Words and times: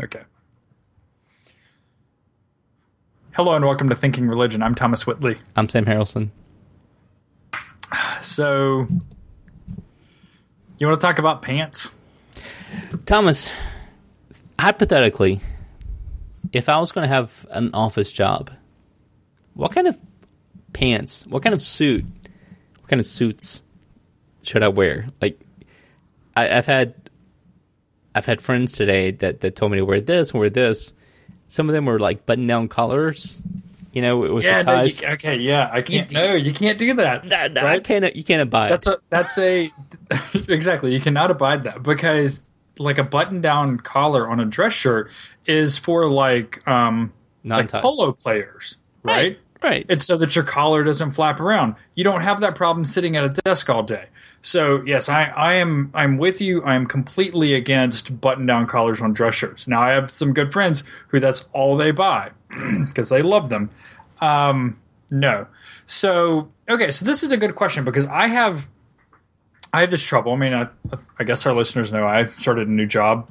Okay. 0.00 0.22
Hello 3.32 3.54
and 3.54 3.64
welcome 3.64 3.88
to 3.88 3.96
Thinking 3.96 4.28
Religion. 4.28 4.62
I'm 4.62 4.76
Thomas 4.76 5.08
Whitley. 5.08 5.36
I'm 5.56 5.68
Sam 5.68 5.84
Harrelson. 5.84 6.30
So, 8.22 8.86
you 10.78 10.86
want 10.86 11.00
to 11.00 11.04
talk 11.04 11.18
about 11.18 11.42
pants? 11.42 11.94
Thomas, 13.06 13.50
hypothetically, 14.58 15.40
if 16.52 16.68
I 16.68 16.78
was 16.78 16.92
going 16.92 17.02
to 17.06 17.12
have 17.12 17.44
an 17.50 17.70
office 17.74 18.12
job, 18.12 18.52
what 19.54 19.72
kind 19.72 19.88
of 19.88 19.98
pants, 20.72 21.26
what 21.26 21.42
kind 21.42 21.54
of 21.54 21.62
suit, 21.62 22.04
what 22.78 22.88
kind 22.88 23.00
of 23.00 23.06
suits 23.06 23.62
should 24.42 24.62
I 24.62 24.68
wear? 24.68 25.08
Like, 25.20 25.40
I, 26.36 26.44
have 26.44 26.66
had, 26.66 27.07
I've 28.18 28.26
had 28.26 28.42
friends 28.42 28.72
today 28.72 29.12
that 29.12 29.42
that 29.42 29.54
told 29.54 29.70
me 29.70 29.78
to 29.78 29.84
wear 29.84 30.00
this, 30.00 30.34
wear 30.34 30.50
this. 30.50 30.92
Some 31.46 31.68
of 31.68 31.72
them 31.72 31.86
were 31.86 32.00
like 32.00 32.26
button-down 32.26 32.66
collars, 32.66 33.40
you 33.92 34.02
know, 34.02 34.18
with 34.18 34.42
yeah, 34.42 34.58
the 34.58 34.64
ties. 34.64 35.00
No, 35.00 35.06
you, 35.06 35.14
okay, 35.14 35.36
yeah, 35.36 35.70
I 35.72 35.82
can't. 35.82 36.10
no, 36.10 36.34
you 36.34 36.52
can't 36.52 36.78
do 36.78 36.94
that. 36.94 37.28
That, 37.28 37.54
that 37.54 37.62
right? 37.62 37.78
I 37.78 37.80
can't. 37.80 38.16
You 38.16 38.24
can't 38.24 38.42
abide. 38.42 38.72
That's 38.72 38.88
a. 38.88 38.98
That's 39.08 39.38
a. 39.38 39.72
exactly, 40.48 40.92
you 40.92 41.00
cannot 41.00 41.30
abide 41.30 41.62
that 41.62 41.84
because 41.84 42.42
like 42.76 42.98
a 42.98 43.04
button-down 43.04 43.78
collar 43.78 44.28
on 44.28 44.40
a 44.40 44.44
dress 44.44 44.72
shirt 44.72 45.10
is 45.46 45.78
for 45.78 46.08
like 46.08 46.66
um 46.66 47.12
like 47.44 47.70
polo 47.70 48.10
players, 48.10 48.76
right? 49.04 49.14
right? 49.14 49.38
Right. 49.62 49.86
It's 49.88 50.06
so 50.06 50.16
that 50.16 50.34
your 50.34 50.44
collar 50.44 50.82
doesn't 50.82 51.12
flap 51.12 51.38
around. 51.38 51.76
You 51.94 52.04
don't 52.04 52.20
have 52.22 52.40
that 52.40 52.56
problem 52.56 52.84
sitting 52.84 53.16
at 53.16 53.24
a 53.24 53.28
desk 53.44 53.70
all 53.70 53.82
day. 53.82 54.06
So 54.42 54.82
yes, 54.82 55.08
I, 55.08 55.24
I 55.24 55.54
am 55.54 55.90
I'm 55.94 56.16
with 56.16 56.40
you. 56.40 56.62
I 56.62 56.74
am 56.74 56.86
completely 56.86 57.54
against 57.54 58.20
button 58.20 58.46
down 58.46 58.66
collars 58.66 59.00
on 59.00 59.12
dress 59.12 59.34
shirts. 59.34 59.66
Now 59.66 59.80
I 59.82 59.90
have 59.90 60.10
some 60.10 60.32
good 60.32 60.52
friends 60.52 60.84
who 61.08 61.20
that's 61.20 61.46
all 61.52 61.76
they 61.76 61.90
buy 61.90 62.30
because 62.86 63.08
they 63.08 63.22
love 63.22 63.48
them. 63.48 63.70
Um, 64.20 64.78
no. 65.10 65.46
So 65.86 66.50
okay, 66.68 66.90
so 66.90 67.04
this 67.04 67.22
is 67.22 67.32
a 67.32 67.36
good 67.36 67.54
question 67.54 67.84
because 67.84 68.06
I 68.06 68.28
have 68.28 68.68
I 69.72 69.80
have 69.80 69.90
this 69.90 70.02
trouble. 70.02 70.32
I 70.32 70.36
mean, 70.36 70.54
I, 70.54 70.68
I 71.18 71.24
guess 71.24 71.44
our 71.46 71.52
listeners 71.52 71.92
know 71.92 72.06
I 72.06 72.26
started 72.26 72.68
a 72.68 72.70
new 72.70 72.86
job. 72.86 73.28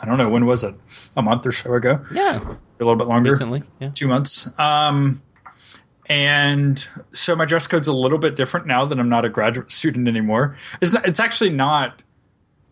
I 0.00 0.06
don't 0.06 0.18
know 0.18 0.28
when 0.28 0.46
was 0.46 0.62
it, 0.62 0.74
a 1.16 1.22
month 1.22 1.46
or 1.46 1.52
so 1.52 1.74
ago. 1.74 2.04
Yeah, 2.12 2.38
a 2.38 2.56
little 2.78 2.96
bit 2.96 3.08
longer. 3.08 3.32
Recently, 3.32 3.62
yeah, 3.80 3.90
two 3.94 4.08
months. 4.08 4.48
Um, 4.58 5.22
and 6.06 6.86
so 7.10 7.34
my 7.36 7.44
dress 7.44 7.66
code's 7.66 7.88
a 7.88 7.92
little 7.92 8.18
bit 8.18 8.36
different 8.36 8.66
now 8.66 8.84
that 8.84 8.98
I'm 8.98 9.08
not 9.08 9.24
a 9.24 9.28
graduate 9.28 9.72
student 9.72 10.08
anymore. 10.08 10.56
It's 10.80 10.92
not, 10.92 11.06
it's 11.06 11.20
actually 11.20 11.50
not 11.50 12.02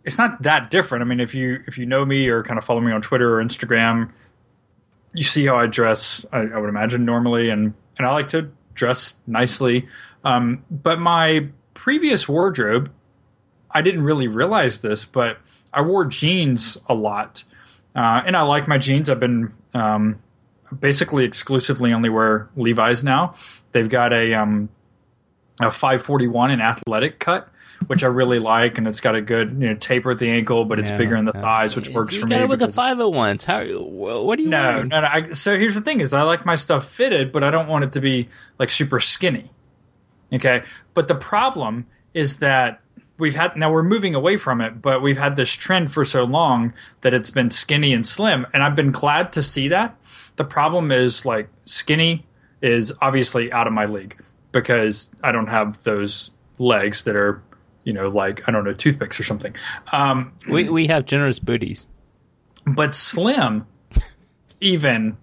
it's 0.05 0.19
not 0.19 0.43
that 0.43 0.71
different. 0.71 1.03
I 1.03 1.07
mean, 1.07 1.21
if 1.21 1.35
you 1.35 1.63
if 1.67 1.79
you 1.79 1.87
know 1.87 2.05
me 2.05 2.29
or 2.29 2.43
kind 2.43 2.59
of 2.59 2.65
follow 2.65 2.81
me 2.81 2.93
on 2.93 3.03
Twitter 3.03 3.39
or 3.39 3.45
Instagram, 3.45 4.11
you 5.15 5.25
see 5.25 5.47
how 5.47 5.57
I 5.57 5.67
dress. 5.67 6.25
I, 6.31 6.41
I 6.41 6.59
would 6.59 6.69
imagine 6.69 7.05
normally, 7.05 7.49
and 7.49 7.75
and 7.99 8.07
I 8.07 8.13
like 8.13 8.29
to 8.29 8.51
dress 8.75 9.17
nicely. 9.27 9.89
Um, 10.23 10.65
but 10.71 11.01
my 11.01 11.49
previous 11.73 12.29
wardrobe, 12.29 12.93
I 13.71 13.83
didn't 13.83 14.03
really 14.03 14.29
realize 14.29 14.81
this, 14.81 15.05
but 15.05 15.39
I 15.73 15.81
wore 15.81 16.05
jeans 16.05 16.77
a 16.87 16.95
lot, 16.95 17.45
uh, 17.97 18.23
and 18.27 18.37
I 18.37 18.43
like 18.43 18.69
my 18.69 18.79
jeans. 18.79 19.09
I've 19.09 19.21
been 19.21 19.55
um, 19.73 20.21
basically 20.81 21.25
exclusively 21.25 21.93
only 21.93 22.09
wear 22.09 22.49
Levi's 22.57 23.05
now. 23.05 23.35
They've 23.73 23.89
got 23.89 24.13
a 24.13 24.35
um, 24.35 24.69
a 25.61 25.71
541 25.71 26.51
in 26.51 26.61
athletic 26.61 27.19
cut, 27.19 27.49
which 27.87 28.03
I 28.03 28.09
really 28.09 28.39
like, 28.39 28.79
and 28.79 28.89
it's 28.89 29.01
got 29.01 29.15
a 29.15 29.21
good 29.21 29.61
you 29.61 29.69
know 29.69 29.75
taper 29.75 30.13
at 30.13 30.19
the 30.19 30.31
ankle, 30.31 30.65
but 30.65 30.79
it's 30.79 30.91
yeah, 30.91 30.97
bigger 30.97 31.17
in 31.17 31.25
the 31.25 31.33
yeah. 31.35 31.41
thighs, 31.41 31.77
which 31.77 31.89
works 31.91 32.15
you 32.15 32.23
for 32.23 32.27
got 32.27 32.37
me. 32.37 32.43
It 32.43 32.49
with 32.49 32.61
the 32.61 32.69
501s, 32.69 33.45
how? 33.45 33.65
What 33.65 34.37
do 34.37 34.43
you? 34.43 34.49
No, 34.49 34.77
want? 34.77 34.89
no, 34.89 35.01
no. 35.01 35.07
I, 35.07 35.33
so 35.33 35.57
here's 35.59 35.75
the 35.75 35.81
thing: 35.81 36.01
is 36.01 36.13
I 36.13 36.23
like 36.23 36.45
my 36.45 36.57
stuff 36.57 36.89
fitted, 36.89 37.33
but 37.33 37.45
I 37.45 37.51
don't 37.51 37.69
want 37.69 37.85
it 37.85 37.93
to 37.93 38.01
be 38.01 38.29
like 38.59 38.71
super 38.71 39.01
skinny. 39.01 39.51
Okay, 40.33 40.63
but 40.95 41.09
the 41.09 41.15
problem 41.15 41.87
is 42.13 42.37
that 42.39 42.81
we've 43.19 43.35
had 43.35 43.57
now 43.57 43.73
we're 43.73 43.83
moving 43.83 44.15
away 44.15 44.37
from 44.37 44.61
it, 44.61 44.83
but 44.83 45.03
we've 45.03 45.19
had 45.19 45.37
this 45.37 45.53
trend 45.53 45.93
for 45.93 46.05
so 46.05 46.25
long 46.25 46.73
that 47.03 47.15
it's 47.15 47.31
been 47.31 47.51
skinny 47.51 47.93
and 47.93 48.07
slim, 48.07 48.47
and 48.53 48.63
I've 48.63 48.77
been 48.77 48.91
glad 48.91 49.33
to 49.33 49.43
see 49.43 49.69
that 49.69 49.97
the 50.37 50.45
problem 50.45 50.91
is 50.91 51.25
like 51.25 51.49
skinny 51.65 52.27
is 52.63 52.93
obviously 53.01 53.53
out 53.53 53.67
of 53.67 53.73
my 53.73 53.85
league 53.85 54.21
because 54.53 55.11
I 55.23 55.33
don't 55.33 55.49
have 55.49 55.83
those 55.83 56.31
legs 56.59 57.05
that 57.05 57.17
are, 57.17 57.43
you 57.85 57.93
know, 57.93 58.09
like 58.09 58.49
I 58.49 58.53
don't 58.53 58.65
know, 58.65 58.73
toothpicks 58.73 59.19
or 59.21 59.25
something. 59.25 59.55
Um, 59.93 60.33
we 60.49 60.69
we 60.69 60.87
have 60.87 61.05
generous 61.05 61.39
booties, 61.39 61.87
but 62.67 62.95
slim, 62.95 63.67
even 64.61 65.17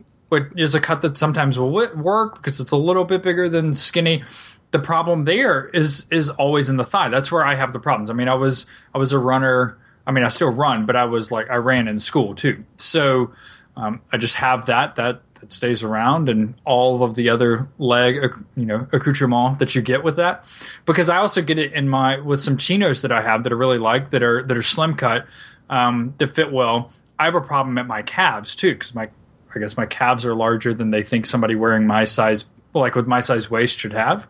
is 0.56 0.76
a 0.76 0.80
cut 0.80 1.02
that 1.02 1.18
sometimes 1.18 1.60
will 1.60 1.72
work 1.72 2.36
because 2.36 2.60
it's 2.60 2.72
a 2.72 2.78
little 2.78 3.04
bit 3.04 3.22
bigger 3.22 3.50
than 3.50 3.74
skinny. 3.74 4.24
The 4.72 4.80
problem 4.80 5.24
there 5.24 5.66
is 5.68 6.06
is 6.10 6.30
always 6.30 6.70
in 6.70 6.78
the 6.78 6.86
thigh. 6.86 7.10
That's 7.10 7.32
where 7.32 7.44
I 7.44 7.56
have 7.56 7.74
the 7.74 7.80
problems. 7.80 8.10
I 8.10 8.14
mean, 8.14 8.30
I 8.30 8.36
was 8.36 8.66
I 8.94 8.98
was 8.98 9.12
a 9.12 9.20
runner. 9.20 9.78
I 10.08 10.12
mean, 10.12 10.24
I 10.24 10.30
still 10.30 10.50
run, 10.50 10.86
but 10.86 10.96
I 10.96 11.06
was 11.06 11.32
like 11.32 11.50
I 11.50 11.56
ran 11.56 11.88
in 11.88 12.00
school 12.00 12.34
too. 12.34 12.64
So 12.78 13.32
um, 13.76 14.02
I 14.12 14.18
just 14.18 14.36
have 14.36 14.66
that 14.68 14.96
that 14.96 15.22
that 15.42 15.52
stays 15.52 15.84
around 15.84 16.30
and 16.30 16.54
all 16.66 17.04
of 17.04 17.16
the 17.16 17.30
other 17.30 17.68
leg 17.80 18.34
you 18.56 18.66
know 18.66 18.88
accoutrement 18.92 19.60
that 19.60 19.74
you 19.76 19.82
get 19.82 20.04
with 20.04 20.16
that 20.18 20.46
because 20.86 21.10
I 21.10 21.18
also 21.18 21.42
get 21.42 21.58
it 21.58 21.74
in 21.74 21.90
my 21.90 22.20
with 22.20 22.42
some 22.42 22.58
chinos 22.58 23.02
that 23.02 23.12
I 23.12 23.22
have 23.22 23.44
that 23.44 23.52
I 23.52 23.56
really 23.56 23.80
like 23.80 24.12
that 24.12 24.24
are 24.24 24.44
that 24.44 24.56
are 24.56 24.64
slim 24.64 24.96
cut 24.96 25.26
um, 25.70 26.14
that 26.20 26.36
fit 26.36 26.52
well. 26.52 26.92
I 27.18 27.26
have 27.26 27.36
a 27.36 27.42
problem 27.42 27.78
at 27.78 27.88
my 27.88 28.02
calves 28.02 28.56
too 28.56 28.74
because 28.74 28.94
my 28.94 29.10
I 29.54 29.60
guess 29.60 29.76
my 29.76 29.86
calves 29.86 30.26
are 30.26 30.36
larger 30.36 30.74
than 30.74 30.92
they 30.92 31.04
think 31.04 31.26
somebody 31.26 31.56
wearing 31.56 31.88
my 31.88 32.06
size 32.06 32.46
like 32.74 32.96
with 32.96 33.08
my 33.08 33.22
size 33.22 33.50
waist 33.50 33.78
should 33.80 33.94
have. 33.94 34.28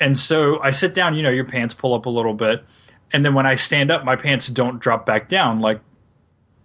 And 0.00 0.18
so 0.18 0.60
I 0.60 0.70
sit 0.70 0.92
down, 0.92 1.14
you 1.14 1.22
know, 1.22 1.30
your 1.30 1.44
pants 1.44 1.72
pull 1.72 1.94
up 1.94 2.06
a 2.06 2.10
little 2.10 2.34
bit. 2.34 2.64
And 3.12 3.24
then 3.24 3.34
when 3.34 3.46
I 3.46 3.54
stand 3.54 3.90
up, 3.92 4.04
my 4.04 4.16
pants 4.16 4.48
don't 4.48 4.80
drop 4.80 5.06
back 5.06 5.28
down 5.28 5.60
like 5.60 5.80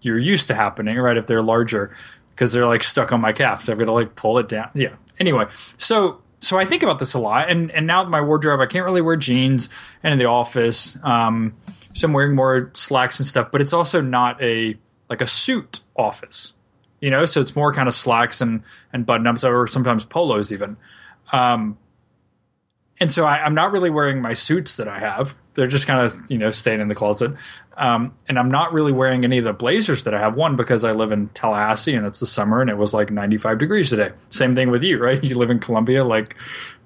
you're 0.01 0.19
used 0.19 0.47
to 0.47 0.53
happening, 0.53 0.97
right? 0.97 1.17
If 1.17 1.27
they're 1.27 1.41
larger, 1.41 1.95
because 2.31 2.53
they're 2.53 2.67
like 2.67 2.83
stuck 2.83 3.11
on 3.11 3.21
my 3.21 3.33
calf, 3.33 3.63
so 3.63 3.73
I've 3.73 3.79
got 3.79 3.85
to 3.85 3.91
like 3.91 4.15
pull 4.15 4.37
it 4.37 4.47
down. 4.47 4.69
Yeah. 4.73 4.95
Anyway, 5.19 5.45
so 5.77 6.21
so 6.41 6.57
I 6.57 6.65
think 6.65 6.83
about 6.83 6.99
this 6.99 7.13
a 7.13 7.19
lot, 7.19 7.49
and 7.49 7.71
and 7.71 7.85
now 7.85 8.03
my 8.05 8.21
wardrobe, 8.21 8.61
I 8.61 8.65
can't 8.65 8.85
really 8.85 9.01
wear 9.01 9.15
jeans, 9.15 9.69
and 10.03 10.13
in 10.13 10.19
the 10.19 10.25
office, 10.25 10.97
um, 11.03 11.55
so 11.93 12.07
I'm 12.07 12.13
wearing 12.13 12.35
more 12.35 12.71
slacks 12.73 13.19
and 13.19 13.25
stuff. 13.25 13.49
But 13.51 13.61
it's 13.61 13.73
also 13.73 14.01
not 14.01 14.41
a 14.41 14.77
like 15.09 15.21
a 15.21 15.27
suit 15.27 15.81
office, 15.97 16.53
you 17.01 17.09
know. 17.09 17.25
So 17.25 17.41
it's 17.41 17.55
more 17.55 17.73
kind 17.73 17.87
of 17.87 17.93
slacks 17.93 18.39
and 18.41 18.63
and 18.93 19.05
button 19.05 19.27
ups, 19.27 19.43
or 19.43 19.67
sometimes 19.67 20.05
polos 20.05 20.51
even. 20.51 20.77
Um, 21.33 21.77
and 23.01 23.13
so 23.13 23.25
I, 23.25 23.45
am 23.45 23.53
not 23.53 23.71
really 23.71 23.89
wearing 23.89 24.21
my 24.21 24.33
suits 24.33 24.75
that 24.75 24.87
I 24.87 24.99
have. 24.99 25.35
They're 25.53 25.67
just 25.67 25.87
kind 25.87 26.01
of 26.05 26.15
you 26.31 26.37
know 26.37 26.51
staying 26.51 26.79
in 26.79 26.87
the 26.87 26.95
closet. 26.95 27.33
Um, 27.79 28.13
and 28.27 28.37
I'm 28.37 28.51
not 28.51 28.73
really 28.73 28.91
wearing 28.91 29.23
any 29.23 29.37
of 29.37 29.45
the 29.45 29.53
blazers 29.53 30.03
that 30.03 30.13
I 30.13 30.19
have. 30.19 30.35
One 30.35 30.57
because 30.57 30.83
I 30.83 30.91
live 30.91 31.13
in 31.13 31.29
Tallahassee 31.29 31.95
and 31.95 32.05
it's 32.05 32.19
the 32.19 32.25
summer 32.25 32.59
and 32.59 32.69
it 32.69 32.77
was 32.77 32.93
like 32.93 33.09
95 33.09 33.57
degrees 33.57 33.89
today. 33.89 34.11
Same 34.27 34.53
thing 34.53 34.69
with 34.69 34.83
you, 34.83 34.97
right? 34.99 35.23
You 35.29 35.37
live 35.37 35.49
in 35.49 35.59
Columbia, 35.59 36.03
like 36.03 36.35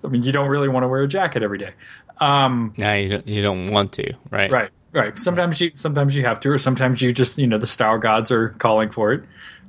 I 0.03 0.07
mean, 0.07 0.23
you 0.23 0.31
don't 0.31 0.49
really 0.49 0.67
want 0.67 0.83
to 0.83 0.87
wear 0.87 1.01
a 1.01 1.07
jacket 1.07 1.43
every 1.43 1.57
day. 1.57 1.71
Um, 2.19 2.73
no, 2.77 2.93
you 2.93 3.09
don't, 3.09 3.27
you 3.27 3.41
don't 3.41 3.67
want 3.67 3.93
to, 3.93 4.13
right? 4.29 4.51
Right, 4.51 4.69
right. 4.91 5.17
Sometimes 5.17 5.59
you 5.61 5.71
sometimes 5.75 6.15
you 6.15 6.25
have 6.25 6.39
to, 6.41 6.49
or 6.49 6.57
sometimes 6.57 7.01
you 7.01 7.13
just 7.13 7.37
you 7.37 7.47
know 7.47 7.57
the 7.57 7.67
style 7.67 7.97
gods 7.97 8.31
are 8.31 8.49
calling 8.49 8.89
for 8.89 9.13
it. 9.13 9.23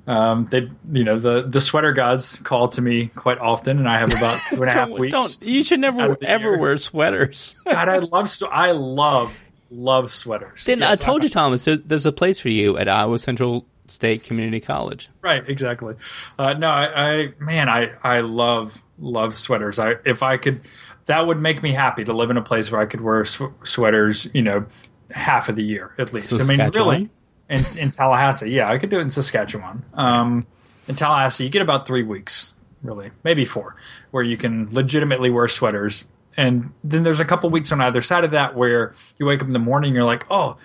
Um, 0.07 0.49
they, 0.51 0.69
you 0.93 1.05
know, 1.05 1.19
the 1.19 1.43
the 1.43 1.61
sweater 1.61 1.93
gods 1.93 2.39
call 2.43 2.69
to 2.69 2.83
me 2.83 3.07
quite 3.09 3.39
often, 3.39 3.79
and 3.79 3.89
I 3.89 3.99
have 3.99 4.13
about 4.13 4.41
two 4.51 4.63
and 4.63 4.71
a 4.71 4.75
half 4.75 4.91
weeks. 4.91 5.13
Don't, 5.13 5.49
you 5.49 5.65
should 5.65 5.81
never 5.81 6.17
ever 6.23 6.51
year. 6.51 6.59
wear 6.59 6.79
sweaters. 6.79 7.57
God, 7.65 7.89
I 7.89 7.99
love 7.99 8.29
so 8.29 8.49
I 8.49 8.73
love 8.73 9.35
love 9.75 10.11
sweaters. 10.11 10.65
Then 10.65 10.81
yes, 10.81 11.01
I 11.01 11.05
told 11.05 11.23
I, 11.23 11.25
you, 11.25 11.31
Thomas, 11.31 11.65
there's, 11.65 11.81
there's, 11.83 12.07
a 12.07 12.13
place 12.13 12.41
for 12.41 12.49
you 12.49 12.79
at 12.79 12.89
Iowa 12.89 13.19
Central 13.19 13.67
State 13.89 14.25
Community 14.25 14.61
College. 14.61 15.11
Right, 15.23 15.49
exactly. 15.49 15.95
Uh, 16.39 16.55
no, 16.55 16.69
I, 16.69 17.13
I, 17.13 17.33
man, 17.39 17.69
I 17.69 17.93
I 18.03 18.21
love 18.21 18.83
love 18.99 19.35
sweaters. 19.35 19.79
I 19.79 19.97
if 20.05 20.23
I 20.23 20.37
could, 20.37 20.61
that 21.07 21.27
would 21.27 21.41
make 21.41 21.63
me 21.63 21.73
happy 21.73 22.05
to 22.05 22.13
live 22.13 22.31
in 22.31 22.37
a 22.37 22.43
place 22.43 22.71
where 22.71 22.81
I 22.81 22.87
could 22.87 23.01
wear 23.01 23.25
sw- 23.25 23.43
sweaters. 23.65 24.29
You 24.33 24.43
know, 24.43 24.67
half 25.11 25.49
of 25.49 25.57
the 25.57 25.65
year 25.65 25.95
at 25.99 26.13
least. 26.13 26.33
I 26.33 26.45
mean, 26.45 26.71
really 26.71 27.11
in, 27.49 27.65
in 27.79 27.91
Tallahassee. 27.91 28.51
Yeah, 28.51 28.71
I 28.71 28.79
could 28.79 28.91
do 28.91 28.99
it 28.99 29.03
in 29.03 29.11
Saskatchewan. 29.11 29.85
Um, 29.95 30.47
in 30.89 30.97
Tallahassee, 30.97 31.45
you 31.45 31.51
get 31.51 31.63
about 31.63 31.87
three 31.87 32.03
weeks, 32.03 32.53
really, 32.83 33.11
maybe 33.23 33.45
four, 33.45 33.77
where 34.11 34.23
you 34.23 34.37
can 34.37 34.69
legitimately 34.71 35.31
wear 35.31 35.49
sweaters. 35.49 36.05
And 36.37 36.73
then 36.83 37.05
there's 37.05 37.21
a 37.21 37.25
couple 37.25 37.49
weeks 37.51 37.71
on 37.71 37.81
either 37.81 38.03
side 38.03 38.25
of 38.25 38.33
that 38.33 38.55
where 38.55 38.95
you 39.19 39.27
wake 39.27 39.41
up 39.41 39.47
in 39.47 39.53
the 39.53 39.59
morning, 39.59 39.89
and 39.89 39.95
you're 39.95 40.05
like, 40.05 40.27
oh, 40.31 40.57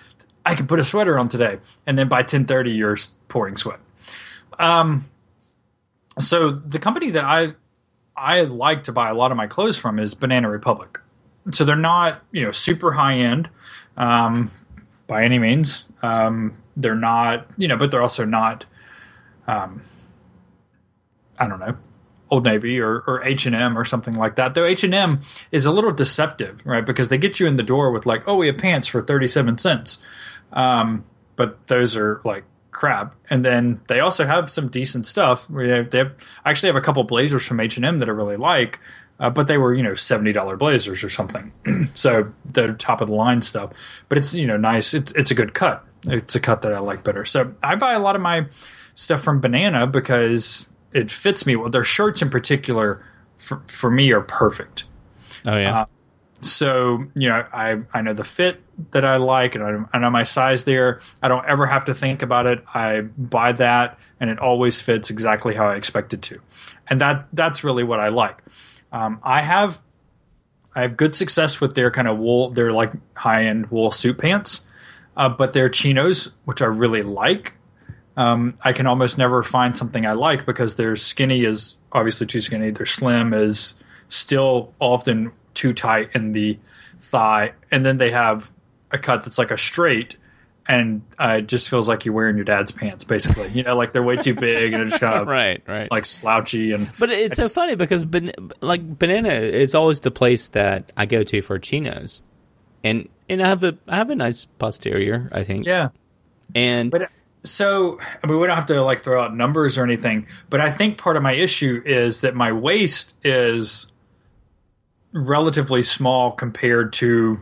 I 0.44 0.54
can 0.54 0.66
put 0.66 0.80
a 0.80 0.84
sweater 0.84 1.18
on 1.18 1.28
today, 1.28 1.58
and 1.86 1.98
then 1.98 2.08
by 2.08 2.22
10:30 2.22 2.76
you're 2.76 2.96
pouring 3.28 3.56
sweat. 3.56 3.78
Um, 4.58 5.08
so 6.18 6.50
the 6.50 6.78
company 6.78 7.10
that 7.10 7.24
I 7.24 7.54
I 8.16 8.42
like 8.42 8.84
to 8.84 8.92
buy 8.92 9.10
a 9.10 9.14
lot 9.14 9.30
of 9.30 9.36
my 9.36 9.46
clothes 9.46 9.78
from 9.78 9.98
is 9.98 10.14
Banana 10.14 10.50
Republic. 10.50 10.98
So 11.52 11.64
they're 11.64 11.76
not 11.76 12.22
you 12.32 12.42
know 12.42 12.52
super 12.52 12.92
high 12.92 13.18
end 13.18 13.48
um, 13.96 14.50
by 15.06 15.24
any 15.24 15.38
means. 15.38 15.86
Um, 16.02 16.56
they're 16.76 16.94
not, 16.94 17.46
you 17.58 17.68
know, 17.68 17.76
but 17.76 17.90
they're 17.90 18.02
also 18.02 18.24
not 18.24 18.64
um, 19.46 19.82
I 21.38 21.46
don't 21.48 21.58
know, 21.58 21.76
Old 22.30 22.44
Navy 22.44 22.80
or 22.80 23.02
or 23.06 23.22
H 23.24 23.46
and 23.46 23.54
M 23.54 23.76
or 23.76 23.84
something 23.84 24.14
like 24.14 24.36
that. 24.36 24.54
Though 24.54 24.64
H 24.64 24.84
and 24.84 24.94
M 24.94 25.20
is 25.50 25.66
a 25.66 25.72
little 25.72 25.92
deceptive, 25.92 26.64
right? 26.64 26.84
Because 26.84 27.08
they 27.08 27.18
get 27.18 27.40
you 27.40 27.46
in 27.46 27.56
the 27.56 27.62
door 27.62 27.90
with 27.90 28.06
like, 28.06 28.26
oh, 28.28 28.36
we 28.36 28.46
have 28.46 28.58
pants 28.58 28.86
for 28.86 29.02
thirty 29.02 29.26
seven 29.26 29.58
cents, 29.58 29.98
um, 30.52 31.04
but 31.36 31.66
those 31.66 31.96
are 31.96 32.20
like 32.24 32.44
crap. 32.70 33.14
And 33.28 33.44
then 33.44 33.80
they 33.88 34.00
also 34.00 34.26
have 34.26 34.50
some 34.50 34.68
decent 34.68 35.06
stuff. 35.06 35.46
They 35.48 35.68
have, 35.68 35.90
they 35.90 35.98
have 35.98 36.14
I 36.44 36.50
actually 36.50 36.68
have 36.68 36.76
a 36.76 36.80
couple 36.80 37.02
blazers 37.04 37.44
from 37.44 37.60
H 37.60 37.76
and 37.76 37.84
M 37.84 37.98
that 37.98 38.08
I 38.08 38.12
really 38.12 38.36
like. 38.36 38.78
Uh, 39.18 39.28
but 39.28 39.48
they 39.48 39.58
were, 39.58 39.74
you 39.74 39.82
know, 39.82 39.94
seventy 39.94 40.32
dollar 40.32 40.56
blazers 40.56 41.04
or 41.04 41.10
something. 41.10 41.52
so 41.92 42.32
they're 42.46 42.72
top 42.72 43.02
of 43.02 43.08
the 43.08 43.14
line 43.14 43.42
stuff. 43.42 43.72
But 44.08 44.16
it's, 44.16 44.34
you 44.34 44.46
know, 44.46 44.56
nice. 44.56 44.94
It's 44.94 45.12
it's 45.12 45.30
a 45.30 45.34
good 45.34 45.52
cut. 45.52 45.84
It's 46.04 46.34
a 46.34 46.40
cut 46.40 46.62
that 46.62 46.72
I 46.72 46.78
like 46.78 47.04
better. 47.04 47.26
So 47.26 47.54
I 47.62 47.74
buy 47.74 47.92
a 47.92 47.98
lot 47.98 48.16
of 48.16 48.22
my 48.22 48.46
stuff 48.94 49.20
from 49.20 49.40
Banana 49.40 49.86
because 49.86 50.69
it 50.92 51.10
fits 51.10 51.46
me. 51.46 51.56
Well, 51.56 51.70
their 51.70 51.84
shirts 51.84 52.22
in 52.22 52.30
particular, 52.30 53.04
for, 53.38 53.62
for 53.66 53.90
me, 53.90 54.12
are 54.12 54.20
perfect. 54.20 54.84
Oh 55.46 55.56
yeah. 55.56 55.80
Uh, 55.80 55.86
so 56.40 57.04
you 57.14 57.28
know, 57.28 57.44
I 57.52 57.80
I 57.92 58.02
know 58.02 58.14
the 58.14 58.24
fit 58.24 58.62
that 58.92 59.04
I 59.04 59.16
like, 59.16 59.54
and 59.54 59.64
I, 59.64 59.96
I 59.96 59.98
know 60.00 60.10
my 60.10 60.24
size 60.24 60.64
there. 60.64 61.00
I 61.22 61.28
don't 61.28 61.44
ever 61.46 61.66
have 61.66 61.84
to 61.86 61.94
think 61.94 62.22
about 62.22 62.46
it. 62.46 62.64
I 62.74 63.02
buy 63.02 63.52
that, 63.52 63.98
and 64.18 64.30
it 64.30 64.38
always 64.38 64.80
fits 64.80 65.10
exactly 65.10 65.54
how 65.54 65.68
I 65.68 65.76
expect 65.76 66.14
it 66.14 66.22
to, 66.22 66.40
and 66.88 67.00
that 67.00 67.26
that's 67.32 67.62
really 67.62 67.84
what 67.84 68.00
I 68.00 68.08
like. 68.08 68.42
Um, 68.92 69.20
I 69.22 69.42
have 69.42 69.82
I 70.74 70.82
have 70.82 70.96
good 70.96 71.14
success 71.14 71.60
with 71.60 71.74
their 71.74 71.90
kind 71.90 72.08
of 72.08 72.18
wool, 72.18 72.50
their 72.50 72.72
like 72.72 72.90
high 73.16 73.44
end 73.44 73.70
wool 73.70 73.90
suit 73.90 74.18
pants, 74.18 74.62
uh, 75.16 75.28
but 75.28 75.52
their 75.52 75.68
chinos, 75.68 76.30
which 76.44 76.62
I 76.62 76.66
really 76.66 77.02
like, 77.02 77.56
um, 78.16 78.54
I 78.64 78.72
can 78.72 78.86
almost 78.86 79.18
never 79.18 79.42
find 79.42 79.76
something 79.76 80.04
I 80.06 80.12
like 80.12 80.44
because 80.46 80.76
their 80.76 80.96
skinny 80.96 81.44
is 81.44 81.78
obviously 81.92 82.26
too 82.26 82.40
skinny. 82.40 82.70
Their 82.70 82.86
slim 82.86 83.32
is 83.32 83.74
still 84.08 84.72
often 84.80 85.32
too 85.54 85.72
tight 85.72 86.10
in 86.14 86.32
the 86.32 86.58
thigh, 87.00 87.52
and 87.70 87.84
then 87.84 87.98
they 87.98 88.10
have 88.10 88.50
a 88.90 88.98
cut 88.98 89.24
that's 89.24 89.38
like 89.38 89.50
a 89.50 89.56
straight, 89.58 90.16
and 90.68 91.02
uh, 91.18 91.36
it 91.38 91.46
just 91.46 91.68
feels 91.70 91.88
like 91.88 92.04
you're 92.04 92.14
wearing 92.14 92.36
your 92.36 92.44
dad's 92.44 92.72
pants, 92.72 93.04
basically. 93.04 93.48
You 93.48 93.62
know, 93.62 93.76
like 93.76 93.92
they're 93.92 94.02
way 94.02 94.16
too 94.16 94.34
big 94.34 94.72
and 94.72 94.82
they're 94.82 94.88
just 94.88 95.00
kind 95.00 95.14
of 95.14 95.26
right, 95.28 95.62
right, 95.66 95.90
like 95.90 96.04
slouchy 96.04 96.72
and. 96.72 96.90
But 96.98 97.10
it's 97.10 97.36
so 97.36 97.44
just- 97.44 97.54
funny 97.54 97.76
because 97.76 98.04
ban- 98.04 98.32
like 98.60 98.98
banana 98.98 99.30
is 99.32 99.74
always 99.74 100.00
the 100.00 100.10
place 100.10 100.48
that 100.48 100.92
I 100.96 101.06
go 101.06 101.22
to 101.22 101.40
for 101.42 101.58
chinos, 101.58 102.22
and 102.84 103.08
and 103.28 103.40
I 103.42 103.48
have 103.48 103.62
a 103.64 103.78
I 103.88 103.96
have 103.96 104.10
a 104.10 104.16
nice 104.16 104.44
posterior, 104.44 105.28
I 105.32 105.44
think. 105.44 105.64
Yeah, 105.66 105.88
And 106.54 106.90
But 106.90 107.10
so, 107.42 107.98
I 108.22 108.26
mean, 108.26 108.38
we 108.38 108.46
don't 108.46 108.56
have 108.56 108.66
to 108.66 108.82
like 108.82 109.02
throw 109.02 109.22
out 109.22 109.34
numbers 109.34 109.78
or 109.78 109.84
anything, 109.84 110.26
but 110.50 110.60
I 110.60 110.70
think 110.70 110.98
part 110.98 111.16
of 111.16 111.22
my 111.22 111.32
issue 111.32 111.82
is 111.84 112.20
that 112.20 112.34
my 112.34 112.52
waist 112.52 113.14
is 113.24 113.86
relatively 115.12 115.82
small 115.82 116.32
compared 116.32 116.92
to, 116.94 117.40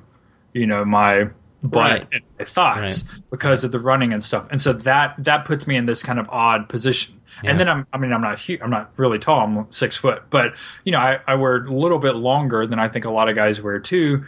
you 0.53 0.67
know, 0.67 0.85
my 0.85 1.31
butt 1.63 1.91
Right. 1.91 2.09
and 2.13 2.23
my 2.39 2.45
thighs 2.45 3.03
because 3.31 3.65
of 3.65 3.73
the 3.73 3.81
running 3.81 4.13
and 4.13 4.23
stuff. 4.23 4.47
And 4.51 4.63
so 4.63 4.73
that 4.73 5.15
that 5.19 5.45
puts 5.45 5.67
me 5.67 5.77
in 5.77 5.87
this 5.87 6.03
kind 6.03 6.19
of 6.19 6.29
odd 6.31 6.69
position. 6.69 7.21
Yeah. 7.43 7.51
And 7.51 7.61
then 7.61 7.69
I'm, 7.69 7.87
I 7.93 7.99
mean, 7.99 8.13
I'm 8.13 8.21
not 8.21 8.39
huge, 8.39 8.61
I'm 8.63 8.71
not 8.71 8.93
really 8.97 9.19
tall. 9.19 9.41
I'm 9.41 9.71
six 9.71 9.97
foot, 9.97 10.23
but 10.31 10.55
you 10.85 10.93
know, 10.93 10.99
I, 10.99 11.19
I 11.27 11.35
wear 11.35 11.57
a 11.57 11.71
little 11.71 11.99
bit 11.99 12.15
longer 12.15 12.67
than 12.67 12.79
I 12.79 12.89
think 12.89 13.05
a 13.05 13.11
lot 13.11 13.29
of 13.29 13.35
guys 13.35 13.61
wear 13.61 13.79
too. 13.81 14.25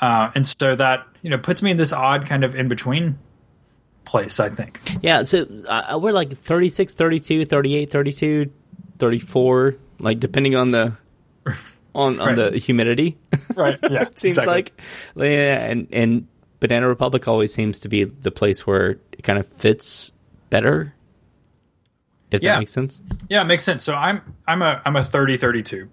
Uh, 0.00 0.30
and 0.34 0.46
so 0.46 0.76
that 0.76 1.06
you 1.22 1.30
know 1.30 1.38
puts 1.38 1.62
me 1.62 1.70
in 1.70 1.76
this 1.78 1.92
odd 1.92 2.26
kind 2.26 2.44
of 2.44 2.54
in 2.54 2.68
between 2.68 3.18
place. 4.04 4.40
I 4.40 4.48
think. 4.50 4.80
yeah, 5.02 5.22
so 5.22 5.46
uh, 5.68 5.98
we're 6.00 6.12
like 6.12 6.30
36, 6.32 6.94
32, 6.94 7.44
38, 7.44 7.90
32, 7.90 8.50
34, 8.98 9.76
like 9.98 10.20
depending 10.20 10.54
on 10.54 10.70
the 10.70 10.92
on 11.94 12.18
on 12.20 12.36
Right. 12.36 12.36
the 12.52 12.58
humidity. 12.58 13.16
Right. 13.54 13.78
Yeah. 13.82 14.02
it 14.08 14.18
seems 14.18 14.38
exactly. 14.38 14.52
like 14.54 14.80
yeah, 15.16 15.64
and 15.66 15.86
and 15.92 16.26
Banana 16.60 16.88
Republic 16.88 17.28
always 17.28 17.52
seems 17.54 17.78
to 17.80 17.88
be 17.88 18.04
the 18.04 18.30
place 18.32 18.66
where 18.66 18.98
it 19.12 19.22
kind 19.22 19.38
of 19.38 19.46
fits 19.48 20.10
better. 20.50 20.92
If 22.30 22.42
Yeah. 22.42 22.54
that 22.54 22.58
makes 22.60 22.72
sense. 22.72 23.00
Yeah, 23.28 23.42
it 23.42 23.44
makes 23.44 23.62
sense. 23.64 23.84
So 23.84 23.94
I'm 23.94 24.22
I'm 24.46 24.62
a 24.62 24.82
I'm 24.84 24.96
a 24.96 25.04
30 25.04 25.36
32. 25.36 25.88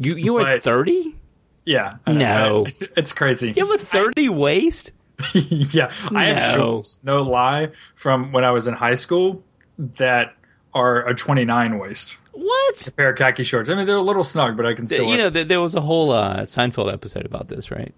You 0.00 0.12
you 0.16 0.38
But- 0.38 0.62
thirty. 0.62 1.16
Yeah. 1.64 1.94
No. 2.06 2.66
it's 2.96 3.12
crazy. 3.12 3.52
You 3.52 3.66
have 3.70 3.80
a 3.80 3.84
thirty 3.84 4.28
waist. 4.28 4.92
yeah. 5.34 5.90
I 6.14 6.24
have 6.26 6.56
No. 6.56 6.64
shorts, 6.64 7.00
no 7.02 7.22
lie, 7.22 7.70
from 7.94 8.32
when 8.32 8.44
I 8.44 8.50
was 8.50 8.68
in 8.68 8.74
high 8.74 8.94
school 8.94 9.42
that 9.78 10.34
are 10.74 11.06
a 11.08 11.14
29 11.14 11.78
waist. 11.78 12.16
What? 12.32 12.86
A 12.86 12.92
pair 12.92 13.10
of 13.10 13.16
khaki 13.16 13.42
shorts. 13.42 13.68
I 13.68 13.74
mean, 13.74 13.86
they're 13.86 13.96
a 13.96 14.00
little 14.02 14.22
snug, 14.24 14.56
but 14.56 14.64
I 14.64 14.74
can 14.74 14.86
still 14.86 15.06
You 15.10 15.16
know, 15.16 15.30
th- 15.30 15.48
there 15.48 15.60
was 15.60 15.74
a 15.74 15.80
whole 15.80 16.12
uh, 16.12 16.42
Seinfeld 16.42 16.92
episode 16.92 17.26
about 17.26 17.48
this, 17.48 17.70
right? 17.70 17.92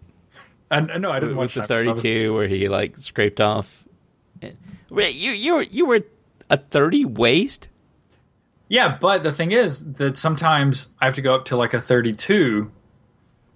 And 0.70 0.90
no, 1.02 1.10
I 1.10 1.20
didn't 1.20 1.36
watch 1.36 1.54
the 1.54 1.60
that. 1.62 1.66
thirty-two, 1.66 2.32
where 2.32 2.46
he 2.46 2.68
like 2.68 2.96
scraped 2.96 3.40
off. 3.40 3.84
Wait, 4.88 5.14
you 5.16 5.32
you 5.32 5.54
were 5.56 5.62
you 5.62 5.84
were 5.84 6.02
a 6.48 6.56
thirty 6.56 7.04
waist? 7.04 7.68
Yeah, 8.68 8.96
but 9.00 9.24
the 9.24 9.32
thing 9.32 9.50
is 9.50 9.94
that 9.94 10.16
sometimes 10.16 10.92
I 11.00 11.06
have 11.06 11.16
to 11.16 11.22
go 11.22 11.34
up 11.34 11.44
to 11.46 11.56
like 11.56 11.74
a 11.74 11.80
32 11.80 12.70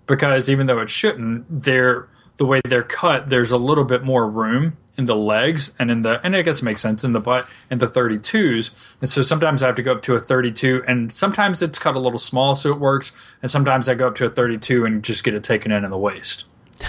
because 0.07 0.49
even 0.51 0.67
though 0.67 0.81
it 0.81 0.91
shouldn't, 0.91 1.47
they're 1.63 2.09
the 2.37 2.47
way 2.47 2.61
they're 2.65 2.83
cut, 2.83 3.31
there's 3.31 3.51
a 3.51 3.57
little 3.57 3.85
bit 3.85 4.03
more 4.03 4.29
room 4.29 4.77
in 4.97 5.05
the 5.05 5.17
legs 5.17 5.73
and 5.79 5.91
in 5.91 6.03
the 6.03 6.21
and 6.25 6.37
I 6.37 6.43
guess 6.43 6.61
it 6.61 6.65
makes 6.65 6.81
sense 6.81 7.05
in 7.05 7.13
the 7.13 7.21
butt 7.21 7.49
and 7.71 7.81
the 7.81 7.87
32s. 7.87 8.71
And 9.01 9.11
so 9.11 9.23
sometimes 9.23 9.63
I 9.63 9.67
have 9.67 9.77
to 9.77 9.83
go 9.83 9.93
up 9.93 10.03
to 10.03 10.15
a 10.15 10.21
32 10.21 10.85
and 10.87 11.13
sometimes 11.13 11.63
it's 11.63 11.79
cut 11.79 11.97
a 11.97 11.99
little 11.99 12.19
small 12.19 12.57
so 12.57 12.71
it 12.71 12.79
works 12.79 13.13
and 13.43 13.51
sometimes 13.51 13.89
I 13.89 13.95
go 13.95 14.09
up 14.09 14.15
to 14.17 14.27
a 14.27 14.31
32 14.31 14.85
and 14.85 15.03
just 15.03 15.25
get 15.25 15.35
it 15.35 15.45
taken 15.45 15.73
in 15.73 15.85
in 15.85 15.91
the 15.91 15.99
waist. 15.99 16.45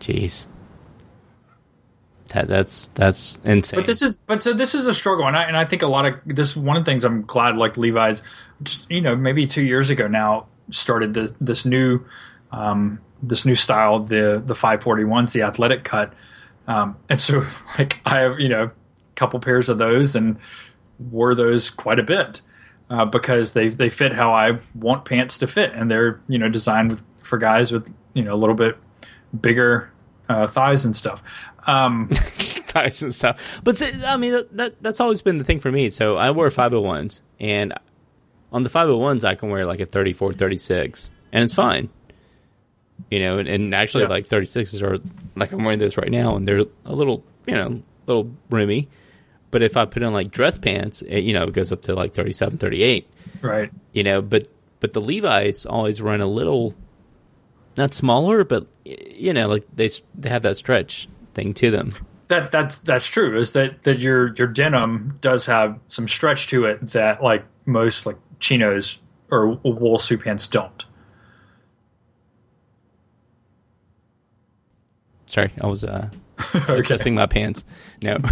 Jeez, 0.00 0.46
that 2.28 2.48
that's 2.48 2.88
that's 2.88 3.38
insane. 3.44 3.80
But 3.80 3.86
this 3.86 4.02
is 4.02 4.18
but 4.18 4.42
so 4.42 4.52
this 4.52 4.74
is 4.74 4.86
a 4.86 4.94
struggle, 4.94 5.26
and 5.26 5.36
I 5.36 5.44
and 5.44 5.56
I 5.56 5.64
think 5.64 5.82
a 5.82 5.86
lot 5.86 6.06
of 6.06 6.14
this 6.26 6.54
one 6.56 6.76
of 6.76 6.84
the 6.84 6.90
things 6.90 7.04
I'm 7.04 7.22
glad 7.22 7.56
like 7.56 7.76
Levi's, 7.76 8.22
just, 8.62 8.90
you 8.90 9.00
know, 9.00 9.16
maybe 9.16 9.46
two 9.46 9.62
years 9.62 9.90
ago 9.90 10.06
now 10.06 10.46
started 10.70 11.14
this 11.14 11.32
this 11.40 11.64
new 11.64 12.04
um, 12.52 13.00
this 13.22 13.44
new 13.44 13.54
style 13.54 14.00
the 14.00 14.42
the 14.44 14.54
541s 14.54 15.32
the 15.32 15.42
athletic 15.42 15.84
cut, 15.84 16.12
um, 16.66 16.96
and 17.08 17.20
so 17.20 17.44
like 17.78 18.00
I 18.04 18.20
have 18.20 18.40
you 18.40 18.48
know 18.48 18.64
a 18.64 18.72
couple 19.14 19.40
pairs 19.40 19.68
of 19.68 19.78
those 19.78 20.14
and 20.14 20.38
wore 20.98 21.34
those 21.34 21.70
quite 21.70 21.98
a 21.98 22.02
bit 22.02 22.40
uh, 22.90 23.04
because 23.04 23.52
they 23.52 23.68
they 23.68 23.88
fit 23.88 24.12
how 24.12 24.32
I 24.32 24.58
want 24.74 25.04
pants 25.04 25.38
to 25.38 25.46
fit, 25.46 25.72
and 25.72 25.90
they're 25.90 26.20
you 26.28 26.38
know 26.38 26.48
designed 26.48 26.90
with, 26.90 27.02
for 27.22 27.38
guys 27.38 27.72
with 27.72 27.92
you 28.14 28.22
know 28.22 28.34
a 28.34 28.36
little 28.36 28.54
bit 28.54 28.76
bigger 29.38 29.90
uh, 30.28 30.46
thighs 30.46 30.84
and 30.84 30.94
stuff. 30.94 31.22
Um, 31.66 32.08
thighs 32.14 33.02
and 33.02 33.14
stuff. 33.14 33.60
But 33.64 33.82
I 34.04 34.16
mean, 34.16 34.32
that, 34.32 34.56
that 34.56 34.82
that's 34.82 35.00
always 35.00 35.22
been 35.22 35.38
the 35.38 35.44
thing 35.44 35.60
for 35.60 35.72
me. 35.72 35.90
So 35.90 36.16
I 36.16 36.30
wear 36.30 36.48
501s, 36.48 37.20
and 37.40 37.74
on 38.52 38.62
the 38.62 38.70
501s, 38.70 39.24
I 39.24 39.34
can 39.34 39.50
wear 39.50 39.66
like 39.66 39.80
a 39.80 39.86
34, 39.86 40.34
36, 40.34 41.10
and 41.32 41.44
it's 41.44 41.54
fine. 41.54 41.88
You 43.10 43.20
know, 43.20 43.38
and, 43.38 43.48
and 43.48 43.74
actually, 43.74 44.04
Yeah. 44.04 44.08
like 44.10 44.26
36s 44.26 44.82
are 44.82 44.98
like 45.36 45.52
I'm 45.52 45.62
wearing 45.64 45.78
those 45.78 45.96
right 45.96 46.10
now, 46.10 46.36
and 46.36 46.46
they're 46.46 46.64
a 46.84 46.92
little, 46.92 47.24
you 47.46 47.54
know, 47.54 47.82
little 48.06 48.30
roomy. 48.50 48.88
But 49.52 49.62
if 49.62 49.76
I 49.76 49.84
put 49.84 50.02
on 50.02 50.12
like 50.12 50.30
dress 50.32 50.58
pants, 50.58 51.02
it, 51.02 51.20
you 51.20 51.32
know, 51.32 51.44
it 51.44 51.52
goes 51.52 51.70
up 51.70 51.82
to 51.82 51.94
like 51.94 52.12
37, 52.12 52.58
38. 52.58 53.08
right. 53.42 53.70
You 53.92 54.02
know, 54.02 54.20
but 54.22 54.48
but 54.80 54.92
the 54.92 55.00
Levi's 55.00 55.64
always 55.66 56.02
run 56.02 56.20
a 56.20 56.26
little, 56.26 56.74
not 57.76 57.94
smaller, 57.94 58.44
but 58.44 58.66
you 58.84 59.32
know, 59.32 59.48
like 59.48 59.64
they 59.74 59.88
they 60.14 60.28
have 60.28 60.42
that 60.42 60.56
stretch 60.56 61.08
thing 61.34 61.54
to 61.54 61.70
them. 61.70 61.90
That 62.28 62.50
that's 62.50 62.78
that's 62.78 63.06
true. 63.06 63.38
Is 63.38 63.52
that 63.52 63.84
that 63.84 63.98
your 64.00 64.34
your 64.34 64.48
denim 64.48 65.18
does 65.20 65.46
have 65.46 65.78
some 65.86 66.08
stretch 66.08 66.48
to 66.48 66.64
it 66.64 66.80
that 66.88 67.22
like 67.22 67.44
most 67.66 68.04
like 68.04 68.16
chinos 68.40 68.98
or 69.30 69.48
wool 69.62 69.98
suit 70.00 70.22
pants 70.24 70.46
don't. 70.48 70.84
Sorry, 75.36 75.52
I 75.60 75.66
was 75.66 75.84
uh, 75.84 76.08
adjusting 76.68 77.14
my 77.14 77.26
pants. 77.26 77.62
No, 78.00 78.16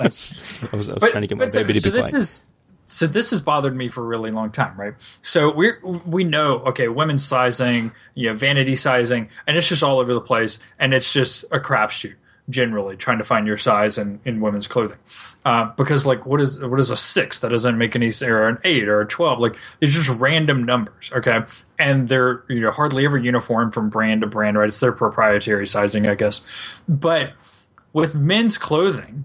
I 0.00 0.04
was, 0.04 0.34
I 0.72 0.74
was 0.74 0.88
trying 0.88 1.20
to 1.20 1.26
get 1.26 1.36
my 1.36 1.50
so- 1.50 1.60
baby 1.60 1.74
to 1.74 1.80
so 1.80 1.90
be 1.90 1.96
this 1.98 2.10
quiet. 2.12 2.22
is 2.22 2.46
so 2.86 3.06
this 3.06 3.30
has 3.32 3.42
bothered 3.42 3.76
me 3.76 3.90
for 3.90 4.02
a 4.02 4.06
really 4.06 4.30
long 4.30 4.50
time, 4.50 4.74
right? 4.80 4.94
So 5.20 5.52
we 5.52 5.72
we 6.06 6.24
know 6.24 6.60
okay, 6.60 6.88
women's 6.88 7.26
sizing, 7.26 7.92
you 8.14 8.30
know, 8.30 8.34
vanity 8.34 8.74
sizing, 8.74 9.28
and 9.46 9.58
it's 9.58 9.68
just 9.68 9.82
all 9.82 9.98
over 9.98 10.14
the 10.14 10.20
place, 10.22 10.58
and 10.78 10.94
it's 10.94 11.12
just 11.12 11.44
a 11.52 11.60
crapshoot 11.60 12.14
generally 12.48 12.96
trying 12.96 13.18
to 13.18 13.24
find 13.24 13.46
your 13.46 13.58
size 13.58 13.98
in, 13.98 14.20
in 14.24 14.40
women's 14.40 14.66
clothing. 14.66 14.98
Uh, 15.44 15.72
because 15.76 16.06
like 16.06 16.26
what 16.26 16.40
is 16.40 16.60
what 16.60 16.78
is 16.80 16.90
a 16.90 16.96
six? 16.96 17.40
That 17.40 17.50
doesn't 17.50 17.78
make 17.78 17.96
any 17.96 18.10
sense, 18.10 18.28
or 18.28 18.48
an 18.48 18.58
eight 18.64 18.88
or 18.88 19.00
a 19.00 19.06
twelve. 19.06 19.38
Like 19.38 19.56
it's 19.80 19.92
just 19.92 20.20
random 20.20 20.64
numbers, 20.64 21.10
okay? 21.14 21.40
And 21.78 22.08
they're 22.08 22.44
you 22.48 22.60
know 22.60 22.70
hardly 22.70 23.04
ever 23.04 23.18
uniform 23.18 23.72
from 23.72 23.90
brand 23.90 24.22
to 24.22 24.26
brand, 24.26 24.58
right? 24.58 24.68
It's 24.68 24.80
their 24.80 24.92
proprietary 24.92 25.66
sizing, 25.66 26.08
I 26.08 26.14
guess. 26.14 26.42
But 26.88 27.32
with 27.92 28.14
men's 28.14 28.58
clothing, 28.58 29.24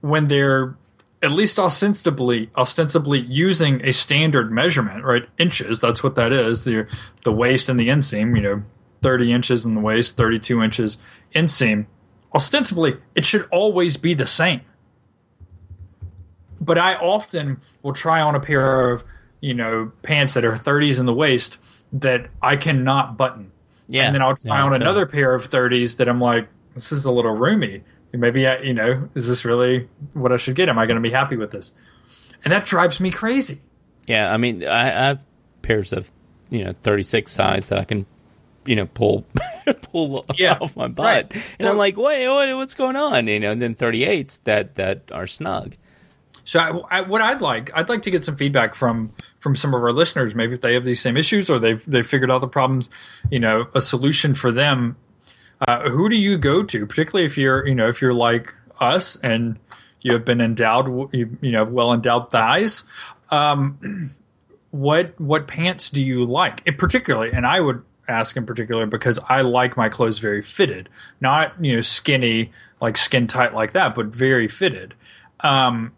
when 0.00 0.28
they're 0.28 0.76
at 1.22 1.32
least 1.32 1.58
ostensibly 1.58 2.50
ostensibly 2.56 3.18
using 3.20 3.84
a 3.84 3.92
standard 3.92 4.52
measurement, 4.52 5.04
right? 5.04 5.26
Inches. 5.38 5.80
That's 5.80 6.02
what 6.02 6.14
that 6.14 6.32
is. 6.32 6.64
The 6.64 6.86
the 7.24 7.32
waist 7.32 7.68
and 7.68 7.78
the 7.78 7.88
inseam. 7.88 8.36
You 8.36 8.42
know, 8.42 8.62
thirty 9.02 9.32
inches 9.32 9.66
in 9.66 9.74
the 9.74 9.80
waist, 9.80 10.16
thirty 10.16 10.38
two 10.38 10.62
inches 10.62 10.98
inseam. 11.34 11.86
Ostensibly, 12.34 12.96
it 13.14 13.24
should 13.24 13.48
always 13.50 13.96
be 13.96 14.14
the 14.14 14.26
same. 14.26 14.60
But 16.60 16.78
I 16.78 16.94
often 16.96 17.60
will 17.82 17.92
try 17.92 18.20
on 18.20 18.34
a 18.34 18.40
pair 18.40 18.90
of 18.90 19.04
you 19.40 19.54
know 19.54 19.92
pants 20.02 20.34
that 20.34 20.44
are 20.44 20.56
thirties 20.56 20.98
in 20.98 21.06
the 21.06 21.14
waist 21.14 21.58
that 21.92 22.28
I 22.42 22.56
cannot 22.56 23.16
button. 23.16 23.52
Yeah, 23.86 24.06
and 24.06 24.14
then 24.14 24.22
I'll 24.22 24.36
try 24.36 24.56
yeah, 24.56 24.64
on 24.64 24.72
totally. 24.72 24.82
another 24.82 25.06
pair 25.06 25.34
of 25.34 25.46
thirties 25.46 25.96
that 25.96 26.08
I'm 26.08 26.20
like, 26.20 26.48
this 26.74 26.92
is 26.92 27.04
a 27.04 27.12
little 27.12 27.32
roomy. 27.32 27.82
Maybe 28.12 28.46
I, 28.46 28.58
you 28.58 28.74
know, 28.74 29.08
is 29.14 29.28
this 29.28 29.44
really 29.44 29.88
what 30.14 30.32
I 30.32 30.36
should 30.36 30.56
get? 30.56 30.68
Am 30.68 30.78
I 30.78 30.86
going 30.86 30.96
to 30.96 31.02
be 31.02 31.10
happy 31.10 31.36
with 31.36 31.50
this? 31.50 31.72
And 32.44 32.52
that 32.52 32.64
drives 32.64 33.00
me 33.00 33.10
crazy. 33.10 33.60
Yeah, 34.06 34.32
I 34.32 34.38
mean, 34.38 34.64
I, 34.66 34.88
I 34.88 35.06
have 35.08 35.24
pairs 35.62 35.92
of 35.92 36.10
you 36.50 36.64
know 36.64 36.72
36 36.82 37.30
size 37.30 37.68
that 37.68 37.78
I 37.78 37.84
can 37.84 38.06
you 38.68 38.76
know 38.76 38.86
pull 38.86 39.26
pull 39.82 40.24
Yeah, 40.36 40.58
off 40.60 40.76
my 40.76 40.88
butt, 40.88 41.04
right. 41.04 41.32
and 41.34 41.42
So- 41.66 41.70
I'm 41.70 41.76
like, 41.76 41.96
wait, 41.96 42.28
what, 42.28 42.54
what's 42.56 42.74
going 42.74 42.96
on? 42.96 43.26
You 43.26 43.40
know, 43.40 43.50
and 43.50 43.60
then 43.62 43.74
38s 43.74 44.38
that 44.44 44.74
that 44.76 45.10
are 45.12 45.26
snug. 45.26 45.76
So 46.44 46.60
I, 46.60 46.98
I, 46.98 47.00
what 47.02 47.20
I'd 47.20 47.42
like, 47.42 47.70
I'd 47.76 47.90
like 47.90 48.02
to 48.02 48.10
get 48.10 48.24
some 48.24 48.36
feedback 48.36 48.74
from 48.74 49.12
from 49.38 49.54
some 49.54 49.74
of 49.74 49.82
our 49.82 49.92
listeners. 49.92 50.34
Maybe 50.34 50.54
if 50.54 50.60
they 50.62 50.74
have 50.74 50.84
these 50.84 51.00
same 51.00 51.16
issues 51.16 51.50
or 51.50 51.58
they've 51.58 51.84
they've 51.86 52.06
figured 52.06 52.30
out 52.30 52.40
the 52.40 52.48
problems, 52.48 52.88
you 53.30 53.38
know, 53.40 53.66
a 53.74 53.80
solution 53.82 54.34
for 54.34 54.50
them. 54.52 54.96
Uh, 55.60 55.90
who 55.90 56.08
do 56.08 56.14
you 56.16 56.38
go 56.38 56.62
to, 56.62 56.86
particularly 56.86 57.26
if 57.26 57.36
you're 57.36 57.66
you 57.66 57.74
know 57.74 57.88
if 57.88 58.00
you're 58.00 58.14
like 58.14 58.54
us 58.80 59.16
and 59.16 59.58
you 60.00 60.12
have 60.12 60.24
been 60.24 60.40
endowed, 60.40 61.12
you, 61.12 61.36
you 61.40 61.50
know, 61.50 61.64
well 61.64 61.92
endowed 61.92 62.30
thighs. 62.30 62.84
Um, 63.30 64.14
what 64.70 65.20
what 65.20 65.46
pants 65.48 65.90
do 65.90 66.02
you 66.02 66.24
like, 66.24 66.62
in 66.66 66.76
particularly? 66.76 67.32
And 67.32 67.44
I 67.46 67.60
would 67.60 67.82
ask 68.08 68.36
in 68.36 68.46
particular 68.46 68.86
because 68.86 69.18
I 69.28 69.42
like 69.42 69.76
my 69.76 69.88
clothes 69.88 70.18
very 70.18 70.42
fitted, 70.42 70.88
not 71.20 71.52
you 71.64 71.76
know 71.76 71.82
skinny 71.82 72.52
like 72.80 72.96
skin 72.96 73.26
tight 73.26 73.54
like 73.54 73.72
that, 73.72 73.94
but 73.94 74.06
very 74.06 74.48
fitted. 74.48 74.94
Um, 75.40 75.92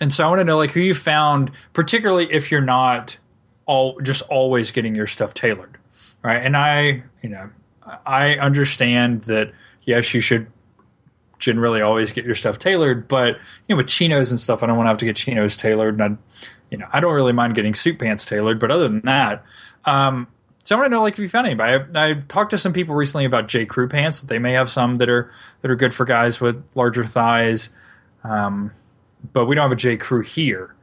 and 0.00 0.12
so 0.12 0.24
I 0.24 0.28
want 0.28 0.40
to 0.40 0.44
know 0.44 0.56
like 0.56 0.70
who 0.70 0.80
you 0.80 0.94
found, 0.94 1.52
particularly 1.72 2.32
if 2.32 2.50
you're 2.50 2.60
not 2.60 3.18
all 3.66 4.00
just 4.00 4.22
always 4.22 4.70
getting 4.70 4.94
your 4.94 5.06
stuff 5.06 5.34
tailored, 5.34 5.78
right? 6.22 6.42
And 6.42 6.56
I, 6.56 7.04
you 7.22 7.28
know, 7.28 7.50
I 8.06 8.34
understand 8.34 9.22
that 9.22 9.52
yes, 9.84 10.14
you 10.14 10.20
should 10.20 10.46
generally 11.38 11.80
always 11.80 12.12
get 12.12 12.24
your 12.24 12.34
stuff 12.34 12.58
tailored, 12.58 13.08
but 13.08 13.36
you 13.66 13.74
know, 13.74 13.76
with 13.76 13.88
chinos 13.88 14.30
and 14.30 14.40
stuff, 14.40 14.62
I 14.62 14.66
don't 14.66 14.76
want 14.76 14.86
to 14.86 14.90
have 14.90 14.98
to 14.98 15.04
get 15.04 15.16
chinos 15.16 15.56
tailored, 15.56 16.00
and 16.00 16.02
I, 16.02 16.46
you 16.70 16.78
know, 16.78 16.86
I 16.92 17.00
don't 17.00 17.14
really 17.14 17.32
mind 17.32 17.54
getting 17.54 17.74
suit 17.74 17.98
pants 17.98 18.24
tailored, 18.24 18.58
but 18.60 18.70
other 18.70 18.88
than 18.88 19.00
that, 19.02 19.44
um, 19.84 20.28
so 20.70 20.76
I 20.76 20.78
want 20.78 20.86
to 20.86 20.94
know 20.94 21.02
like 21.02 21.14
if 21.14 21.18
you 21.18 21.28
found 21.28 21.48
anybody. 21.48 21.84
I, 21.98 22.10
I 22.10 22.14
talked 22.28 22.50
to 22.50 22.58
some 22.58 22.72
people 22.72 22.94
recently 22.94 23.24
about 23.24 23.48
J 23.48 23.66
Crew 23.66 23.88
pants 23.88 24.20
that 24.20 24.28
they 24.28 24.38
may 24.38 24.52
have 24.52 24.70
some 24.70 24.94
that 24.96 25.08
are 25.08 25.28
that 25.62 25.70
are 25.72 25.74
good 25.74 25.92
for 25.92 26.04
guys 26.04 26.40
with 26.40 26.62
larger 26.76 27.04
thighs. 27.04 27.70
Um, 28.22 28.70
but 29.32 29.46
we 29.46 29.56
don't 29.56 29.62
have 29.64 29.72
a 29.72 29.74
J 29.74 29.96
Crew 29.96 30.22
here 30.22 30.76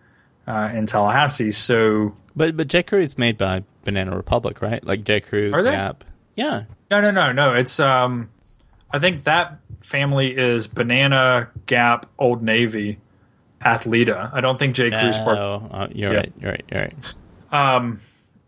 uh, 0.46 0.72
in 0.74 0.88
Tallahassee. 0.88 1.54
So 1.54 2.18
But 2.36 2.58
but 2.58 2.68
J 2.68 2.84
Crew 2.84 3.00
is 3.00 3.18
made 3.18 3.38
by 3.38 3.64
Banana 3.86 4.14
Republic, 4.14 4.62
right? 4.62 4.84
Like 4.84 5.06
J 5.06 5.22
Crew, 5.22 5.54
Are 5.54 5.64
they? 5.64 5.72
Gap. 5.72 6.04
Yeah, 6.36 6.66
no, 6.92 7.00
no, 7.00 7.10
no, 7.10 7.32
no. 7.32 7.54
It's 7.54 7.80
um, 7.80 8.30
I 8.92 9.00
think 9.00 9.24
that 9.24 9.58
family 9.82 10.36
is 10.36 10.68
Banana 10.68 11.48
Gap, 11.66 12.08
Old 12.20 12.44
Navy, 12.44 13.00
Athleta. 13.62 14.34
I 14.34 14.42
don't 14.42 14.60
think 14.60 14.76
J 14.76 14.92
Crew's 14.92 15.18
part. 15.18 15.38
Oh, 15.38 15.66
uh, 15.72 15.88
you're 15.94 16.12
Yeah. 16.12 16.18
right. 16.18 16.34
You're 16.42 16.52
right. 16.52 16.66
You're 16.70 16.82
right. 16.82 17.76
Um, 17.76 18.02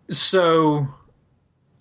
so 0.10 0.89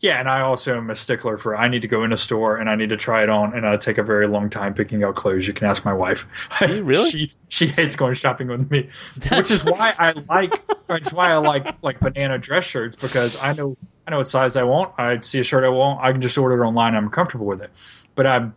yeah, 0.01 0.21
and 0.21 0.29
I 0.29 0.41
also 0.41 0.77
am 0.77 0.91
a 0.91 0.95
stickler 0.95 1.37
for 1.39 1.57
I 1.57 1.67
need 1.67 1.83
to 1.83 1.89
go 1.89 2.05
in 2.05 2.13
a 2.13 2.17
store 2.17 2.57
and 2.57 2.71
I 2.71 2.77
need 2.77 2.91
to 2.91 2.97
try 2.97 3.25
it 3.25 3.29
on, 3.29 3.53
and 3.55 3.67
I 3.67 3.77
take 3.77 3.99
a 3.99 4.03
very 4.03 4.29
long 4.29 4.49
time 4.49 4.73
picking 4.73 5.03
out 5.03 5.17
clothes. 5.17 5.49
You 5.49 5.55
can 5.55 5.67
ask 5.67 5.85
my 5.85 5.93
wife. 5.93 6.27
really? 6.61 7.11
she 7.11 7.33
she 7.49 7.67
hates 7.67 7.97
going 7.97 8.15
shopping 8.15 8.47
with 8.47 8.71
me, 8.71 8.89
which 9.31 9.51
is 9.51 9.65
why 9.65 9.93
I 9.99 10.13
like. 10.29 10.55
Which 10.87 11.13
why 11.13 11.33
I 11.33 11.37
like 11.39 11.75
like 11.83 11.99
banana 11.99 12.39
dress 12.39 12.65
shirts 12.65 12.95
because 12.95 13.37
I 13.37 13.53
know 13.55 13.77
I 14.07 14.13
know 14.13 14.19
what 14.19 14.29
size 14.29 14.57
I 14.57 14.63
want. 14.63 14.95
I 14.99 15.19
see 15.21 15.41
a 15.41 15.45
shirt 15.45 15.65
I 15.65 15.69
want. 15.69 16.01
I 16.03 16.13
can 16.13 16.21
just 16.21 16.39
order 16.39 16.63
it 16.63 16.67
online. 16.67 16.95
I'm 16.95 17.11
comfortable 17.11 17.47
with 17.47 17.61
it. 17.61 17.71
But 18.15 18.27
I've 18.27 18.53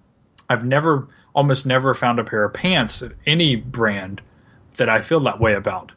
I've 0.47 0.63
never 0.63 1.07
almost 1.33 1.65
never 1.65 1.93
found 1.95 2.19
a 2.19 2.23
pair 2.23 2.43
of 2.43 2.53
pants 2.53 3.01
at 3.01 3.13
any 3.25 3.55
brand 3.55 4.21
that 4.77 4.89
I 4.89 5.01
feel 5.01 5.19
that 5.21 5.39
way 5.39 5.53
about. 5.53 5.91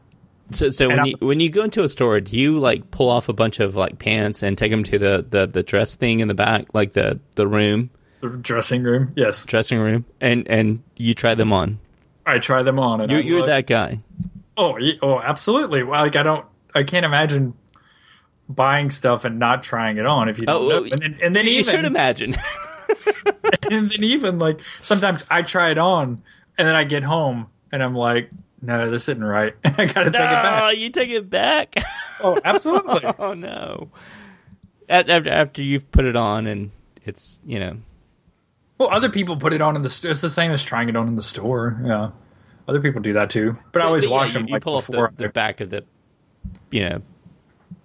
So, 0.55 0.71
so 0.71 0.89
when 0.89 1.05
you 1.05 1.17
when 1.21 1.41
you 1.41 1.51
go 1.51 1.65
into 1.65 1.83
a 1.83 1.89
store, 1.89 2.21
do 2.21 2.37
you 2.37 2.59
like 2.59 2.91
pull 2.91 3.11
off 3.11 3.29
a 3.29 3.33
bunch 3.33 3.61
of 3.61 3.77
like 3.77 3.99
pants 3.99 4.43
and 4.43 4.57
take 4.57 4.71
them 4.71 4.85
to 4.85 4.99
the, 4.99 5.27
the, 5.29 5.47
the 5.47 5.63
dress 5.63 5.97
thing 5.97 6.21
in 6.21 6.29
the 6.29 6.35
back, 6.35 6.67
like 6.73 6.93
the, 6.93 7.21
the 7.35 7.47
room, 7.47 7.91
The 8.21 8.31
dressing 8.31 8.83
room, 8.83 9.13
yes, 9.17 9.45
dressing 9.45 9.79
room, 9.79 10.05
and 10.21 10.49
and 10.49 10.83
you 10.97 11.15
try 11.15 11.35
them 11.35 11.53
on? 11.53 11.79
I 12.27 12.39
try 12.39 12.63
them 12.63 12.79
on, 12.79 13.01
and 13.01 13.11
You're, 13.11 13.21
you're 13.21 13.39
look- 13.39 13.49
that 13.49 13.67
guy. 13.67 14.01
Oh, 14.57 14.79
oh, 15.03 15.21
absolutely. 15.21 15.83
Well, 15.83 16.01
like 16.01 16.15
I 16.17 16.23
don't, 16.23 16.47
I 16.75 16.85
can't 16.85 17.05
imagine 17.05 17.55
buying 18.49 18.91
stuff 18.91 19.25
and 19.25 19.39
not 19.39 19.63
trying 19.63 19.97
it 19.97 20.07
on 20.07 20.29
if 20.29 20.39
you 20.39 20.47
don't 20.47 20.73
Oh. 20.73 20.85
And 20.85 21.03
then, 21.03 21.19
and 21.23 21.37
then 21.37 21.47
you 21.47 21.53
even, 21.53 21.75
should 21.75 21.85
imagine. 21.85 22.37
and 23.71 23.91
then 23.91 24.05
even 24.05 24.39
like 24.39 24.61
sometimes 24.83 25.25
I 25.31 25.43
try 25.43 25.71
it 25.71 25.79
on 25.79 26.23
and 26.57 26.69
then 26.69 26.75
I 26.75 26.85
get 26.85 27.03
home 27.03 27.49
and 27.73 27.83
I'm 27.83 27.95
like, 27.95 28.31
no, 28.65 28.91
this 28.91 29.09
isn't 29.09 29.23
right. 29.23 29.55
I 29.65 29.87
gotta 29.87 29.87
take 29.87 30.07
it 30.07 30.13
no, 30.13 30.19
back. 30.19 30.77
you 30.77 30.91
take 30.91 31.11
it 31.11 31.31
back. 31.31 31.75
Oh, 32.21 32.41
absolutely. 32.45 33.05
oh 33.19 33.35
no! 33.35 33.91
After 34.89 35.29
after 35.29 35.63
you've 35.63 35.91
put 35.91 36.05
it 36.05 36.17
on 36.17 36.47
and 36.47 36.71
it's 37.05 37.41
you 37.45 37.59
know 37.59 37.79
well, 38.79 38.91
other 38.91 39.09
people 39.09 39.37
put 39.37 39.53
it 39.53 39.61
on 39.61 39.77
in 39.77 39.83
the 39.83 39.91
store. 39.91 40.11
It's 40.11 40.21
the 40.21 40.29
same 40.29 40.51
as 40.51 40.65
trying 40.65 40.89
it 40.89 40.97
on 40.97 41.07
in 41.07 41.17
the 41.17 41.23
store. 41.23 41.81
Yeah, 41.85 42.11
other 42.67 42.81
people 42.81 43.01
do 43.01 43.13
that 43.15 43.31
too. 43.31 43.57
But 43.73 43.83
I 43.83 43.87
always 43.87 44.05
But 44.05 44.13
wash 44.13 44.35
you, 44.35 44.41
them 44.41 44.49
You 44.49 44.55
like 44.55 44.63
pull 44.63 44.77
off 44.77 44.87
the, 44.87 45.11
the 45.17 45.29
back 45.29 45.61
of 45.61 45.71
the 45.71 45.85
you 46.71 46.89
know 46.89 47.03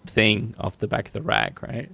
thing 0.07 0.55
off 0.59 0.77
the 0.79 0.88
back 0.88 1.07
of 1.07 1.13
the 1.13 1.21
rack, 1.21 1.62
right? 1.62 1.89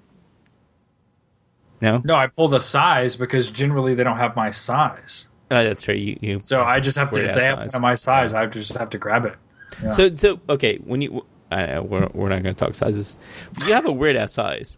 No, 1.81 2.01
no, 2.05 2.15
I 2.15 2.27
pull 2.27 2.47
the 2.47 2.61
size 2.61 3.15
because 3.15 3.49
generally 3.51 3.95
they 3.95 4.03
don't 4.03 4.17
have 4.17 4.35
my 4.35 4.51
size. 4.51 5.27
Oh, 5.51 5.63
that's 5.63 5.81
true. 5.83 5.95
You, 5.95 6.17
you 6.21 6.39
So 6.39 6.61
I 6.61 6.79
just 6.79 6.97
have 6.97 7.11
to. 7.11 7.25
If 7.27 7.35
they 7.35 7.45
have 7.45 7.71
size. 7.71 7.81
my 7.81 7.95
size, 7.95 8.33
I 8.33 8.45
just 8.47 8.73
have 8.73 8.89
to 8.91 8.97
grab 8.97 9.25
it. 9.25 9.35
Yeah. 9.83 9.91
So 9.91 10.13
so 10.15 10.39
okay, 10.49 10.77
when 10.77 11.01
you 11.01 11.25
uh, 11.51 11.81
we're 11.83 12.07
we're 12.13 12.29
not 12.29 12.43
going 12.43 12.55
to 12.55 12.65
talk 12.65 12.75
sizes. 12.75 13.17
You 13.65 13.73
have 13.73 13.85
a 13.85 13.91
weird 13.91 14.15
ass 14.15 14.33
size, 14.33 14.77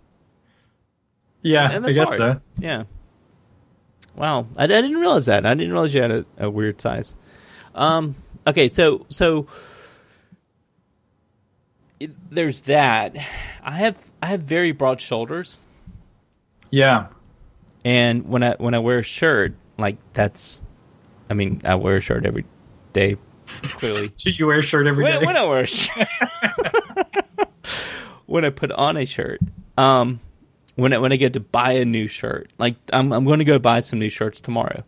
yeah, 1.41 1.71
and 1.71 1.85
I 1.85 1.91
guess 1.91 2.17
hard. 2.17 2.17
so. 2.37 2.41
Yeah. 2.59 2.83
Wow, 4.15 4.47
I, 4.57 4.63
I 4.63 4.67
didn't 4.67 4.97
realize 4.97 5.27
that. 5.27 5.45
I 5.45 5.53
didn't 5.53 5.71
realize 5.71 5.93
you 5.93 6.01
had 6.01 6.11
a, 6.11 6.25
a 6.37 6.49
weird 6.49 6.81
size. 6.81 7.15
Um. 7.75 8.15
Okay, 8.47 8.69
so 8.69 9.05
so 9.09 9.47
it, 11.99 12.11
there's 12.31 12.61
that. 12.61 13.15
I 13.63 13.71
have 13.71 13.97
I 14.21 14.27
have 14.27 14.41
very 14.41 14.71
broad 14.71 15.01
shoulders, 15.01 15.59
Yeah. 16.69 17.07
and 17.85 18.27
when 18.27 18.43
I 18.43 18.55
when 18.57 18.73
I 18.73 18.79
wear 18.79 18.99
a 18.99 19.03
shirt, 19.03 19.53
like 19.77 19.97
that's, 20.13 20.61
I 21.29 21.33
mean, 21.33 21.61
I 21.63 21.75
wear 21.75 21.97
a 21.97 21.99
shirt 21.99 22.25
every 22.25 22.45
day. 22.93 23.17
Clearly, 23.47 24.09
Do 24.17 24.31
you 24.31 24.47
wear 24.47 24.59
a 24.59 24.63
shirt 24.63 24.87
every 24.87 25.05
day? 25.05 25.17
when, 25.17 25.27
when 25.27 25.37
I 25.37 25.43
wear 25.45 25.61
a 25.61 25.67
shirt, 25.67 26.07
when 28.25 28.45
I 28.45 28.49
put 28.49 28.71
on 28.71 28.97
a 28.97 29.05
shirt, 29.05 29.39
um, 29.77 30.19
when 30.75 30.93
I, 30.93 30.97
when 30.99 31.11
I 31.11 31.15
get 31.15 31.33
to 31.33 31.39
buy 31.39 31.73
a 31.73 31.85
new 31.85 32.07
shirt, 32.07 32.51
like 32.57 32.75
I'm 32.91 33.11
I'm 33.11 33.25
going 33.25 33.39
to 33.39 33.45
go 33.45 33.57
buy 33.59 33.79
some 33.79 33.99
new 33.99 34.09
shirts 34.09 34.41
tomorrow, 34.41 34.83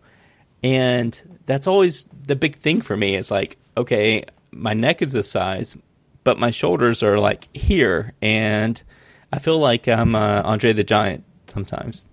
and 0.61 1.39
that's 1.45 1.67
always 1.67 2.05
the 2.25 2.35
big 2.35 2.57
thing 2.57 2.81
for 2.81 2.95
me. 2.95 3.15
Is 3.15 3.31
like, 3.31 3.57
okay, 3.77 4.25
my 4.51 4.73
neck 4.73 5.01
is 5.01 5.13
this 5.13 5.31
size, 5.31 5.75
but 6.23 6.37
my 6.37 6.51
shoulders 6.51 7.01
are 7.01 7.19
like 7.19 7.47
here, 7.55 8.13
and 8.21 8.81
I 9.31 9.39
feel 9.39 9.57
like 9.57 9.87
I'm 9.87 10.15
uh, 10.15 10.41
Andre 10.43 10.73
the 10.73 10.83
Giant 10.83 11.23
sometimes. 11.47 12.05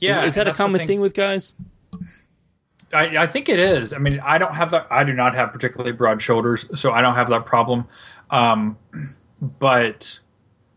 Yeah. 0.00 0.24
is 0.24 0.34
that 0.34 0.48
a 0.48 0.52
common 0.52 0.86
thing 0.86 1.00
with 1.00 1.14
guys? 1.14 1.54
I, 2.92 3.18
I 3.18 3.26
think 3.26 3.48
it 3.48 3.60
is. 3.60 3.92
I 3.92 3.98
mean, 3.98 4.20
I 4.20 4.38
don't 4.38 4.54
have 4.54 4.72
that. 4.72 4.88
I 4.90 5.04
do 5.04 5.12
not 5.12 5.34
have 5.34 5.52
particularly 5.52 5.92
broad 5.92 6.20
shoulders, 6.20 6.66
so 6.74 6.92
I 6.92 7.02
don't 7.02 7.14
have 7.14 7.28
that 7.28 7.46
problem. 7.46 7.86
Um, 8.30 8.78
but 9.40 10.18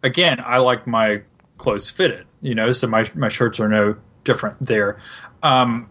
again, 0.03 0.39
I 0.45 0.57
like 0.57 0.85
my 0.85 1.23
clothes 1.57 1.89
fitted. 1.89 2.27
You 2.41 2.55
know, 2.55 2.71
so 2.71 2.87
my 2.87 3.09
my 3.15 3.29
shirts 3.29 3.59
are 3.59 3.69
no 3.69 3.95
different 4.23 4.59
there. 4.59 4.99
Um, 5.41 5.89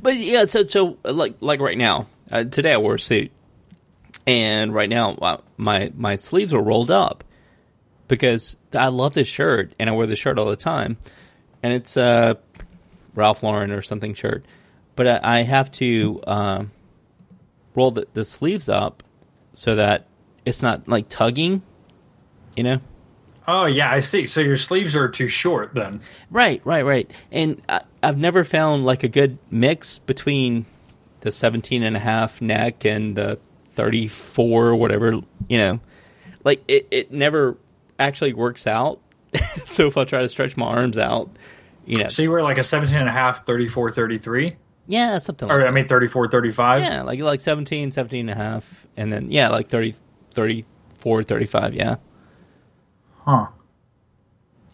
But 0.00 0.16
yeah, 0.16 0.46
so 0.46 0.66
so 0.66 0.98
like 1.04 1.36
like 1.40 1.60
right 1.60 1.78
now, 1.78 2.06
uh, 2.30 2.44
today 2.44 2.72
I 2.72 2.78
wore 2.78 2.94
a 2.94 3.00
suit, 3.00 3.30
and 4.26 4.74
right 4.74 4.88
now 4.88 5.12
uh, 5.14 5.38
my 5.56 5.92
my 5.96 6.16
sleeves 6.16 6.54
are 6.54 6.62
rolled 6.62 6.90
up 6.90 7.24
because 8.08 8.56
I 8.72 8.88
love 8.88 9.14
this 9.14 9.28
shirt 9.28 9.74
and 9.78 9.90
I 9.90 9.92
wear 9.92 10.06
this 10.06 10.18
shirt 10.18 10.38
all 10.38 10.46
the 10.46 10.56
time, 10.56 10.96
and 11.62 11.72
it's 11.72 11.96
a 11.96 12.38
Ralph 13.14 13.42
Lauren 13.42 13.70
or 13.70 13.82
something 13.82 14.14
shirt, 14.14 14.44
but 14.96 15.06
I, 15.06 15.20
I 15.22 15.42
have 15.42 15.70
to 15.72 16.20
um, 16.26 16.70
roll 17.74 17.90
the, 17.90 18.06
the 18.12 18.24
sleeves 18.24 18.68
up 18.68 19.02
so 19.52 19.74
that 19.76 20.06
it's 20.44 20.62
not 20.62 20.88
like 20.88 21.08
tugging. 21.08 21.62
You 22.56 22.64
know. 22.64 22.80
Oh 23.46 23.66
yeah, 23.66 23.90
I 23.90 24.00
see. 24.00 24.26
So 24.26 24.40
your 24.40 24.56
sleeves 24.56 24.94
are 24.94 25.08
too 25.08 25.28
short 25.28 25.74
then. 25.74 26.00
Right, 26.30 26.60
right, 26.64 26.84
right. 26.84 27.10
And 27.30 27.60
I, 27.68 27.82
I've 28.02 28.18
never 28.18 28.44
found 28.44 28.84
like 28.84 29.02
a 29.02 29.08
good 29.08 29.38
mix 29.50 29.98
between 29.98 30.66
the 31.20 31.30
17 31.30 31.82
and 31.82 31.96
a 31.96 32.00
half 32.00 32.40
neck 32.40 32.84
and 32.84 33.16
the 33.16 33.38
34 33.70 34.68
or 34.68 34.76
whatever, 34.76 35.20
you 35.48 35.58
know. 35.58 35.80
Like 36.44 36.62
it, 36.68 36.86
it 36.90 37.12
never 37.12 37.56
actually 37.98 38.32
works 38.32 38.66
out. 38.66 39.00
so 39.64 39.86
if 39.86 39.96
I 39.96 40.04
try 40.04 40.22
to 40.22 40.28
stretch 40.28 40.56
my 40.56 40.66
arms 40.66 40.98
out, 40.98 41.30
you 41.86 41.98
know. 42.02 42.08
So 42.08 42.22
you 42.22 42.30
were 42.30 42.42
like 42.42 42.58
a 42.58 42.64
17 42.64 42.96
and 42.96 43.08
a 43.08 43.12
half, 43.12 43.44
34, 43.46 43.90
33? 43.92 44.56
Yeah, 44.86 45.18
something 45.18 45.48
like 45.48 45.56
Or 45.56 45.60
that. 45.60 45.68
I 45.68 45.70
mean 45.70 45.86
34, 45.88 46.28
35? 46.28 46.80
Yeah, 46.82 47.02
like 47.02 47.20
like 47.20 47.40
17, 47.40 47.90
17 47.92 48.28
and 48.28 48.30
a 48.30 48.42
half 48.42 48.86
and 48.96 49.12
then 49.12 49.30
yeah, 49.30 49.48
like 49.48 49.66
30 49.68 49.94
34, 50.30 51.22
35, 51.22 51.74
yeah. 51.74 51.96
Huh. 53.24 53.46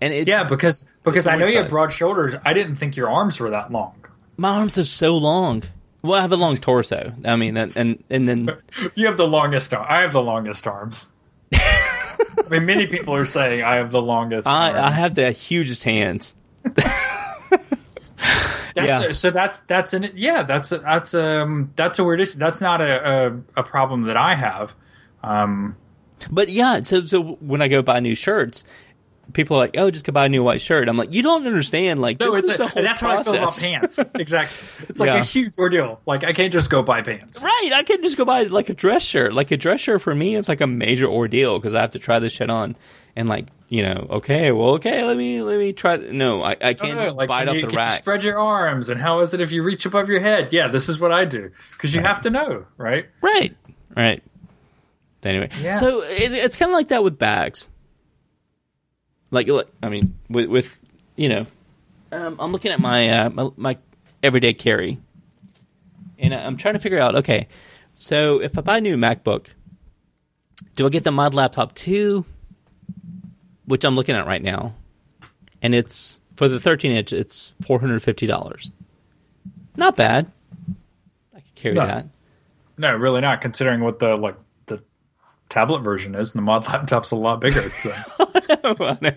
And 0.00 0.12
it's 0.14 0.28
Yeah, 0.28 0.44
because 0.44 0.86
because 1.02 1.26
I 1.26 1.36
know 1.36 1.46
you 1.46 1.58
have 1.58 1.68
broad 1.68 1.92
shoulders. 1.92 2.34
I 2.44 2.52
didn't 2.52 2.76
think 2.76 2.96
your 2.96 3.10
arms 3.10 3.38
were 3.40 3.50
that 3.50 3.70
long. 3.72 4.04
my 4.36 4.50
arms 4.50 4.78
are 4.78 4.84
so 4.84 5.16
long. 5.16 5.62
Well, 6.02 6.14
I 6.14 6.22
have 6.22 6.32
a 6.32 6.36
long 6.36 6.54
torso. 6.56 7.12
I 7.24 7.36
mean, 7.36 7.56
and 7.56 7.76
and, 7.76 8.04
and 8.08 8.28
then 8.28 8.50
You 8.94 9.06
have 9.06 9.16
the 9.16 9.26
longest 9.26 9.74
arm. 9.74 9.86
I 9.88 10.00
have 10.02 10.12
the 10.12 10.22
longest 10.22 10.66
arms. 10.66 11.12
I 11.54 12.48
mean, 12.48 12.64
many 12.64 12.86
people 12.86 13.14
are 13.14 13.24
saying 13.24 13.62
I 13.64 13.74
have 13.76 13.90
the 13.90 14.00
longest. 14.00 14.46
I, 14.46 14.80
I 14.86 14.90
have 14.92 15.14
the 15.16 15.32
hugest 15.32 15.84
hands. 15.84 16.36
That's 18.74 18.86
Yeah. 18.88 19.00
a- 19.02 19.14
so 19.14 19.30
that's 19.30 19.58
that's 19.66 19.92
an 19.92 20.10
yeah 20.14 20.42
that's 20.44 20.70
a, 20.72 20.78
that's 20.78 21.14
um 21.14 21.72
that's 21.76 21.98
a 21.98 22.04
weird 22.04 22.20
issue. 22.20 22.38
That's 22.38 22.60
not 22.60 22.80
a, 22.80 23.32
a 23.56 23.60
a 23.60 23.62
problem 23.62 24.02
that 24.02 24.16
I 24.16 24.34
have. 24.34 24.74
Um, 25.22 25.76
But 26.30 26.48
yeah, 26.48 26.82
so 26.82 27.02
so 27.02 27.22
when 27.40 27.60
I 27.62 27.68
go 27.68 27.82
buy 27.82 27.98
new 28.00 28.14
shirts, 28.14 28.62
people 29.32 29.56
are 29.56 29.60
like, 29.60 29.76
"Oh, 29.78 29.90
just 29.90 30.04
go 30.04 30.12
buy 30.12 30.26
a 30.26 30.28
new 30.28 30.42
white 30.42 30.60
shirt." 30.60 30.88
I'm 30.88 30.96
like, 30.96 31.12
"You 31.12 31.22
don't 31.22 31.46
understand. 31.46 32.00
Like, 32.00 32.18
no, 32.20 32.32
this 32.32 32.44
it's 32.44 32.54
is 32.54 32.60
a, 32.60 32.78
a 32.78 32.82
that's 32.82 33.00
how 33.00 33.10
I 33.16 33.22
feel 33.22 33.34
about 33.34 33.42
process." 33.44 33.66
pants. 33.66 33.96
Exactly, 34.14 34.86
it's 34.88 35.00
like 35.00 35.08
Yeah. 35.08 35.20
a 35.20 35.24
huge 35.24 35.58
ordeal. 35.58 36.00
Like 36.06 36.24
I 36.24 36.32
can't 36.32 36.52
just 36.52 36.70
go 36.70 36.82
buy 36.82 37.02
pants. 37.02 37.42
Right, 37.44 37.70
I 37.74 37.82
can't 37.82 38.02
just 38.02 38.16
go 38.16 38.24
buy 38.24 38.42
like 38.44 38.68
a 38.68 38.74
dress 38.74 39.04
shirt. 39.04 39.32
Like 39.34 39.50
a 39.50 39.56
dress 39.56 39.80
shirt 39.80 40.02
for 40.02 40.14
me, 40.14 40.36
it's 40.36 40.48
like 40.48 40.60
a 40.60 40.66
major 40.66 41.06
ordeal 41.06 41.58
because 41.58 41.74
I 41.74 41.80
have 41.80 41.92
to 41.92 41.98
try 41.98 42.18
this 42.18 42.32
shit 42.32 42.50
on 42.50 42.76
and 43.16 43.28
like 43.28 43.46
you 43.70 43.82
know, 43.82 44.06
okay, 44.10 44.50
well, 44.50 44.70
okay, 44.76 45.04
let 45.04 45.16
me 45.16 45.42
let 45.42 45.58
me 45.58 45.74
try. 45.74 45.96
No, 45.98 46.42
I, 46.42 46.52
I 46.52 46.72
can't 46.74 46.94
No, 46.96 47.04
just 47.04 47.16
like, 47.16 47.28
buy 47.28 47.42
it 47.42 47.46
can 47.46 47.48
off 47.50 47.54
the 47.56 47.60
can 47.62 47.70
you 47.70 47.76
rack. 47.76 47.90
spread 47.90 48.24
your 48.24 48.38
arms, 48.38 48.88
and 48.88 48.98
how 48.98 49.20
is 49.20 49.34
it 49.34 49.42
if 49.42 49.52
you 49.52 49.62
reach 49.62 49.84
above 49.84 50.08
your 50.08 50.20
head? 50.20 50.52
Yeah, 50.54 50.68
this 50.68 50.88
is 50.88 50.98
what 50.98 51.12
I 51.12 51.26
do 51.26 51.50
because 51.72 51.94
you 51.94 52.00
have 52.00 52.22
to 52.22 52.30
know, 52.30 52.64
right? 52.78 53.06
Right, 53.20 53.54
right. 53.94 54.22
Anyway, 55.22 55.50
Yeah. 55.60 55.74
so 55.74 56.02
it, 56.02 56.32
it's 56.32 56.56
kind 56.56 56.70
of 56.70 56.74
like 56.76 56.88
that 56.88 57.04
with 57.04 57.18
bags. 57.18 57.70
Like, 59.30 59.46
look, 59.46 59.70
I 59.82 59.88
mean, 59.88 60.14
with, 60.30 60.46
with 60.46 60.78
you 61.16 61.28
know, 61.28 61.46
um, 62.12 62.36
I'm 62.40 62.52
looking 62.52 62.72
at 62.72 62.80
my, 62.80 63.08
uh, 63.10 63.30
my 63.30 63.50
my 63.56 63.78
everyday 64.22 64.54
carry, 64.54 64.98
and 66.18 66.34
I'm 66.34 66.56
trying 66.56 66.74
to 66.74 66.80
figure 66.80 66.98
out. 66.98 67.16
Okay, 67.16 67.48
so 67.92 68.40
if 68.40 68.56
I 68.56 68.62
buy 68.62 68.78
a 68.78 68.80
new 68.80 68.96
MacBook, 68.96 69.46
do 70.76 70.86
I 70.86 70.88
get 70.88 71.04
the 71.04 71.12
mod 71.12 71.34
laptop 71.34 71.74
too? 71.74 72.24
Which 73.66 73.84
I'm 73.84 73.96
looking 73.96 74.14
at 74.14 74.26
right 74.26 74.42
now, 74.42 74.74
and 75.60 75.74
it's 75.74 76.20
for 76.36 76.48
the 76.48 76.58
13 76.58 76.90
inch. 76.92 77.12
It's 77.12 77.52
four 77.66 77.78
hundred 77.80 78.02
fifty 78.02 78.26
dollars. 78.26 78.72
Not 79.76 79.94
bad. 79.94 80.30
I 81.36 81.40
could 81.40 81.54
carry 81.54 81.74
No. 81.74 81.86
that. 81.86 82.06
No, 82.78 82.94
really 82.96 83.20
not. 83.20 83.40
Considering 83.42 83.80
what 83.80 83.98
the 83.98 84.16
like 84.16 84.36
tablet 85.48 85.80
version 85.80 86.14
is, 86.14 86.32
and 86.34 86.38
the 86.38 86.42
mod 86.44 86.66
laptop's 86.68 87.10
a 87.10 87.16
lot 87.16 87.40
bigger. 87.40 87.70
So. 87.78 87.90
I 88.50 88.96
know. 89.00 89.12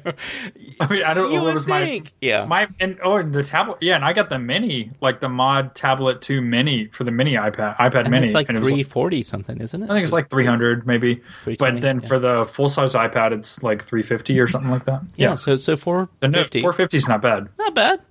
I 0.80 0.88
mean, 0.92 1.04
I 1.04 1.14
don't 1.14 1.32
You 1.32 1.38
know 1.38 1.44
what 1.44 1.54
was 1.54 1.66
think. 1.66 2.06
my 2.06 2.12
Yeah. 2.22 2.46
my 2.46 2.68
and 2.80 2.98
oh, 3.04 3.18
and 3.18 3.34
the 3.34 3.44
tablet. 3.44 3.78
Yeah, 3.82 3.96
and 3.96 4.04
I 4.06 4.14
got 4.14 4.30
the 4.30 4.40
mini, 4.40 4.92
like 5.02 5.20
the 5.20 5.30
mod 5.30 5.76
tablet 5.76 6.22
two 6.22 6.42
mini 6.42 6.88
for 6.88 7.04
the 7.04 7.12
mini 7.12 7.34
iPad 7.34 7.76
iPad 7.78 8.02
And 8.02 8.12
mini. 8.12 8.26
it's 8.26 8.34
like 8.34 8.50
and 8.50 8.58
it 8.58 8.62
was 8.62 8.72
three 8.72 8.84
forty 8.84 9.24
something, 9.24 9.60
isn't 9.60 9.82
it? 9.84 9.90
I 9.90 9.94
think 9.94 10.04
it's 10.04 10.14
like 10.14 10.30
three 10.30 10.46
hundred 10.46 10.86
maybe, 10.88 11.16
320, 11.44 11.58
but 11.58 11.82
then 11.82 12.00
yeah. 12.02 12.08
for 12.08 12.20
the 12.20 12.46
full 12.46 12.70
size 12.70 12.94
iPad, 12.94 13.32
it's 13.34 13.62
like 13.64 13.84
three 13.86 14.04
fifty 14.04 14.40
or 14.40 14.48
something 14.48 14.72
like 14.72 14.86
that. 14.86 15.02
yeah, 15.16 15.36
So 15.36 15.58
so 15.58 15.76
four 15.78 16.10
so 16.14 16.28
no, 16.28 16.40
fifty, 16.42 16.62
four 16.62 16.74
fifty 16.74 16.98
is 16.98 17.08
not 17.08 17.22
bad. 17.22 17.50
not 17.58 17.76
bad. 17.76 18.02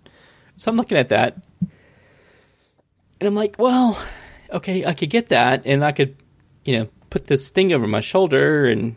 So 0.56 0.70
I'm 0.70 0.76
looking 0.76 0.98
at 0.98 1.08
that, 1.08 1.36
and 3.20 3.28
I'm 3.28 3.34
like, 3.34 3.56
well, 3.58 3.98
okay, 4.52 4.84
I 4.84 4.94
could 4.94 5.10
get 5.10 5.28
that, 5.30 5.62
and 5.64 5.84
I 5.84 5.92
could, 5.92 6.16
you 6.64 6.78
know, 6.78 6.88
put 7.10 7.26
this 7.26 7.50
thing 7.50 7.72
over 7.72 7.86
my 7.86 8.00
shoulder, 8.00 8.66
and 8.66 8.96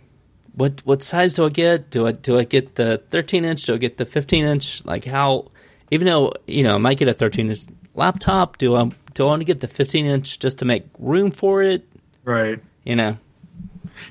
what 0.53 0.81
what 0.85 1.01
size 1.01 1.33
do 1.35 1.45
I 1.45 1.49
get? 1.49 1.89
Do 1.89 2.07
I 2.07 2.11
do 2.13 2.39
I 2.39 2.43
get 2.43 2.75
the 2.75 3.01
13 3.09 3.45
inch? 3.45 3.65
Do 3.65 3.73
I 3.73 3.77
get 3.77 3.97
the 3.97 4.05
15 4.05 4.45
inch? 4.45 4.85
Like 4.85 5.03
how? 5.03 5.51
Even 5.91 6.07
though 6.07 6.33
you 6.47 6.63
know 6.63 6.75
I 6.75 6.77
might 6.77 6.97
get 6.97 7.07
a 7.07 7.13
13 7.13 7.49
inch 7.49 7.61
laptop, 7.95 8.57
do 8.57 8.75
I 8.75 8.89
do 9.13 9.25
I 9.25 9.27
want 9.27 9.41
to 9.41 9.45
get 9.45 9.59
the 9.59 9.67
15 9.67 10.05
inch 10.05 10.39
just 10.39 10.59
to 10.59 10.65
make 10.65 10.85
room 10.99 11.31
for 11.31 11.61
it? 11.61 11.87
Right. 12.23 12.59
You 12.83 12.95
know, 12.95 13.17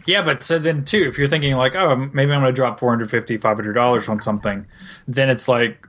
Yeah, 0.06 0.22
but 0.22 0.42
so 0.42 0.58
then 0.58 0.84
too, 0.84 1.04
if 1.08 1.18
you're 1.18 1.26
thinking 1.26 1.54
like, 1.56 1.74
oh, 1.74 1.96
maybe 1.96 2.32
I'm 2.32 2.40
going 2.40 2.44
to 2.44 2.52
drop 2.52 2.78
450 2.78 3.38
dollars 3.72 4.08
on 4.08 4.20
something, 4.20 4.66
then 5.06 5.28
it's 5.28 5.48
like, 5.48 5.86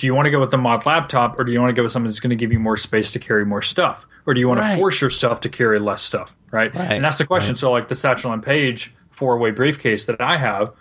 do 0.00 0.06
you 0.06 0.14
want 0.14 0.26
to 0.26 0.30
go 0.30 0.40
with 0.40 0.50
the 0.50 0.58
mod 0.58 0.86
laptop, 0.86 1.38
or 1.38 1.44
do 1.44 1.52
you 1.52 1.60
want 1.60 1.70
to 1.70 1.74
go 1.74 1.82
with 1.82 1.92
something 1.92 2.08
that's 2.08 2.20
going 2.20 2.30
to 2.30 2.36
give 2.36 2.52
you 2.52 2.58
more 2.58 2.76
space 2.76 3.12
to 3.12 3.18
carry 3.18 3.44
more 3.44 3.60
stuff, 3.62 4.06
or 4.26 4.34
do 4.34 4.40
you 4.40 4.48
want 4.48 4.60
Right. 4.60 4.72
to 4.74 4.78
force 4.78 5.00
yourself 5.00 5.40
to 5.42 5.48
carry 5.48 5.78
less 5.78 6.02
stuff, 6.02 6.34
right? 6.50 6.74
Right, 6.74 6.92
And 6.92 7.04
that's 7.04 7.18
the 7.18 7.26
question. 7.26 7.54
So 7.56 7.70
like 7.70 7.88
the 7.88 7.94
Satchel 7.94 8.32
and 8.32 8.42
Page 8.42 8.94
four 9.10 9.36
way 9.38 9.50
briefcase 9.50 10.06
that 10.06 10.20
I 10.20 10.36
have, 10.38 10.72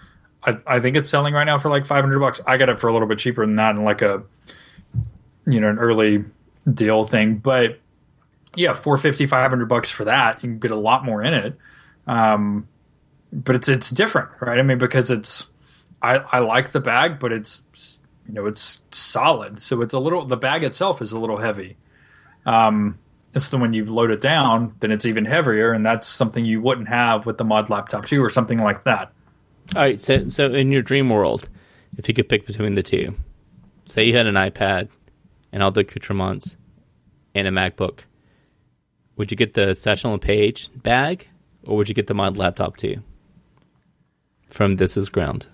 I, 0.44 0.58
I 0.66 0.80
think 0.80 0.96
it's 0.96 1.10
selling 1.10 1.34
right 1.34 1.44
now 1.44 1.58
for 1.58 1.70
like 1.70 1.86
500 1.86 2.18
bucks. 2.20 2.40
I 2.48 2.56
got 2.58 2.70
it 2.70 2.80
for 2.80 2.88
a 2.88 2.94
little 2.94 3.08
bit 3.08 3.20
cheaper 3.20 3.46
than 3.46 3.58
that, 3.58 3.76
in 3.76 3.84
like 3.84 4.02
a, 4.02 4.24
you 5.46 5.60
know, 5.60 5.70
an 5.70 5.80
early 5.80 6.26
deal 6.72 7.06
thing, 7.06 7.36
but. 7.36 7.80
Yeah, 8.56 8.74
450 8.74 9.28
500 9.28 9.68
bucks 9.70 9.92
for 9.92 10.06
that. 10.06 10.38
You 10.42 10.50
can 10.50 10.60
get 10.60 10.72
a 10.72 10.76
lot 10.76 11.06
more 11.06 11.22
in 11.22 11.36
it 11.36 11.56
Um, 12.08 12.68
but 13.32 13.56
it's 13.56 13.70
it's 13.70 13.92
different, 13.92 14.30
right? 14.42 14.58
I 14.58 14.64
mean, 14.64 14.80
because 14.80 15.12
it's 15.12 15.46
I 16.02 16.16
I 16.32 16.40
like 16.40 16.72
the 16.72 16.80
bag, 16.80 17.20
but 17.20 17.32
it's 17.32 17.62
you 18.30 18.36
know 18.36 18.46
it's 18.46 18.84
solid, 18.92 19.60
so 19.60 19.82
it's 19.82 19.94
a 19.94 20.00
little 20.00 20.24
the 20.24 20.38
bag 20.38 20.64
itself 20.64 21.02
is 21.02 21.12
a 21.12 21.20
little 21.20 21.38
heavy. 21.38 21.78
Um, 22.46 23.00
it's 23.34 23.50
the 23.50 23.58
when 23.58 23.74
you 23.74 23.86
load 23.86 24.12
it 24.12 24.22
down, 24.22 24.76
then 24.82 24.92
it's 24.92 25.06
even 25.06 25.26
heavier, 25.26 25.72
and 25.72 25.84
that's 25.84 26.08
something 26.08 26.46
you 26.46 26.62
wouldn't 26.62 26.90
have 26.90 27.26
with 27.26 27.40
the 27.40 27.44
mod 27.44 27.72
laptop 27.72 28.06
two 28.06 28.24
or 28.24 28.30
something 28.30 28.60
like 28.60 28.84
that. 28.84 29.12
All 29.76 29.82
right, 29.82 30.00
so 30.00 30.28
so 30.28 30.54
in 30.54 30.72
your 30.72 30.84
dream 30.84 31.10
world, 31.10 31.50
if 31.98 32.08
you 32.08 32.14
could 32.14 32.30
pick 32.30 32.46
between 32.46 32.76
the 32.76 32.84
two, 32.84 33.16
say 33.86 34.06
you 34.06 34.16
had 34.16 34.28
an 34.28 34.36
iPad 34.36 34.90
and 35.52 35.64
all 35.64 35.72
the 35.72 35.82
accoutrements 35.82 36.56
and 37.34 37.48
a 37.48 37.52
MacBook, 37.52 38.02
would 39.16 39.32
you 39.32 39.38
get 39.38 39.56
the 39.56 40.02
and 40.04 40.22
Page 40.22 40.70
bag, 40.76 41.28
or 41.64 41.78
would 41.78 41.90
you 41.90 41.96
get 41.96 42.06
the 42.06 42.14
mod 42.14 42.38
laptop 42.38 42.78
too? 42.78 43.02
From 44.46 44.76
This 44.76 44.98
Is 44.98 45.10
Ground, 45.10 45.48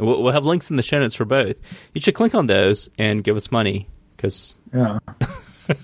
we'll, 0.00 0.22
we'll 0.22 0.32
have 0.32 0.44
links 0.46 0.70
in 0.70 0.76
the 0.76 0.82
show 0.82 0.98
notes 0.98 1.14
for 1.14 1.24
both. 1.24 1.56
You 1.94 2.00
should 2.00 2.14
click 2.14 2.34
on 2.34 2.46
those 2.46 2.88
and 2.98 3.22
give 3.24 3.36
us 3.36 3.50
money 3.52 3.88
because 4.16 4.58
Yeah. 4.74 4.98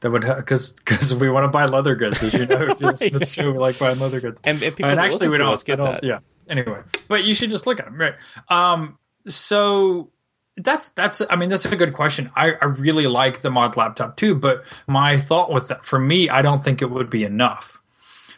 That 0.00 0.10
would 0.10 0.20
because 0.22 0.72
because 0.74 1.14
we 1.14 1.30
want 1.30 1.44
to 1.44 1.48
buy 1.48 1.64
leather 1.64 1.94
goods, 1.94 2.22
as 2.22 2.34
you 2.34 2.44
know. 2.44 2.68
If 2.68 2.78
you 2.78 2.88
listen 2.88 3.12
to 3.12 3.18
the 3.20 3.24
show, 3.24 3.50
we 3.50 3.56
like 3.56 3.78
buying 3.78 3.98
leather 3.98 4.20
goods. 4.20 4.38
And- 4.44 4.62
and 4.62 4.78
and 4.80 5.00
actually, 5.00 5.28
we 5.28 5.38
don't, 5.38 5.64
get 5.64 5.78
that. 5.78 6.04
Yeah. 6.04 6.18
Anyway, 6.46 6.80
but 7.08 7.24
you 7.24 7.32
should 7.32 7.48
just 7.48 7.66
look 7.66 7.78
at 7.80 7.86
them, 7.86 7.98
right? 7.98 8.14
Um. 8.50 8.98
So 9.26 10.10
that's 10.58 10.90
that's. 10.90 11.22
I 11.30 11.36
mean, 11.36 11.48
that's 11.48 11.64
a 11.64 11.74
good 11.74 11.94
question. 11.94 12.30
I 12.36 12.52
I 12.52 12.66
really 12.66 13.06
like 13.06 13.40
the 13.40 13.50
mod 13.50 13.78
laptop 13.78 14.18
too, 14.18 14.34
but 14.34 14.64
my 14.86 15.16
thought 15.16 15.50
with 15.50 15.68
that 15.68 15.86
for 15.86 15.98
me, 15.98 16.28
I 16.28 16.42
don't 16.42 16.62
think 16.62 16.82
it 16.82 16.90
would 16.90 17.08
be 17.08 17.24
enough. 17.24 17.80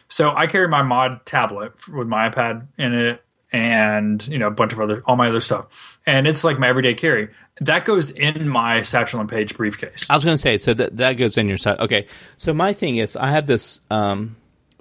So 0.07 0.33
I 0.33 0.47
carry 0.47 0.69
my 0.69 0.83
mod 0.83 1.25
tablet 1.25 1.73
with 1.89 2.07
my 2.07 2.29
iPad 2.29 2.65
in 2.77 2.93
it 2.93 3.25
and 3.53 4.27
you 4.27 4.37
know 4.37 4.47
a 4.47 4.51
bunch 4.51 4.73
of 4.73 4.81
other 4.81 5.01
all 5.05 5.15
my 5.15 5.29
other 5.29 5.39
stuff 5.39 5.99
and 6.05 6.27
it's 6.27 6.43
like 6.43 6.59
my 6.59 6.67
everyday 6.67 6.93
carry 6.93 7.29
that 7.61 7.85
goes 7.85 8.11
in 8.11 8.49
my 8.49 8.81
satchel 8.81 9.21
and 9.21 9.29
page 9.29 9.55
briefcase 9.55 10.09
I 10.09 10.15
was 10.15 10.25
going 10.25 10.35
to 10.35 10.41
say 10.41 10.57
so 10.57 10.73
that 10.73 10.97
that 10.97 11.13
goes 11.13 11.37
in 11.37 11.47
your 11.47 11.57
side. 11.57 11.79
Okay, 11.79 12.07
so 12.35 12.53
my 12.53 12.73
thing 12.73 12.97
is 12.97 13.15
I 13.15 13.31
have 13.31 13.47
this 13.47 13.79
um, 13.89 14.35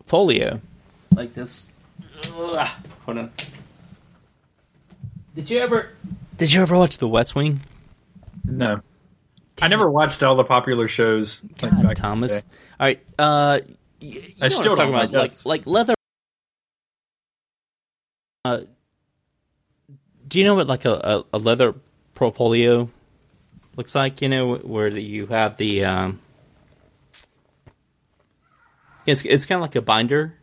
folio 0.06 0.60
like 1.14 1.34
this. 1.34 1.70
Ugh, 2.36 2.68
hold 3.04 3.18
on. 3.18 3.30
Did 5.34 5.50
you 5.50 5.60
ever? 5.60 5.90
Did 6.38 6.52
you 6.52 6.62
ever 6.62 6.76
watch 6.76 6.98
The 6.98 7.08
West 7.08 7.34
Wing? 7.34 7.60
No. 8.44 8.80
I 9.62 9.68
never 9.68 9.88
watched 9.90 10.22
all 10.22 10.34
the 10.34 10.44
popular 10.44 10.88
shows. 10.88 11.42
like, 11.62 11.82
God, 11.82 11.96
Thomas. 11.96 12.32
All 12.32 12.40
right. 12.80 13.00
Uh, 13.18 13.60
y- 13.64 13.68
you 14.00 14.22
I 14.40 14.48
still 14.48 14.76
talking 14.76 14.94
about, 14.94 15.12
like 15.12 15.32
like 15.44 15.66
leather. 15.66 15.94
Uh, 18.46 18.64
do 20.28 20.38
you 20.38 20.44
know 20.44 20.54
what 20.54 20.66
like 20.66 20.84
a, 20.84 21.24
a, 21.32 21.38
leather 21.38 21.74
portfolio 22.14 22.88
looks 23.76 23.94
like? 23.94 24.22
You 24.22 24.28
know 24.28 24.56
where 24.56 24.88
you 24.88 25.26
have 25.26 25.56
the 25.56 25.84
um, 25.84 26.20
It's 29.06 29.24
it's 29.24 29.46
kind 29.46 29.56
of 29.56 29.62
like 29.62 29.76
a 29.76 29.82
binder 29.82 30.34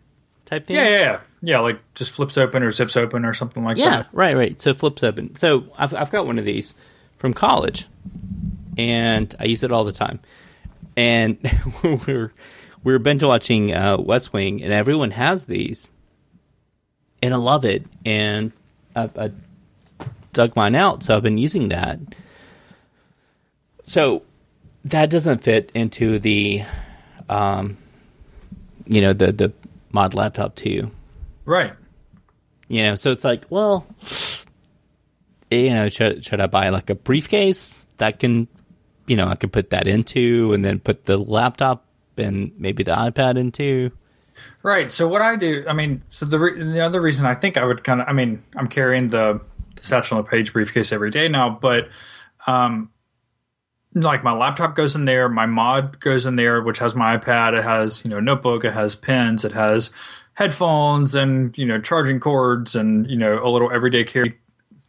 type 0.45 0.65
thing. 0.67 0.77
Yeah, 0.77 0.87
yeah, 0.87 0.99
yeah. 0.99 1.19
Yeah, 1.45 1.59
like 1.59 1.79
just 1.93 2.11
flips 2.11 2.37
open 2.37 2.63
or 2.63 2.71
zips 2.71 2.95
open 2.95 3.25
or 3.25 3.33
something 3.33 3.63
like 3.65 3.75
Yeah, 3.75 3.89
that. 3.89 4.07
right, 4.13 4.35
right. 4.35 4.61
So 4.61 4.69
it 4.69 4.77
flips 4.77 5.03
open. 5.03 5.35
So 5.35 5.65
I've 5.77 5.93
I've 5.93 6.09
got 6.11 6.25
one 6.25 6.39
of 6.39 6.45
these 6.45 6.73
from 7.17 7.33
college, 7.33 7.87
and 8.77 9.35
I 9.39 9.45
use 9.45 9.63
it 9.63 9.71
all 9.71 9.83
the 9.83 9.91
time. 9.91 10.21
And 10.95 11.37
we're 12.07 12.31
we're 12.83 12.99
binge 12.99 13.23
watching 13.23 13.73
uh, 13.73 13.97
West 13.99 14.31
Wing, 14.31 14.63
and 14.63 14.71
everyone 14.71 15.11
has 15.11 15.45
these, 15.45 15.91
and 17.23 17.33
I 17.33 17.38
love 17.38 17.63
it. 17.63 17.86
And 18.05 18.51
I, 18.95 19.09
I 19.17 19.31
dug 20.33 20.55
mine 20.55 20.75
out, 20.75 21.03
so 21.03 21.15
I've 21.15 21.23
been 21.23 21.38
using 21.38 21.69
that. 21.69 21.99
So 23.83 24.23
that 24.86 25.09
doesn't 25.09 25.41
fit 25.41 25.71
into 25.73 26.19
the, 26.19 26.63
um, 27.29 27.77
you 28.86 29.01
know, 29.01 29.13
the 29.13 29.31
the 29.31 29.53
mod 29.91 30.13
laptop 30.13 30.55
too. 30.55 30.91
Right. 31.45 31.73
You 32.67 32.83
know, 32.83 32.95
so 32.95 33.12
it's 33.12 33.23
like, 33.23 33.45
well, 33.49 33.88
you 35.49 35.73
know, 35.73 35.88
should 35.88 36.25
should 36.25 36.41
I 36.41 36.47
buy 36.47 36.69
like 36.69 36.89
a 36.89 36.95
briefcase 36.95 37.88
that 37.97 38.19
can, 38.19 38.47
you 39.07 39.15
know, 39.15 39.27
I 39.27 39.36
can 39.36 39.49
put 39.49 39.69
that 39.69 39.88
into, 39.88 40.51
and 40.53 40.63
then 40.63 40.79
put 40.79 41.05
the 41.05 41.17
laptop 41.17 41.86
and 42.17 42.51
maybe 42.57 42.83
the 42.83 42.93
iPad 42.93 43.38
into. 43.38 43.91
Right. 44.62 44.91
So 44.91 45.08
what 45.08 45.22
I 45.22 45.36
do, 45.36 45.65
I 45.67 45.74
mean, 45.74 46.04
so 46.08 46.26
the 46.26 46.39
re- 46.39 46.62
the 46.62 46.82
other 46.82 47.02
reason 47.02 47.26
I 47.26 47.36
think 47.36 47.58
I 47.58 47.65
would 47.65 47.84
kind 47.84 48.02
of, 48.02 48.08
I 48.08 48.13
mean, 48.13 48.43
I'm 48.56 48.67
carrying 48.67 49.10
the, 49.10 49.41
Satchel 49.80 50.17
and 50.17 50.28
Page 50.28 50.54
briefcase 50.54 50.91
every 50.91 51.12
day 51.12 51.28
now, 51.28 51.50
but 51.50 51.89
um, 52.48 52.89
like 53.93 54.24
my 54.24 54.32
laptop 54.32 54.76
goes 54.76 54.96
in 54.96 55.06
there, 55.06 55.30
my 55.30 55.46
mod 55.46 56.00
goes 56.00 56.26
in 56.26 56.36
there, 56.36 56.62
which 56.62 56.80
has 56.80 56.96
my 56.96 57.17
iPad, 57.17 57.58
it 57.58 57.63
has 57.63 58.04
you 58.04 58.10
know 58.10 58.19
notebook, 58.19 58.63
it 58.63 58.74
has 58.74 58.96
pens, 58.96 59.43
it 59.46 59.52
has 59.52 59.91
headphones, 60.34 61.15
and 61.15 61.58
you 61.58 61.65
know 61.65 61.80
charging 61.80 62.19
cords, 62.19 62.76
and 62.76 63.10
you 63.10 63.17
know 63.17 63.43
a 63.43 63.50
little 63.50 63.72
everyday 63.72 64.04
carry 64.04 64.39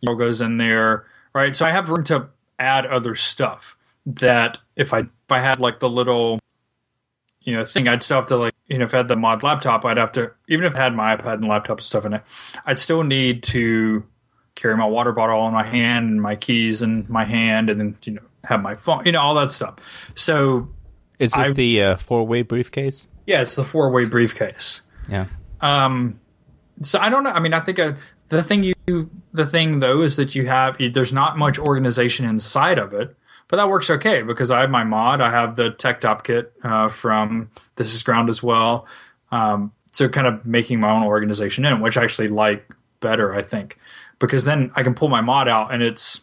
goes 0.06 0.40
in 0.40 0.58
there, 0.58 1.06
right? 1.34 1.56
So 1.56 1.64
I 1.64 1.70
have 1.70 1.88
room 1.88 2.04
to 2.04 2.28
add 2.58 2.86
other 2.86 3.14
stuff 3.14 3.76
that 4.06 4.58
if 4.76 4.92
I 4.92 5.00
if 5.00 5.30
I 5.30 5.40
had 5.40 5.60
like 5.60 5.80
the 5.80 5.88
little 5.88 6.38
you 7.44 7.52
know 7.54 7.64
thing, 7.64 7.86
I'd 7.88 8.02
still 8.02 8.16
have 8.16 8.26
to 8.26 8.36
like 8.36 8.54
you 8.66 8.78
know 8.78 8.84
if 8.84 8.94
I 8.94 8.98
had 8.98 9.08
the 9.08 9.16
mod 9.16 9.42
laptop, 9.42 9.84
I'd 9.84 9.96
have 9.98 10.12
to 10.12 10.32
even 10.48 10.64
if 10.66 10.74
I 10.74 10.82
had 10.82 10.94
my 10.94 11.16
iPad 11.16 11.34
and 11.34 11.48
laptop 11.48 11.78
and 11.78 11.84
stuff 11.84 12.04
in 12.04 12.14
it, 12.14 12.22
I'd 12.66 12.78
still 12.78 13.02
need 13.02 13.42
to 13.44 14.04
carry 14.54 14.76
my 14.76 14.86
water 14.86 15.12
bottle 15.12 15.46
in 15.48 15.52
my 15.52 15.64
hand 15.64 16.10
and 16.10 16.22
my 16.22 16.36
keys 16.36 16.80
in 16.82 17.06
my 17.08 17.24
hand, 17.24 17.70
and 17.70 17.80
then 17.80 17.96
you 18.04 18.12
know 18.14 18.22
have 18.44 18.60
my 18.62 18.74
phone, 18.74 19.02
you 19.06 19.12
know 19.12 19.20
all 19.20 19.34
that 19.34 19.52
stuff. 19.52 19.76
So 20.14 20.68
Is 21.18 21.32
this 21.32 21.48
I- 21.48 21.52
the 21.52 21.82
uh, 21.82 21.96
four 21.96 22.26
way 22.26 22.42
briefcase? 22.42 23.08
yeah, 23.26 23.40
it's 23.42 23.54
the 23.56 23.64
four 23.64 23.90
way 23.90 24.04
briefcase. 24.04 24.82
Yeah. 25.08 25.26
Um, 25.60 26.20
so 26.82 26.98
I 26.98 27.08
don't 27.08 27.24
know. 27.24 27.30
I 27.30 27.40
mean, 27.40 27.54
I 27.54 27.60
think 27.60 27.78
uh 27.78 27.92
the 28.30 28.42
thing 28.42 28.62
you, 28.86 29.10
the 29.32 29.46
thing 29.46 29.78
though, 29.80 30.02
is 30.02 30.16
that 30.16 30.34
you 30.34 30.46
have 30.46 30.76
there's 30.92 31.12
not 31.12 31.36
much 31.38 31.58
organization 31.58 32.26
inside 32.26 32.78
of 32.78 32.92
it, 32.94 33.14
but 33.54 33.58
that 33.58 33.70
works 33.70 33.88
okay 33.88 34.22
because 34.22 34.50
I 34.50 34.62
have 34.62 34.70
my 34.70 34.82
mod. 34.82 35.20
I 35.20 35.30
have 35.30 35.54
the 35.54 35.70
Tech 35.70 36.00
Dopp 36.00 36.24
kit 36.24 36.52
uh, 36.64 36.88
from 36.88 37.52
This 37.76 37.94
Is 37.94 38.02
Ground 38.02 38.28
as 38.28 38.42
well. 38.42 38.84
Um, 39.30 39.70
so 39.92 40.08
kind 40.08 40.26
of 40.26 40.44
making 40.44 40.80
my 40.80 40.90
own 40.90 41.04
organization 41.04 41.64
in, 41.64 41.80
which 41.80 41.96
I 41.96 42.02
actually 42.02 42.26
like 42.26 42.68
better, 42.98 43.32
I 43.32 43.42
think, 43.42 43.78
because 44.18 44.44
then 44.44 44.72
I 44.74 44.82
can 44.82 44.92
pull 44.92 45.08
my 45.08 45.20
mod 45.20 45.46
out 45.46 45.72
and 45.72 45.84
it's. 45.84 46.22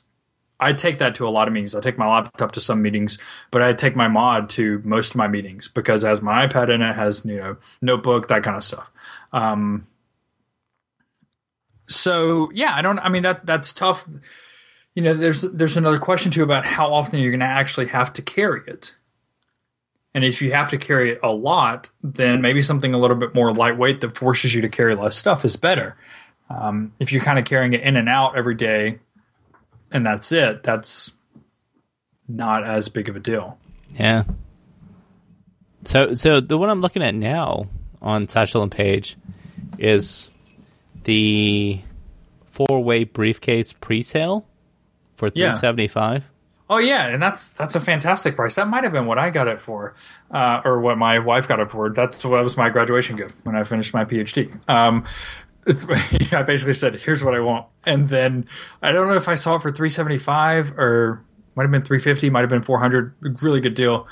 I 0.60 0.74
take 0.74 1.00
that 1.00 1.16
to 1.16 1.28
a 1.28 1.30
lot 1.30 1.48
of 1.48 1.54
meetings. 1.54 1.74
I 1.74 1.80
take 1.80 1.98
my 1.98 2.06
laptop 2.06 2.52
to 2.52 2.60
some 2.60 2.82
meetings, 2.82 3.18
but 3.50 3.62
I 3.62 3.72
take 3.72 3.96
my 3.96 4.10
mod 4.10 4.50
to 4.52 4.82
most 4.84 5.12
of 5.12 5.16
my 5.16 5.30
meetings 5.30 5.70
because 5.70 6.04
it 6.04 6.10
has 6.10 6.22
my 6.22 6.46
iPad 6.46 6.70
in 6.70 6.82
it, 6.82 6.94
has 6.94 7.24
you 7.24 7.38
know 7.38 7.56
notebook, 7.82 8.28
that 8.28 8.44
kind 8.44 8.58
of 8.58 8.64
stuff. 8.66 8.92
Um, 9.32 9.88
so 11.88 12.52
yeah, 12.54 12.76
I 12.76 12.82
don't. 12.82 13.00
I 13.00 13.08
mean 13.08 13.24
that 13.24 13.46
that's 13.46 13.72
tough. 13.72 14.06
You 14.94 15.02
know, 15.04 15.14
there's 15.14 15.42
there's 15.42 15.78
another 15.78 16.00
question 16.00 16.32
too 16.32 16.44
about 16.44 16.66
how 16.66 16.94
often 16.94 17.20
you're 17.20 17.32
going 17.32 17.40
to 17.40 17.46
actually 17.46 17.88
have 17.88 18.12
to 18.14 18.22
carry 18.22 18.62
it. 18.68 18.96
And 20.14 20.26
if 20.26 20.42
you 20.42 20.52
have 20.52 20.70
to 20.72 20.78
carry 20.78 21.12
it 21.12 21.20
a 21.24 21.32
lot, 21.32 21.90
then 22.04 22.42
maybe 22.42 22.62
something 22.62 22.94
a 22.94 22.98
little 22.98 23.16
bit 23.16 23.34
more 23.34 23.54
lightweight 23.54 24.02
that 24.02 24.18
forces 24.18 24.54
you 24.54 24.62
to 24.62 24.70
carry 24.70 24.94
less 24.96 25.16
stuff 25.16 25.46
is 25.46 25.56
better. 25.56 25.96
Um, 26.50 26.92
if 27.00 27.14
you're 27.14 27.24
kind 27.24 27.40
of 27.40 27.46
carrying 27.46 27.72
it 27.72 27.82
in 27.82 27.96
and 27.96 28.10
out 28.10 28.36
every 28.36 28.56
day, 28.56 29.00
and 29.92 30.06
that's 30.06 30.34
it, 30.34 30.64
that's 30.64 31.14
not 32.28 32.66
as 32.66 32.90
big 32.90 33.08
of 33.08 33.16
a 33.16 33.22
deal. 33.22 33.58
Yeah. 33.98 34.24
So, 35.86 36.14
so 36.14 36.42
the 36.42 36.58
one 36.58 36.70
I'm 36.70 36.82
looking 36.82 37.02
at 37.02 37.16
now 37.16 37.68
on 38.02 38.28
Satchel 38.28 38.64
and 38.64 38.72
Page 38.72 39.16
is 39.78 40.32
the 41.04 41.80
four-way 42.46 43.06
briefcase 43.06 43.74
pre-sale 43.74 44.46
for 45.30 45.32
Yeah. 45.36 45.52
three 45.52 45.60
seventy 45.60 45.88
five. 45.88 46.24
Oh 46.70 46.78
yeah, 46.78 47.08
and 47.08 47.22
that's 47.22 47.50
that's 47.50 47.76
a 47.76 47.80
fantastic 47.80 48.36
price. 48.36 48.56
That 48.56 48.68
might 48.68 48.84
have 48.84 48.94
been 48.94 49.06
what 49.06 49.20
I 49.20 49.30
got 49.30 49.48
it 49.48 49.60
for, 49.62 49.94
uh, 50.32 50.62
or 50.66 50.80
what 50.82 50.98
my 50.98 51.20
wife 51.20 51.48
got 51.48 51.60
it 51.60 51.70
for. 51.70 51.90
That's 51.90 52.24
what 52.24 52.44
was 52.44 52.56
my 52.58 52.70
graduation 52.70 53.18
gift 53.18 53.36
when 53.44 53.56
I 53.56 53.64
finished 53.64 53.94
my 53.94 54.06
PhD. 54.06 54.50
Um, 54.70 55.04
it's, 55.68 55.86
I 56.34 56.44
basically 56.44 56.74
said, 56.74 57.02
"Here's 57.02 57.24
what 57.24 57.36
I 57.36 57.40
want," 57.42 57.68
and 57.86 58.08
then 58.10 58.48
I 58.82 58.92
don't 58.94 59.08
know 59.10 59.16
if 59.16 59.28
I 59.28 59.36
saw 59.36 59.56
it 59.58 59.62
for 59.62 59.72
three 59.72 59.90
seventy 59.90 60.18
five 60.18 60.72
or 60.80 61.22
might 61.56 61.64
have 61.64 61.72
been 61.72 61.84
three 61.84 62.00
fifty, 62.00 62.30
might 62.30 62.40
have 62.42 62.50
been 62.50 62.62
four 62.64 62.80
hundred. 62.80 63.14
Really 63.42 63.60
good 63.60 63.76
deal. 63.76 64.08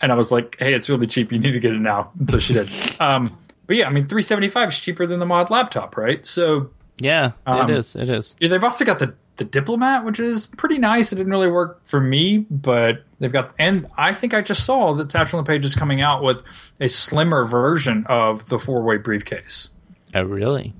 And 0.00 0.12
I 0.12 0.14
was 0.14 0.30
like, 0.30 0.56
"Hey, 0.60 0.74
it's 0.74 0.88
really 0.88 1.08
cheap. 1.08 1.32
You 1.32 1.38
need 1.40 1.52
to 1.52 1.60
get 1.60 1.72
it 1.74 1.80
now." 1.80 2.12
And 2.20 2.30
so 2.30 2.38
she 2.38 2.54
did. 2.54 2.68
Um, 3.00 3.36
but 3.66 3.74
yeah, 3.74 3.88
I 3.88 3.90
mean, 3.90 4.06
three 4.06 4.22
seventy 4.22 4.48
five 4.48 4.68
is 4.68 4.78
cheaper 4.78 5.08
than 5.08 5.18
the 5.18 5.26
mod 5.26 5.50
laptop, 5.50 5.96
right? 5.96 6.24
So 6.24 6.70
Yeah, 7.00 7.32
Um, 7.46 7.68
it 7.68 7.76
is. 7.78 7.96
It 7.96 8.08
is. 8.08 8.36
yeah, 8.38 8.48
they've 8.48 8.62
also 8.62 8.84
got 8.84 9.00
the 9.00 9.14
the 9.36 9.44
diplomat, 9.44 10.04
which 10.04 10.18
is 10.18 10.46
pretty 10.46 10.78
nice. 10.78 11.12
It 11.12 11.16
didn't 11.16 11.30
really 11.30 11.50
work 11.50 11.80
for 11.86 12.00
me, 12.00 12.38
but 12.38 13.04
they've 13.18 13.32
got 13.32 13.54
and 13.58 13.86
I 13.96 14.12
think 14.12 14.34
I 14.34 14.40
just 14.40 14.64
saw 14.64 14.94
that 14.94 15.12
Satchel 15.12 15.38
and 15.38 15.46
Page 15.46 15.64
is 15.64 15.74
coming 15.74 16.00
out 16.00 16.22
with 16.22 16.42
a 16.80 16.88
slimmer 16.88 17.44
version 17.44 18.06
of 18.08 18.48
the 18.48 18.58
four 18.58 18.82
way 18.82 18.96
briefcase. 18.96 19.70
Oh, 20.14 20.22
really? 20.22 20.74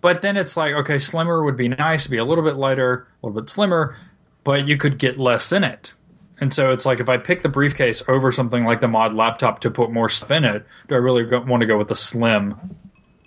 But 0.00 0.20
then 0.20 0.36
it's 0.36 0.56
like, 0.56 0.74
okay, 0.74 0.98
slimmer 0.98 1.42
would 1.42 1.56
be 1.56 1.68
nice, 1.68 2.06
be 2.06 2.18
a 2.18 2.24
little 2.24 2.44
bit 2.44 2.58
lighter, 2.58 3.08
a 3.22 3.26
little 3.26 3.40
bit 3.40 3.48
slimmer, 3.48 3.96
but 4.44 4.68
you 4.68 4.76
could 4.76 4.98
get 4.98 5.18
less 5.18 5.50
in 5.50 5.64
it. 5.64 5.94
And 6.40 6.52
so 6.52 6.72
it's 6.72 6.84
like 6.84 7.00
if 7.00 7.08
I 7.08 7.16
pick 7.16 7.42
the 7.42 7.48
briefcase 7.48 8.02
over 8.08 8.30
something 8.32 8.64
like 8.64 8.80
the 8.80 8.88
mod 8.88 9.14
laptop 9.14 9.60
to 9.60 9.70
put 9.70 9.90
more 9.90 10.08
stuff 10.10 10.30
in 10.30 10.44
it, 10.44 10.66
do 10.88 10.94
I 10.94 10.98
really 10.98 11.24
go, 11.24 11.40
want 11.40 11.62
to 11.62 11.66
go 11.66 11.78
with 11.78 11.88
the 11.88 11.96
slim 11.96 12.76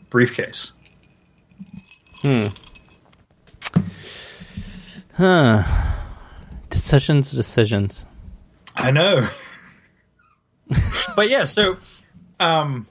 briefcase? 0.09 0.73
Hmm. 2.21 2.47
Huh. 5.17 5.63
Decisions, 6.69 7.31
decisions. 7.31 8.05
I 8.75 8.91
know. 8.91 9.27
but 11.15 11.29
yeah, 11.29 11.45
so 11.45 11.77
um 12.39 12.85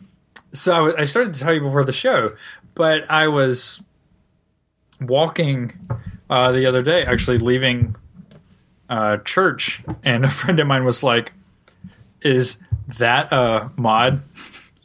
so 0.52 0.72
I, 0.72 0.76
w- 0.78 0.96
I 0.98 1.04
started 1.04 1.34
to 1.34 1.40
tell 1.40 1.52
you 1.54 1.60
before 1.60 1.84
the 1.84 1.92
show, 1.92 2.34
but 2.74 3.08
I 3.10 3.28
was 3.28 3.80
walking 5.00 5.72
uh 6.28 6.50
the 6.52 6.66
other 6.66 6.82
day 6.82 7.04
actually 7.04 7.38
leaving 7.38 7.94
uh 8.88 9.18
church 9.18 9.82
and 10.02 10.24
a 10.24 10.30
friend 10.30 10.58
of 10.58 10.66
mine 10.66 10.84
was 10.84 11.02
like 11.02 11.32
is 12.22 12.62
that 12.98 13.30
a 13.32 13.70
mod 13.76 14.22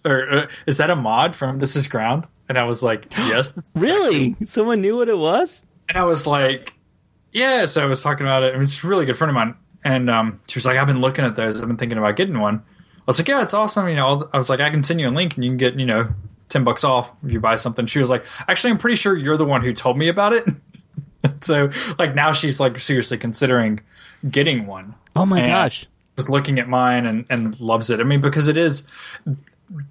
or 0.05 0.31
uh, 0.31 0.47
is 0.67 0.77
that 0.77 0.89
a 0.89 0.95
mod 0.95 1.35
from 1.35 1.59
This 1.59 1.75
Is 1.75 1.87
Ground? 1.87 2.27
And 2.49 2.57
I 2.59 2.65
was 2.65 2.83
like, 2.83 3.07
yes, 3.17 3.51
that's 3.51 3.71
Really? 3.75 4.35
Someone 4.45 4.81
knew 4.81 4.97
what 4.97 5.07
it 5.09 5.17
was? 5.17 5.63
and 5.87 5.97
I 5.97 6.03
was 6.03 6.27
like, 6.27 6.73
yeah. 7.31 7.65
So 7.65 7.81
I 7.81 7.85
was 7.85 8.01
talking 8.01 8.25
about 8.25 8.43
it. 8.43 8.53
And 8.53 8.63
it's 8.63 8.83
a 8.83 8.87
really 8.87 9.05
good 9.05 9.17
friend 9.17 9.29
of 9.29 9.35
mine. 9.35 9.55
And 9.83 10.09
um, 10.09 10.39
she 10.47 10.57
was 10.57 10.65
like, 10.65 10.77
I've 10.77 10.87
been 10.87 11.01
looking 11.01 11.25
at 11.25 11.35
those. 11.35 11.59
I've 11.61 11.67
been 11.67 11.77
thinking 11.77 11.97
about 11.97 12.15
getting 12.15 12.39
one. 12.39 12.63
I 12.97 13.03
was 13.07 13.19
like, 13.19 13.27
yeah, 13.27 13.41
it's 13.41 13.53
awesome. 13.53 13.87
You 13.87 13.95
know, 13.95 14.29
I 14.31 14.37
was 14.37 14.49
like, 14.49 14.59
I 14.59 14.69
can 14.69 14.83
send 14.83 14.99
you 15.01 15.09
a 15.09 15.11
link 15.11 15.35
and 15.35 15.43
you 15.43 15.49
can 15.49 15.57
get, 15.57 15.79
you 15.79 15.85
know, 15.85 16.09
10 16.49 16.63
bucks 16.63 16.83
off 16.83 17.11
if 17.25 17.31
you 17.31 17.39
buy 17.39 17.55
something. 17.55 17.85
She 17.87 17.99
was 17.99 18.09
like, 18.09 18.23
actually, 18.47 18.71
I'm 18.71 18.77
pretty 18.77 18.95
sure 18.95 19.17
you're 19.17 19.37
the 19.37 19.45
one 19.45 19.63
who 19.63 19.73
told 19.73 19.97
me 19.97 20.07
about 20.07 20.33
it. 20.33 20.45
so 21.41 21.71
like 21.97 22.13
now 22.13 22.33
she's 22.33 22.59
like 22.59 22.79
seriously 22.79 23.17
considering 23.17 23.79
getting 24.29 24.67
one. 24.67 24.95
Oh 25.15 25.25
my 25.25 25.39
And 25.39 25.47
gosh. 25.47 25.87
Was 26.15 26.29
looking 26.29 26.59
at 26.59 26.67
mine 26.67 27.05
and, 27.05 27.25
and 27.29 27.59
loves 27.59 27.89
it. 27.89 27.99
I 27.99 28.03
mean, 28.03 28.21
because 28.21 28.47
it 28.47 28.57
is 28.57 28.83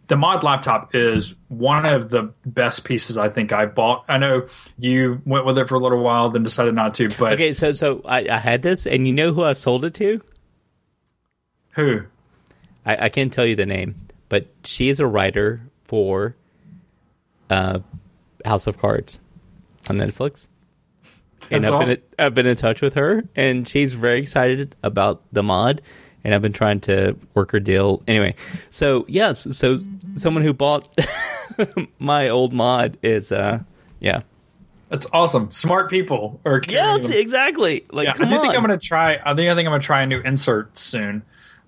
the 0.08 0.16
mod 0.16 0.42
laptop 0.42 0.94
is 0.94 1.34
one 1.48 1.86
of 1.86 2.10
the 2.10 2.32
best 2.44 2.84
pieces 2.84 3.16
I 3.16 3.28
think 3.28 3.52
I 3.52 3.66
bought. 3.66 4.04
I 4.08 4.18
know 4.18 4.46
you 4.78 5.22
went 5.24 5.46
with 5.46 5.58
it 5.58 5.68
for 5.68 5.76
a 5.76 5.78
little 5.78 6.02
while, 6.02 6.30
then 6.30 6.42
decided 6.42 6.74
not 6.74 6.94
to. 6.96 7.08
But 7.10 7.34
Okay, 7.34 7.52
so 7.52 7.72
so 7.72 8.02
I, 8.04 8.26
I 8.30 8.38
had 8.38 8.62
this, 8.62 8.86
and 8.86 9.06
you 9.06 9.12
know 9.12 9.32
who 9.32 9.42
I 9.42 9.52
sold 9.54 9.84
it 9.84 9.94
to? 9.94 10.20
who? 11.74 12.02
I, 12.84 13.04
I 13.06 13.08
can't 13.08 13.32
tell 13.32 13.46
you 13.46 13.56
the 13.56 13.66
name, 13.66 13.94
but 14.28 14.48
she 14.64 14.88
is 14.88 15.00
a 15.00 15.06
writer 15.06 15.60
for 15.84 16.34
uh, 17.48 17.80
House 18.44 18.66
of 18.66 18.78
Cards 18.78 19.20
on 19.88 19.98
Netflix. 19.98 20.48
And 21.50 21.66
I've 21.66 21.86
been. 21.86 21.96
I've 22.18 22.34
been 22.34 22.46
in 22.46 22.56
touch 22.56 22.80
with 22.80 22.94
her, 22.94 23.24
and 23.34 23.66
she's 23.66 23.94
very 23.94 24.20
excited 24.20 24.76
about 24.82 25.22
the 25.32 25.42
mod. 25.42 25.82
And 26.24 26.34
I've 26.34 26.42
been 26.42 26.52
trying 26.52 26.80
to 26.80 27.16
work 27.34 27.52
her 27.52 27.60
deal. 27.60 28.02
Anyway, 28.08 28.34
so 28.70 29.04
yes, 29.08 29.46
so 29.56 29.80
someone 30.14 30.42
who 30.42 30.52
bought 30.52 30.88
my 31.98 32.28
old 32.28 32.52
mod 32.52 32.98
is 33.02 33.32
uh 33.32 33.60
yeah. 34.00 34.22
That's 34.88 35.06
awesome. 35.12 35.50
Smart 35.52 35.88
people 35.88 36.40
are 36.44 36.60
Yes, 36.66 37.08
them. 37.08 37.16
exactly. 37.18 37.84
Like 37.92 38.06
Yeah, 38.06 38.12
I 38.16 38.28
do 38.28 38.34
on. 38.34 38.40
think 38.42 38.54
I'm 38.56 38.64
going 38.64 38.76
to 38.76 38.84
try. 38.84 39.20
I 39.24 39.34
think 39.34 39.48
I 39.50 39.54
think 39.54 39.66
I'm 39.66 39.70
going 39.72 39.80
to 39.80 39.86
try 39.86 40.02
a 40.02 40.06
new 40.06 40.20
insert 40.20 40.76
soon. 40.76 41.22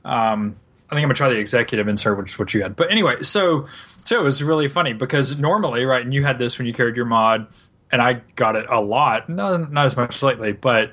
Um, 0.04 0.56
I 0.90 0.94
think 0.96 1.02
I'm 1.04 1.08
going 1.08 1.08
to 1.10 1.14
try 1.14 1.28
the 1.28 1.38
executive 1.38 1.86
insert, 1.86 2.18
which 2.18 2.32
is 2.32 2.38
what 2.38 2.52
you 2.52 2.62
had. 2.62 2.74
But 2.74 2.90
anyway, 2.90 3.22
so 3.22 3.68
so 4.04 4.18
it 4.18 4.24
was 4.24 4.42
really 4.42 4.66
funny 4.66 4.92
because 4.92 5.38
normally, 5.38 5.84
right, 5.84 6.02
and 6.04 6.12
you 6.12 6.24
had 6.24 6.38
this 6.40 6.58
when 6.58 6.66
you 6.66 6.72
carried 6.72 6.96
your 6.96 7.04
mod, 7.04 7.46
and 7.92 8.02
I 8.02 8.22
got 8.34 8.56
it 8.56 8.66
a 8.68 8.80
lot. 8.80 9.28
No, 9.28 9.56
not 9.56 9.84
as 9.84 9.96
much 9.96 10.20
lately, 10.22 10.52
but 10.52 10.90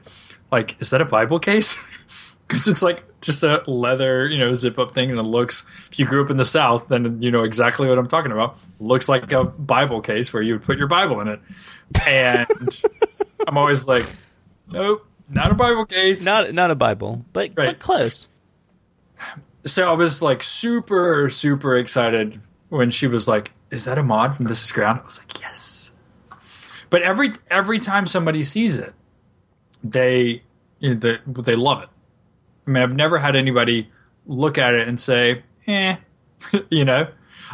like, 0.51 0.79
is 0.79 0.91
that 0.91 1.01
a 1.01 1.05
Bible 1.05 1.39
case? 1.39 1.77
Because 2.47 2.67
it's 2.67 2.81
like 2.81 3.03
just 3.21 3.43
a 3.43 3.63
leather, 3.69 4.27
you 4.27 4.37
know, 4.37 4.53
zip 4.53 4.79
up 4.79 4.93
thing, 4.93 5.09
and 5.09 5.19
it 5.19 5.23
looks. 5.23 5.65
If 5.91 5.99
you 5.99 6.05
grew 6.05 6.23
up 6.23 6.29
in 6.31 6.37
the 6.37 6.45
South, 6.45 6.87
then 6.87 7.21
you 7.21 7.31
know 7.31 7.43
exactly 7.43 7.87
what 7.87 7.97
I'm 7.97 8.07
talking 8.07 8.31
about. 8.31 8.57
Looks 8.79 9.09
like 9.09 9.31
a 9.31 9.43
Bible 9.43 10.01
case 10.01 10.31
where 10.33 10.41
you 10.41 10.53
would 10.53 10.63
put 10.63 10.77
your 10.77 10.87
Bible 10.87 11.19
in 11.21 11.27
it, 11.27 11.39
and 12.07 12.47
I'm 13.47 13.57
always 13.57 13.87
like, 13.87 14.05
nope, 14.71 15.05
not 15.29 15.51
a 15.51 15.55
Bible 15.55 15.85
case. 15.85 16.23
not 16.25 16.53
not 16.53 16.71
a 16.71 16.75
Bible, 16.75 17.25
but, 17.33 17.49
Right. 17.55 17.67
but 17.67 17.79
close. 17.79 18.29
so 19.65 19.89
I 19.89 19.93
was 19.93 20.21
like 20.21 20.41
super, 20.43 21.29
super 21.29 21.75
excited 21.75 22.39
when 22.69 22.89
she 22.91 23.07
was 23.07 23.27
like, 23.27 23.51
"Is 23.71 23.83
that 23.85 23.97
a 23.97 24.03
mod 24.03 24.35
from 24.35 24.45
This 24.45 24.63
Is 24.63 24.71
Ground?" 24.71 25.01
I 25.01 25.05
was 25.05 25.19
like, 25.19 25.41
"Yes." 25.41 25.91
But 26.89 27.01
every 27.03 27.33
every 27.51 27.79
time 27.79 28.05
somebody 28.07 28.43
sees 28.43 28.77
it, 28.77 28.93
they 29.83 30.43
you 30.79 30.93
know, 30.93 30.95
they, 30.95 31.17
they 31.27 31.55
love 31.55 31.83
it. 31.83 31.89
I 32.69 32.71
mean, 32.71 32.83
I've 32.83 32.95
never 32.95 33.17
had 33.17 33.35
anybody 33.35 33.89
look 34.27 34.59
at 34.59 34.75
it 34.75 34.87
and 34.87 34.99
say, 34.99 35.41
"Eh," 35.65 35.95
you 36.69 36.85
know. 36.85 37.07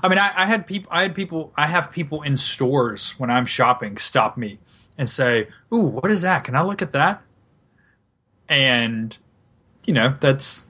I 0.03 0.09
mean, 0.09 0.19
I, 0.19 0.31
I 0.35 0.45
had 0.45 0.67
people. 0.67 0.91
I 0.91 1.03
had 1.03 1.15
people. 1.15 1.53
I 1.55 1.67
have 1.67 1.89
people 1.89 2.21
in 2.21 2.35
stores 2.35 3.11
when 3.17 3.29
I'm 3.29 3.45
shopping 3.45 3.97
stop 3.97 4.35
me 4.37 4.59
and 4.97 5.07
say, 5.07 5.47
"Ooh, 5.73 5.77
what 5.85 6.11
is 6.11 6.21
that? 6.23 6.43
Can 6.43 6.55
I 6.55 6.63
look 6.63 6.81
at 6.81 6.91
that?" 6.91 7.21
And 8.49 9.17
you 9.85 9.93
know, 9.93 10.15
that's 10.19 10.65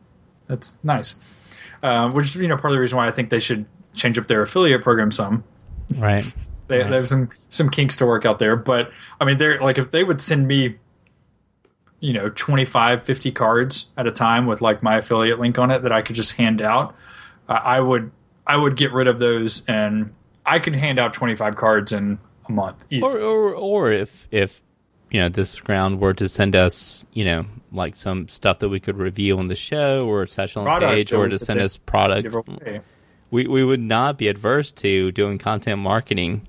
that's 0.47 0.77
nice. 0.83 1.15
Uh, 1.81 2.09
which 2.09 2.27
is 2.27 2.35
you 2.35 2.47
know 2.47 2.55
part 2.55 2.71
of 2.71 2.73
the 2.77 2.79
reason 2.81 2.97
why 2.97 3.07
I 3.07 3.11
think 3.11 3.29
they 3.31 3.39
should 3.39 3.65
change 3.93 4.17
up 4.19 4.27
their 4.27 4.41
affiliate 4.43 4.81
program 4.83 5.11
some. 5.11 5.43
Right. 5.95 6.23
They, 6.67 6.79
Right. 6.79 6.89
they 6.89 6.95
have 6.95 7.07
some 7.07 7.29
some 7.49 7.69
kinks 7.69 7.97
to 7.97 8.05
work 8.05 8.25
out 8.25 8.39
there, 8.39 8.55
but 8.55 8.91
I 9.19 9.25
mean, 9.25 9.37
they're 9.37 9.59
like 9.59 9.77
if 9.77 9.91
they 9.91 10.03
would 10.03 10.21
send 10.21 10.47
me, 10.47 10.77
you 12.05 12.13
know, 12.13 12.29
25, 12.29 13.03
50 13.03 13.31
cards 13.31 13.87
at 13.97 14.05
a 14.05 14.11
time 14.11 14.45
with 14.45 14.61
like 14.61 14.83
my 14.83 14.97
affiliate 14.97 15.39
link 15.39 15.57
on 15.57 15.71
it 15.71 15.81
that 15.81 15.91
I 15.91 16.03
could 16.03 16.15
just 16.15 16.33
hand 16.33 16.61
out, 16.61 16.95
uh, 17.49 17.53
I 17.53 17.79
would 17.79 18.11
I 18.45 18.57
would 18.57 18.75
get 18.75 18.93
rid 18.93 19.07
of 19.07 19.17
those 19.17 19.63
and 19.67 20.13
I 20.45 20.59
could 20.59 20.75
hand 20.75 20.99
out 20.99 21.13
twenty 21.13 21.35
five 21.35 21.55
cards 21.55 21.91
in 21.91 22.19
a 22.47 22.51
month. 22.51 22.85
Easily. 22.91 23.21
Or, 23.21 23.53
or 23.53 23.53
or 23.55 23.91
if 23.91 24.27
if 24.29 24.61
you 25.09 25.19
know 25.19 25.29
this 25.29 25.59
ground 25.59 25.99
were 25.99 26.13
to 26.13 26.29
send 26.29 26.55
us 26.55 27.07
you 27.11 27.25
know 27.25 27.45
like 27.71 27.95
some 27.95 28.27
stuff 28.27 28.59
that 28.59 28.69
we 28.69 28.79
could 28.79 28.97
review 28.97 29.39
on 29.39 29.47
the 29.47 29.55
show 29.55 30.07
or 30.07 30.27
session 30.27 30.67
on 30.67 30.79
the 30.79 30.87
page 30.87 31.11
or 31.11 31.27
to 31.27 31.39
send 31.39 31.59
us 31.59 31.77
product 31.77 32.35
we 33.31 33.47
we 33.47 33.63
would 33.63 33.81
not 33.81 34.17
be 34.17 34.27
adverse 34.27 34.71
to 34.71 35.11
doing 35.11 35.37
content 35.37 35.79
marketing 35.81 36.47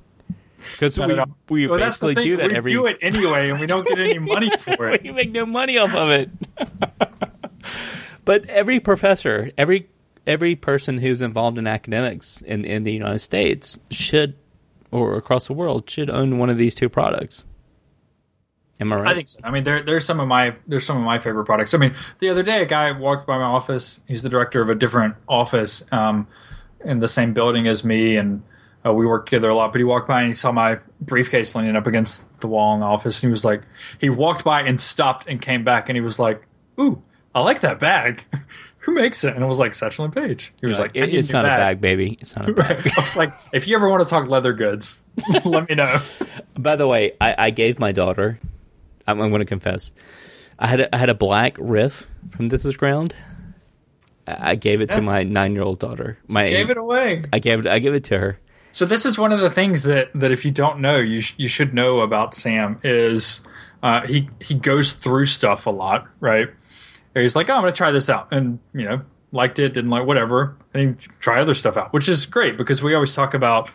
because 0.72 0.98
we 0.98 1.14
we 1.48 1.66
Well, 1.66 1.78
basically 1.78 2.14
do 2.14 2.36
that 2.38 2.50
we 2.50 2.56
every 2.56 2.72
do 2.72 2.86
it 2.86 2.98
anyway, 3.02 3.50
and 3.50 3.60
we 3.60 3.66
don't 3.66 3.86
get 3.86 3.98
any 3.98 4.18
money 4.18 4.50
for 4.56 4.90
it. 4.90 5.02
we 5.02 5.12
make 5.12 5.30
no 5.30 5.46
money 5.46 5.78
off 5.78 5.94
of 5.94 6.10
it. 6.10 6.30
but 8.24 8.44
every 8.48 8.80
professor, 8.80 9.50
every 9.56 9.88
every 10.26 10.56
person 10.56 10.98
who's 10.98 11.22
involved 11.22 11.58
in 11.58 11.66
academics 11.66 12.42
in 12.42 12.64
in 12.64 12.82
the 12.82 12.92
United 12.92 13.20
States 13.20 13.78
should 13.90 14.34
or 14.90 15.16
across 15.16 15.46
the 15.46 15.52
world 15.52 15.88
should 15.90 16.10
own 16.10 16.38
one 16.38 16.50
of 16.50 16.58
these 16.58 16.74
two 16.74 16.88
products. 16.88 17.44
Am 18.78 18.92
I 18.92 18.96
right? 18.96 19.06
I 19.08 19.14
think 19.14 19.28
so. 19.28 19.38
I 19.42 19.50
mean, 19.50 19.64
there, 19.64 19.82
there's 19.82 20.04
some 20.04 20.20
of 20.20 20.28
my 20.28 20.54
there's 20.66 20.84
some 20.84 20.98
of 20.98 21.02
my 21.02 21.18
favorite 21.18 21.44
products. 21.44 21.72
I 21.72 21.78
mean, 21.78 21.94
the 22.18 22.28
other 22.28 22.42
day 22.42 22.62
a 22.62 22.66
guy 22.66 22.92
walked 22.92 23.26
by 23.26 23.38
my 23.38 23.44
office. 23.44 24.00
He's 24.06 24.22
the 24.22 24.28
director 24.28 24.60
of 24.60 24.68
a 24.68 24.74
different 24.74 25.14
office 25.28 25.84
um, 25.92 26.26
in 26.84 26.98
the 26.98 27.08
same 27.08 27.32
building 27.32 27.66
as 27.66 27.84
me, 27.84 28.16
and 28.16 28.42
uh, 28.86 28.92
we 28.92 29.06
work 29.06 29.26
together 29.26 29.48
a 29.48 29.54
lot. 29.54 29.72
But 29.72 29.78
he 29.78 29.84
walked 29.84 30.08
by 30.08 30.20
and 30.20 30.28
he 30.28 30.34
saw 30.34 30.52
my 30.52 30.78
briefcase 31.00 31.54
leaning 31.54 31.76
up 31.76 31.86
against 31.86 32.24
the 32.40 32.46
wall 32.48 32.74
in 32.74 32.80
the 32.80 32.86
office, 32.86 33.22
and 33.22 33.28
he 33.28 33.30
was 33.30 33.44
like, 33.44 33.62
he 34.00 34.08
walked 34.10 34.44
by 34.44 34.62
and 34.62 34.80
stopped 34.80 35.26
and 35.28 35.40
came 35.42 35.64
back, 35.64 35.88
and 35.88 35.96
he 35.96 36.00
was 36.00 36.18
like, 36.18 36.46
"Ooh, 36.78 37.02
I 37.34 37.40
like 37.40 37.60
that 37.60 37.78
bag. 37.78 38.24
Who 38.80 38.92
makes 38.94 39.24
it?" 39.24 39.34
And 39.34 39.42
it 39.42 39.46
was 39.46 39.58
like 39.58 39.74
Satchel 39.74 40.04
and 40.04 40.14
Page. 40.14 40.52
He 40.60 40.66
was 40.66 40.78
like, 40.78 40.92
It- 40.94 41.02
"I 41.02 41.06
need 41.06 41.16
it's 41.16 41.32
not 41.32 41.44
a 41.44 41.48
bag, 41.48 41.80
baby. 41.80 42.16
It's 42.20 42.36
not 42.36 42.48
a 42.48 42.52
bag. 42.54 42.90
I 42.96 43.00
was 43.00 43.16
like, 43.16 43.32
if 43.52 43.66
you 43.66 43.74
ever 43.74 43.88
want 43.88 44.06
to 44.06 44.08
talk 44.08 44.28
leather 44.28 44.52
goods, 44.52 45.02
let 45.44 45.68
me 45.68 45.74
know. 45.74 46.00
By 46.56 46.76
the 46.76 46.86
way, 46.86 47.12
I, 47.20 47.34
I 47.36 47.50
gave 47.50 47.78
my 47.80 47.90
daughter. 47.92 48.38
I'm, 49.08 49.20
I'm 49.20 49.30
going 49.30 49.40
to 49.40 49.46
confess. 49.46 49.92
I 50.58 50.68
had 50.68 50.80
a, 50.80 50.94
I 50.94 50.98
had 50.98 51.10
a 51.10 51.14
black 51.14 51.56
riff 51.58 52.06
from 52.30 52.48
This 52.48 52.64
Is 52.64 52.76
Ground. 52.76 53.14
I 54.26 54.54
gave 54.56 54.80
it 54.80 54.90
to 54.90 55.02
my 55.02 55.22
nine 55.22 55.52
year 55.52 55.62
old 55.62 55.78
daughter. 55.78 56.18
My 56.26 56.48
Gave 56.48 56.70
it 56.70 56.76
away. 56.78 57.22
I 57.32 57.38
gave 57.38 57.60
it. 57.60 57.66
I 57.66 57.78
gave 57.78 57.94
it 57.94 58.04
to 58.04 58.18
her. 58.18 58.38
So 58.76 58.84
this 58.84 59.06
is 59.06 59.18
one 59.18 59.32
of 59.32 59.40
the 59.40 59.48
things 59.48 59.84
that 59.84 60.12
that 60.12 60.32
if 60.32 60.44
you 60.44 60.50
don't 60.50 60.80
know, 60.80 60.98
you 60.98 61.22
sh- 61.22 61.32
you 61.38 61.48
should 61.48 61.72
know 61.72 62.00
about 62.00 62.34
Sam 62.34 62.78
is 62.84 63.40
uh, 63.82 64.06
he 64.06 64.28
he 64.38 64.52
goes 64.52 64.92
through 64.92 65.24
stuff 65.24 65.64
a 65.64 65.70
lot, 65.70 66.06
right? 66.20 66.46
And 67.14 67.22
he's 67.22 67.34
like, 67.34 67.48
oh, 67.48 67.54
I'm 67.54 67.64
to 67.64 67.72
try 67.72 67.90
this 67.90 68.10
out, 68.10 68.30
and 68.30 68.58
you 68.74 68.84
know, 68.84 69.00
liked 69.32 69.58
it, 69.58 69.72
didn't 69.72 69.88
like 69.88 70.04
whatever, 70.04 70.58
and 70.74 71.00
try 71.20 71.40
other 71.40 71.54
stuff 71.54 71.78
out, 71.78 71.94
which 71.94 72.06
is 72.06 72.26
great 72.26 72.58
because 72.58 72.82
we 72.82 72.92
always 72.92 73.14
talk 73.14 73.32
about, 73.32 73.70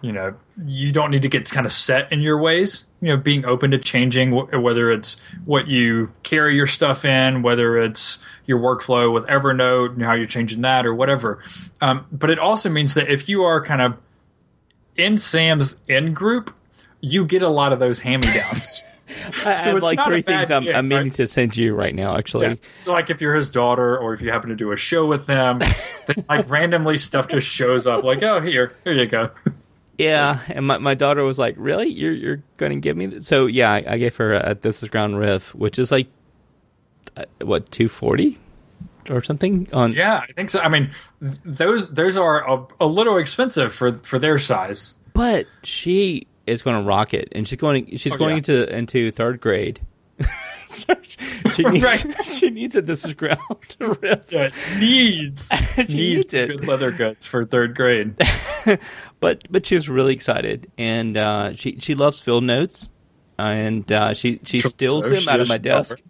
you 0.00 0.12
know, 0.12 0.34
you 0.64 0.92
don't 0.92 1.10
need 1.10 1.20
to 1.20 1.28
get 1.28 1.50
kind 1.50 1.66
of 1.66 1.72
set 1.74 2.10
in 2.10 2.22
your 2.22 2.40
ways. 2.40 2.86
You 3.02 3.08
know, 3.08 3.16
being 3.18 3.44
open 3.44 3.70
to 3.72 3.78
changing, 3.78 4.32
wh- 4.32 4.62
whether 4.62 4.90
it's 4.90 5.20
what 5.44 5.68
you 5.68 6.10
carry 6.22 6.56
your 6.56 6.66
stuff 6.66 7.04
in, 7.04 7.42
whether 7.42 7.76
it's 7.76 8.16
your 8.46 8.60
workflow 8.60 9.12
with 9.12 9.26
Evernote 9.26 9.92
and 9.92 10.02
how 10.02 10.14
you're 10.14 10.24
changing 10.24 10.62
that 10.62 10.86
or 10.86 10.94
whatever. 10.94 11.42
Um, 11.82 12.06
but 12.10 12.30
it 12.30 12.38
also 12.38 12.70
means 12.70 12.94
that 12.94 13.10
if 13.10 13.28
you 13.28 13.44
are 13.44 13.62
kind 13.62 13.82
of 13.82 13.98
in 14.96 15.18
Sam's 15.18 15.80
in 15.88 16.14
group, 16.14 16.54
you 17.00 17.24
get 17.24 17.42
a 17.42 17.48
lot 17.48 17.72
of 17.72 17.78
those 17.78 18.00
hand 18.00 18.26
me 18.26 18.34
downs. 18.34 18.84
I 19.44 19.56
So 19.56 19.68
have 19.68 19.76
it's 19.76 19.84
like 19.84 20.04
three 20.04 20.22
things 20.22 20.50
I'm, 20.50 20.64
gig, 20.64 20.74
I'm 20.74 20.88
meaning 20.88 21.04
right? 21.04 21.14
to 21.14 21.26
send 21.28 21.56
you 21.56 21.74
right 21.74 21.94
now. 21.94 22.16
Actually, 22.16 22.46
Yeah. 22.46 22.54
So, 22.84 22.92
like 22.92 23.08
if 23.08 23.20
you're 23.20 23.34
his 23.36 23.50
daughter 23.50 23.96
or 23.96 24.12
if 24.14 24.20
you 24.20 24.32
happen 24.32 24.50
to 24.50 24.56
do 24.56 24.72
a 24.72 24.76
show 24.76 25.06
with 25.06 25.26
them, 25.26 25.60
then 26.06 26.24
like 26.28 26.50
randomly 26.50 26.96
stuff 26.96 27.28
just 27.28 27.46
shows 27.46 27.86
up. 27.86 28.02
Like, 28.02 28.22
oh, 28.24 28.40
here, 28.40 28.74
here 28.84 28.92
you 28.94 29.06
go. 29.06 29.30
Yeah, 29.98 30.40
and 30.48 30.66
my, 30.66 30.76
my 30.76 30.92
daughter 30.94 31.24
was 31.24 31.38
like, 31.38 31.54
"Really? 31.56 31.88
You're 31.88 32.12
you're 32.12 32.42
going 32.58 32.72
to 32.72 32.78
give 32.78 32.98
me?" 32.98 33.06
This? 33.06 33.26
So 33.26 33.46
yeah, 33.46 33.72
I, 33.72 33.84
I 33.94 33.96
gave 33.96 34.14
her 34.16 34.34
a 34.34 34.54
This 34.54 34.82
Is 34.82 34.90
Ground 34.90 35.18
riff, 35.18 35.54
which 35.54 35.78
is 35.78 35.90
like 35.90 36.08
uh, 37.16 37.24
what 37.40 37.70
two 37.70 37.88
forty 37.88 38.38
or 39.10 39.22
something 39.22 39.68
on. 39.72 39.92
Yeah, 39.92 40.22
I 40.28 40.32
think 40.32 40.50
so. 40.50 40.60
I 40.60 40.68
mean, 40.68 40.90
th- 41.22 41.36
those 41.44 41.90
those 41.92 42.16
are 42.16 42.46
a, 42.48 42.66
a 42.80 42.86
little 42.86 43.16
expensive 43.18 43.74
for 43.74 43.98
for 43.98 44.18
their 44.18 44.38
size. 44.38 44.96
But 45.12 45.46
she 45.62 46.26
is 46.46 46.62
going 46.62 46.80
to 46.82 46.86
rock 46.86 47.14
it, 47.14 47.28
and 47.32 47.46
she's 47.48 47.58
going 47.58 47.96
she's 47.96 48.14
Oh, 48.14 48.18
going 48.18 48.30
yeah. 48.32 48.36
into 48.36 48.76
into 48.76 49.10
third 49.10 49.40
grade. 49.40 49.80
so 50.66 50.94
she 51.52 51.62
needs 51.64 51.84
Right. 51.84 52.26
she 52.26 52.50
needs 52.50 52.74
a 52.76 52.82
This 52.82 53.04
Is 53.04 53.14
Ground. 53.14 53.38
Yeah, 53.80 54.16
it 54.30 54.54
needs 54.78 55.48
needs 55.76 55.94
needs 55.94 56.34
it. 56.34 56.48
good 56.48 56.66
leather 56.66 56.90
goods 56.90 57.26
for 57.26 57.44
third 57.44 57.74
grade. 57.76 58.14
but 59.20 59.42
but 59.50 59.64
she 59.66 59.74
was 59.74 59.88
really 59.88 60.12
excited, 60.14 60.70
and 60.78 61.16
uh, 61.16 61.52
she 61.54 61.78
she 61.78 61.94
loves 61.94 62.20
field 62.20 62.44
notes, 62.44 62.88
and 63.38 63.90
uh, 63.92 64.14
she 64.14 64.40
she 64.44 64.60
So 64.60 64.68
steals 64.68 65.08
them 65.08 65.18
she 65.18 65.28
out 65.30 65.40
of 65.40 65.48
my 65.48 65.58
desk. 65.58 66.00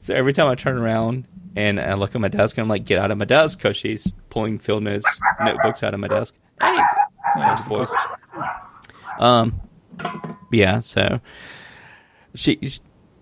so 0.00 0.14
every 0.14 0.32
time 0.32 0.48
I 0.48 0.54
turn 0.54 0.76
around 0.78 1.26
and 1.56 1.80
I 1.80 1.94
look 1.94 2.14
at 2.14 2.20
my 2.20 2.28
desk, 2.28 2.56
and 2.56 2.62
I'm 2.62 2.68
like, 2.68 2.84
"Get 2.84 2.98
out 2.98 3.10
of 3.10 3.18
my 3.18 3.24
desk!" 3.24 3.58
Because 3.58 3.76
she's 3.76 4.18
pulling 4.30 4.58
field 4.58 4.82
notes 4.82 5.20
notebooks 5.40 5.82
out 5.82 5.94
of 5.94 6.00
my 6.00 6.08
desk. 6.08 6.34
Hey, 6.60 6.78
voice. 7.68 8.06
Um, 9.18 9.60
yeah. 10.52 10.80
So 10.80 11.20
she 12.34 12.60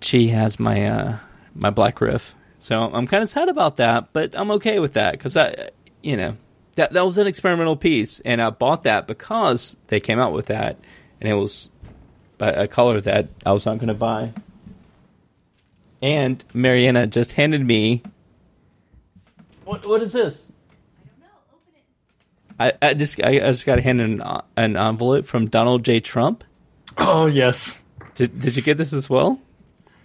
she 0.01 0.29
has 0.29 0.59
my 0.59 0.87
uh 0.87 1.19
my 1.55 1.71
black 1.71 2.01
riff. 2.01 2.35
So 2.59 2.81
I'm 2.81 3.07
kind 3.07 3.23
of 3.23 3.29
sad 3.29 3.49
about 3.49 3.79
that, 3.79 4.13
but 4.13 4.35
I'm 4.35 4.53
okay 4.53 4.79
with 4.79 4.95
that 4.95 5.13
because 5.13 5.37
I, 5.37 5.71
you 6.01 6.17
know, 6.17 6.37
that 6.77 6.93
that 6.93 7.05
was 7.05 7.19
an 7.19 7.27
experimental 7.27 7.77
piece, 7.77 8.21
and 8.21 8.41
I 8.41 8.51
bought 8.51 8.85
that 8.85 9.07
because 9.07 9.77
they 9.89 10.01
came 10.01 10.19
out 10.19 10.33
with 10.33 10.47
that, 10.47 10.79
and 11.21 11.29
it 11.29 11.35
was 11.35 11.71
a, 12.41 12.63
a 12.63 12.69
color 12.69 13.01
that 13.01 13.29
I 13.45 13.53
was 13.53 13.67
not 13.67 13.79
going 13.79 13.89
to 13.89 13.95
buy. 13.95 14.33
And 16.01 16.45
Mariana 16.53 17.07
just 17.07 17.33
handed 17.33 17.65
me. 17.65 18.03
What 19.65 19.87
what 19.87 20.03
is 20.03 20.13
this? 20.13 20.53
I, 22.61 22.73
I 22.83 22.95
just 22.95 23.21
I, 23.23 23.31
I 23.37 23.39
just 23.53 23.67
got 23.67 23.81
handed 23.81 24.21
an, 24.21 24.23
an 24.57 24.77
envelope 24.77 25.27
from 25.27 25.47
Donald 25.49 25.85
J. 25.85 26.01
Trump. 26.01 26.45
Oh 26.99 27.27
yes, 27.27 27.83
Did 28.15 28.39
did 28.39 28.57
you 28.57 28.63
get 28.63 28.77
this 28.79 28.93
as 28.93 29.09
well? 29.11 29.41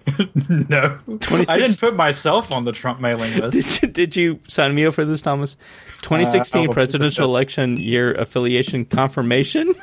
no, 0.48 0.98
26 1.20 1.50
I 1.50 1.58
didn't 1.58 1.80
put 1.82 1.93
myself 1.96 2.54
on 2.54 2.63
the 2.63 2.72
Trump 2.72 3.02
mailing 3.02 3.34
list. 3.39 3.82
Did, 3.82 3.93
did 3.93 4.15
you 4.15 4.39
sign 4.48 4.74
me 4.74 4.86
up 4.86 4.93
for 4.93 5.04
this, 5.04 5.22
Thomas? 5.22 5.58
2016 6.04 6.70
Uh, 6.70 6.72
presidential 6.72 7.26
election 7.26 7.76
year 7.76 8.13
affiliation 8.13 8.86
confirmation. 8.86 9.74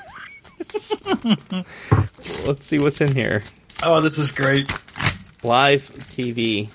Let's 2.47 2.65
see 2.67 2.79
what's 2.79 3.01
in 3.03 3.15
here. 3.15 3.43
oh, 3.83 4.01
this 4.01 4.17
is 4.19 4.33
great. 4.33 4.71
Live 5.43 5.91
TV. 5.91 6.69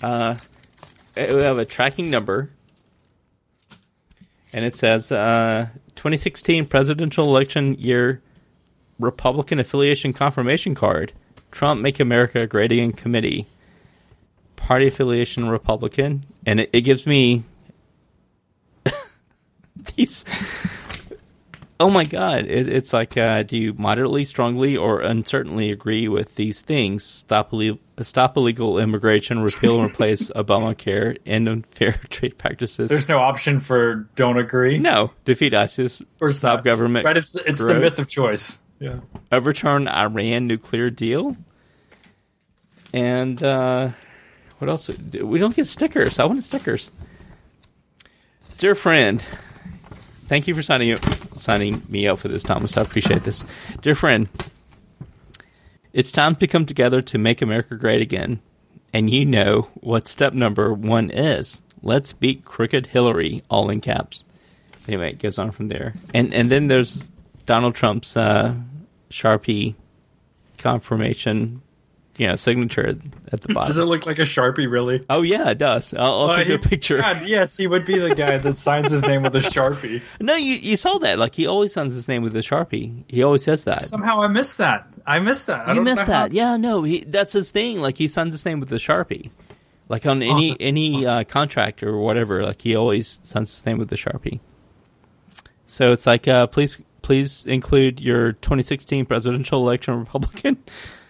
Uh, 0.00 0.36
we 1.16 1.22
have 1.42 1.58
a 1.58 1.64
tracking 1.64 2.10
number, 2.10 2.50
and 4.52 4.64
it 4.64 4.74
says 4.74 5.12
uh, 5.12 5.68
2016 5.94 6.66
presidential 6.66 7.26
election 7.26 7.74
year 7.74 8.22
Republican 8.98 9.58
affiliation 9.58 10.12
confirmation 10.12 10.74
card. 10.74 11.12
Trump 11.50 11.80
Make 11.80 12.00
America 12.00 12.46
Great 12.46 12.72
Again 12.72 12.92
Committee. 12.92 13.46
Party 14.56 14.88
affiliation 14.88 15.48
Republican, 15.48 16.24
and 16.46 16.60
it, 16.60 16.70
it 16.72 16.80
gives 16.82 17.06
me 17.06 17.42
these. 19.96 20.24
Oh 21.80 21.90
my 21.90 22.04
God! 22.04 22.44
It, 22.44 22.68
it's 22.68 22.92
like, 22.92 23.16
uh, 23.16 23.42
do 23.42 23.58
you 23.58 23.74
moderately, 23.74 24.24
strongly, 24.24 24.76
or 24.76 25.00
uncertainly 25.00 25.72
agree 25.72 26.06
with 26.06 26.36
these 26.36 26.62
things? 26.62 27.04
Stop, 27.04 27.50
ille- 27.50 27.80
stop 28.04 28.36
illegal 28.36 28.78
immigration, 28.78 29.40
repeal 29.40 29.80
and 29.80 29.90
replace 29.90 30.30
Obamacare, 30.36 31.18
end 31.26 31.48
unfair 31.48 31.92
trade 32.10 32.38
practices. 32.38 32.88
There's 32.88 33.08
no 33.08 33.18
option 33.18 33.60
for 33.60 34.08
don't 34.16 34.38
agree. 34.38 34.78
no, 34.78 35.10
defeat 35.24 35.54
ISIS, 35.54 36.02
Or 36.20 36.32
stop 36.32 36.58
not. 36.58 36.64
government, 36.64 37.04
Right, 37.06 37.16
it's 37.16 37.34
it's 37.34 37.62
the 37.62 37.74
myth 37.74 37.98
of 37.98 38.08
choice. 38.08 38.58
Yeah. 38.78 39.00
overturn 39.30 39.86
Iran 39.88 40.46
nuclear 40.48 40.90
deal, 40.90 41.36
and 42.92 43.42
uh, 43.42 43.90
what 44.58 44.68
else? 44.68 44.90
We 45.12 45.38
don't 45.38 45.54
get 45.54 45.66
stickers. 45.66 46.18
I 46.18 46.24
want 46.24 46.42
stickers. 46.44 46.90
Dear 48.58 48.74
friend, 48.74 49.22
thank 50.26 50.46
you 50.48 50.54
for 50.54 50.62
signing 50.62 50.96
signing 51.36 51.82
me 51.88 52.06
up 52.06 52.18
for 52.18 52.28
this, 52.28 52.42
Thomas. 52.42 52.76
I 52.76 52.82
appreciate 52.82 53.22
this. 53.24 53.44
Dear 53.82 53.94
friend, 53.94 54.28
it's 55.92 56.10
time 56.10 56.36
to 56.36 56.46
come 56.46 56.66
together 56.66 57.00
to 57.02 57.18
make 57.18 57.42
America 57.42 57.76
great 57.76 58.00
again, 58.00 58.40
and 58.92 59.10
you 59.10 59.24
know 59.24 59.68
what 59.74 60.08
step 60.08 60.32
number 60.32 60.72
one 60.72 61.10
is. 61.10 61.62
Let's 61.82 62.12
beat 62.12 62.44
crooked 62.44 62.86
Hillary, 62.86 63.42
all 63.50 63.70
in 63.70 63.80
caps. 63.80 64.24
Anyway, 64.88 65.10
it 65.10 65.18
goes 65.18 65.38
on 65.38 65.50
from 65.50 65.68
there, 65.68 65.94
and 66.14 66.32
and 66.34 66.50
then 66.50 66.68
there's 66.68 67.10
Donald 67.46 67.74
Trump's 67.74 68.16
uh, 68.16 68.54
Sharpie 69.10 69.74
confirmation, 70.58 71.62
you 72.18 72.26
know, 72.26 72.36
signature 72.36 72.88
at 73.32 73.40
the 73.40 73.52
bottom. 73.54 73.68
Does 73.68 73.78
it 73.78 73.84
look 73.84 74.04
like 74.06 74.18
a 74.18 74.22
sharpie? 74.22 74.70
Really? 74.70 75.04
oh 75.08 75.22
yeah, 75.22 75.48
it 75.50 75.58
does. 75.58 75.94
I'll, 75.94 76.04
I'll 76.12 76.30
Uh, 76.30 76.36
send 76.36 76.48
you 76.50 76.54
a 76.56 76.58
picture. 76.58 76.98
God, 76.98 77.22
yes, 77.26 77.56
he 77.56 77.66
would 77.66 77.86
be 77.86 77.98
the 77.98 78.14
guy 78.14 78.36
that 78.38 78.58
signs 78.58 78.92
his 78.92 79.02
name 79.02 79.22
with 79.22 79.34
a 79.34 79.40
sharpie. 79.40 80.02
No, 80.20 80.34
you 80.34 80.54
you 80.56 80.76
saw 80.76 80.98
that. 80.98 81.18
Like 81.18 81.34
he 81.34 81.46
always 81.46 81.72
signs 81.72 81.94
his 81.94 82.08
name 82.08 82.22
with 82.22 82.36
a 82.36 82.40
Sharpie. 82.40 83.04
He 83.08 83.22
always 83.22 83.42
says 83.44 83.64
that. 83.64 83.82
Somehow 83.82 84.20
I 84.22 84.28
missed 84.28 84.58
that. 84.58 84.86
I 85.06 85.18
missed 85.18 85.46
that. 85.48 85.68
I 85.68 85.72
you 85.74 85.82
missed 85.82 86.06
know 86.08 86.14
how- 86.14 86.22
that. 86.28 86.32
Yeah, 86.32 86.56
no, 86.56 86.82
he 86.82 87.00
that's 87.04 87.32
his 87.32 87.50
thing. 87.50 87.80
Like 87.80 87.96
he 87.98 88.08
signs 88.08 88.34
his 88.34 88.44
name 88.44 88.60
with 88.60 88.70
a 88.72 88.76
Sharpie. 88.76 89.30
Like 89.88 90.06
on 90.06 90.22
any 90.22 90.50
that's 90.50 90.60
any 90.60 90.96
awesome. 90.96 91.16
uh, 91.18 91.24
contract 91.24 91.82
or 91.82 91.98
whatever, 91.98 92.42
like 92.44 92.62
he 92.62 92.76
always 92.76 93.20
signs 93.24 93.52
his 93.54 93.66
name 93.66 93.78
with 93.78 93.92
a 93.92 93.96
Sharpie. 93.96 94.40
So 95.66 95.92
it's 95.92 96.06
like, 96.06 96.28
uh, 96.28 96.46
please 96.46 96.80
please 97.02 97.44
include 97.46 98.00
your 98.00 98.32
2016 98.32 99.06
presidential 99.06 99.60
election 99.60 99.98
Republican 99.98 100.58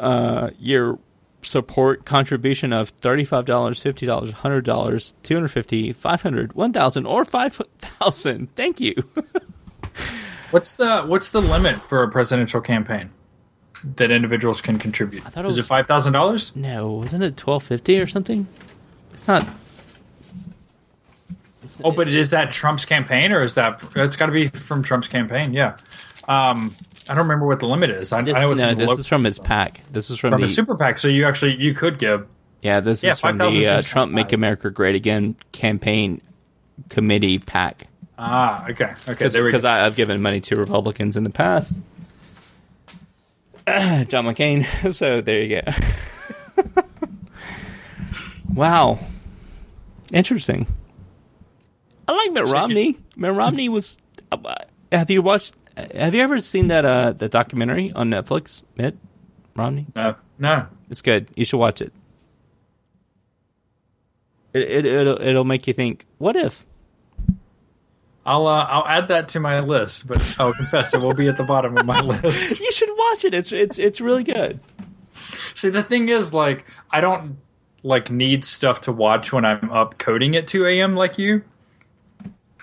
uh, 0.00 0.50
your 0.58 0.98
support 1.42 2.04
contribution 2.04 2.72
of 2.72 2.94
$35, 2.98 3.44
$50, 3.46 4.32
$100, 4.32 4.62
$250, 4.62 5.94
$500, 5.96 6.52
$1,000, 6.52 7.08
or 7.08 7.24
5,000. 7.24 8.54
Thank 8.56 8.80
you. 8.80 8.94
What's 10.50 10.72
the 10.74 11.02
what's 11.02 11.30
the 11.30 11.40
limit 11.40 11.76
for 11.82 12.02
a 12.02 12.08
presidential 12.10 12.60
campaign 12.60 13.10
that 13.84 14.10
individuals 14.10 14.60
can 14.60 14.80
contribute? 14.80 15.24
I 15.24 15.30
thought 15.30 15.44
it 15.44 15.48
Is 15.48 15.56
was- 15.58 15.66
it 15.66 15.68
five 15.68 15.86
thousand 15.86 16.12
dollars? 16.12 16.50
no, 16.56 16.90
wasn't 16.90 17.22
it 17.22 17.38
1250 17.40 18.00
or 18.00 18.06
something? 18.08 18.48
It's 19.12 19.28
not. 19.28 19.46
Oh, 21.84 21.92
but 21.92 22.08
is 22.08 22.30
that 22.30 22.50
Trump's 22.50 22.84
campaign 22.84 23.30
or 23.32 23.40
is 23.42 23.54
that 23.54 23.80
it's 23.94 24.16
got 24.16 24.26
to 24.26 24.32
be 24.32 24.48
from 24.48 24.82
Trump's 24.82 25.06
campaign? 25.08 25.52
Yeah. 25.52 25.76
Um, 26.26 26.74
I 27.10 27.14
don't 27.14 27.24
remember 27.24 27.46
what 27.46 27.58
the 27.58 27.66
limit 27.66 27.90
is. 27.90 28.12
I, 28.12 28.20
I 28.20 28.22
know 28.22 28.52
it's 28.52 28.62
no, 28.62 28.72
this 28.74 28.86
local- 28.86 29.00
is 29.00 29.06
from 29.08 29.24
his 29.24 29.38
pack. 29.40 29.80
This 29.90 30.10
is 30.10 30.18
from, 30.20 30.30
from 30.30 30.40
the 30.42 30.46
a 30.46 30.50
super 30.50 30.76
PAC. 30.76 30.96
So 30.98 31.08
you 31.08 31.24
actually 31.26 31.56
you 31.56 31.74
could 31.74 31.98
give. 31.98 32.26
yeah. 32.60 32.78
This 32.80 33.02
Yeah, 33.02 33.12
is 33.12 33.20
from 33.20 33.38
5,000 33.38 33.60
the 33.60 33.66
uh, 33.66 33.82
Trump 33.82 34.12
Make. 34.12 34.32
America 34.32 34.70
Great 34.70 34.94
Again 34.94 35.34
campaign 35.50 36.22
committee 36.88 37.40
pack. 37.40 37.88
Ah, 38.16 38.64
okay, 38.70 38.92
okay. 39.08 39.28
Because. 39.28 39.64
I've 39.64 39.96
given 39.96 40.22
money 40.22 40.40
to 40.42 40.56
Republicans 40.56 41.16
in 41.16 41.24
the 41.24 41.30
past. 41.30 41.72
John 43.66 44.24
McCain. 44.24 44.64
So 44.94 45.20
there 45.20 45.42
you 45.42 45.62
go. 45.62 46.82
wow, 48.54 48.98
interesting. 50.12 50.66
I 52.06 52.12
like 52.12 52.32
Mitt 52.32 52.46
Romney. 52.52 52.98
Mitt 53.16 53.32
Romney 53.32 53.68
was. 53.68 53.98
Uh, 54.30 54.54
have 54.92 55.10
you 55.10 55.22
watched? 55.22 55.54
Have 55.94 56.14
you 56.14 56.22
ever 56.22 56.40
seen 56.40 56.68
that 56.68 56.84
uh, 56.84 57.12
the 57.12 57.28
documentary 57.28 57.92
on 57.92 58.10
Netflix? 58.10 58.62
Mitt 58.76 58.96
Romney. 59.54 59.86
No, 59.94 60.16
no. 60.38 60.66
It's 60.88 61.02
good. 61.02 61.28
You 61.36 61.44
should 61.44 61.58
watch 61.58 61.80
it. 61.80 61.92
It 64.52 64.62
it 64.62 64.86
it'll, 64.86 65.20
it'll 65.20 65.44
make 65.44 65.66
you 65.66 65.74
think. 65.74 66.06
What 66.18 66.36
if? 66.36 66.66
I'll 68.26 68.46
uh, 68.46 68.64
I'll 68.64 68.86
add 68.86 69.08
that 69.08 69.28
to 69.30 69.40
my 69.40 69.60
list, 69.60 70.06
but 70.06 70.36
I'll 70.38 70.52
confess 70.52 70.92
it 70.94 71.00
will 71.00 71.14
be 71.14 71.28
at 71.28 71.36
the 71.36 71.44
bottom 71.44 71.76
of 71.76 71.86
my 71.86 72.00
list. 72.22 72.60
You 72.60 72.72
should 72.72 72.90
watch 72.96 73.24
it. 73.24 73.34
It's 73.34 73.52
it's 73.52 73.78
it's 73.78 74.00
really 74.00 74.24
good. 74.24 74.60
See, 75.54 75.68
the 75.68 75.82
thing 75.82 76.08
is, 76.08 76.32
like, 76.32 76.64
I 76.90 77.00
don't 77.00 77.38
like 77.82 78.10
need 78.10 78.44
stuff 78.44 78.80
to 78.82 78.92
watch 78.92 79.32
when 79.32 79.44
I'm 79.44 79.70
up 79.70 79.98
coding 79.98 80.36
at 80.36 80.46
2 80.46 80.66
a.m. 80.66 80.94
like 80.94 81.18
you. 81.18 81.42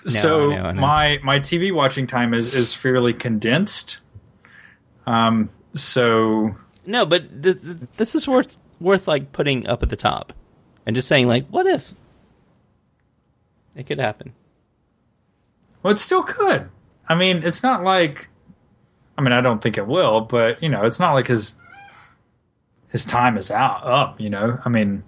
So 0.05 0.51
I 0.51 0.55
know, 0.55 0.61
I 0.63 0.71
know. 0.73 0.81
my 0.81 1.19
my 1.23 1.39
TV 1.39 1.73
watching 1.73 2.07
time 2.07 2.33
is 2.33 2.53
is 2.53 2.73
fairly 2.73 3.13
condensed. 3.13 3.99
Um. 5.05 5.49
So 5.73 6.55
No, 6.85 7.05
but 7.05 7.41
th- 7.43 7.61
th- 7.61 7.77
this 7.97 8.15
is 8.15 8.27
worth 8.27 8.59
worth 8.79 9.07
like 9.07 9.31
putting 9.31 9.67
up 9.67 9.83
at 9.83 9.89
the 9.89 9.95
top, 9.95 10.33
and 10.85 10.95
just 10.95 11.07
saying 11.07 11.27
like, 11.27 11.47
what 11.47 11.65
if? 11.67 11.93
It 13.75 13.85
could 13.85 13.99
happen. 13.99 14.33
well, 15.83 15.93
it 15.93 15.99
still 15.99 16.23
could. 16.23 16.69
I 17.07 17.15
mean, 17.15 17.43
it's 17.43 17.63
not 17.63 17.83
like. 17.83 18.29
I 19.17 19.21
mean, 19.21 19.33
I 19.33 19.41
don't 19.41 19.61
think 19.61 19.77
it 19.77 19.87
will, 19.87 20.21
but 20.21 20.61
you 20.61 20.69
know, 20.69 20.83
it's 20.83 20.99
not 20.99 21.13
like 21.13 21.27
his 21.27 21.55
his 22.89 23.05
time 23.05 23.37
is 23.37 23.49
out 23.51 23.83
up. 23.83 24.19
You 24.19 24.29
know, 24.29 24.59
I 24.65 24.69
mean. 24.69 25.03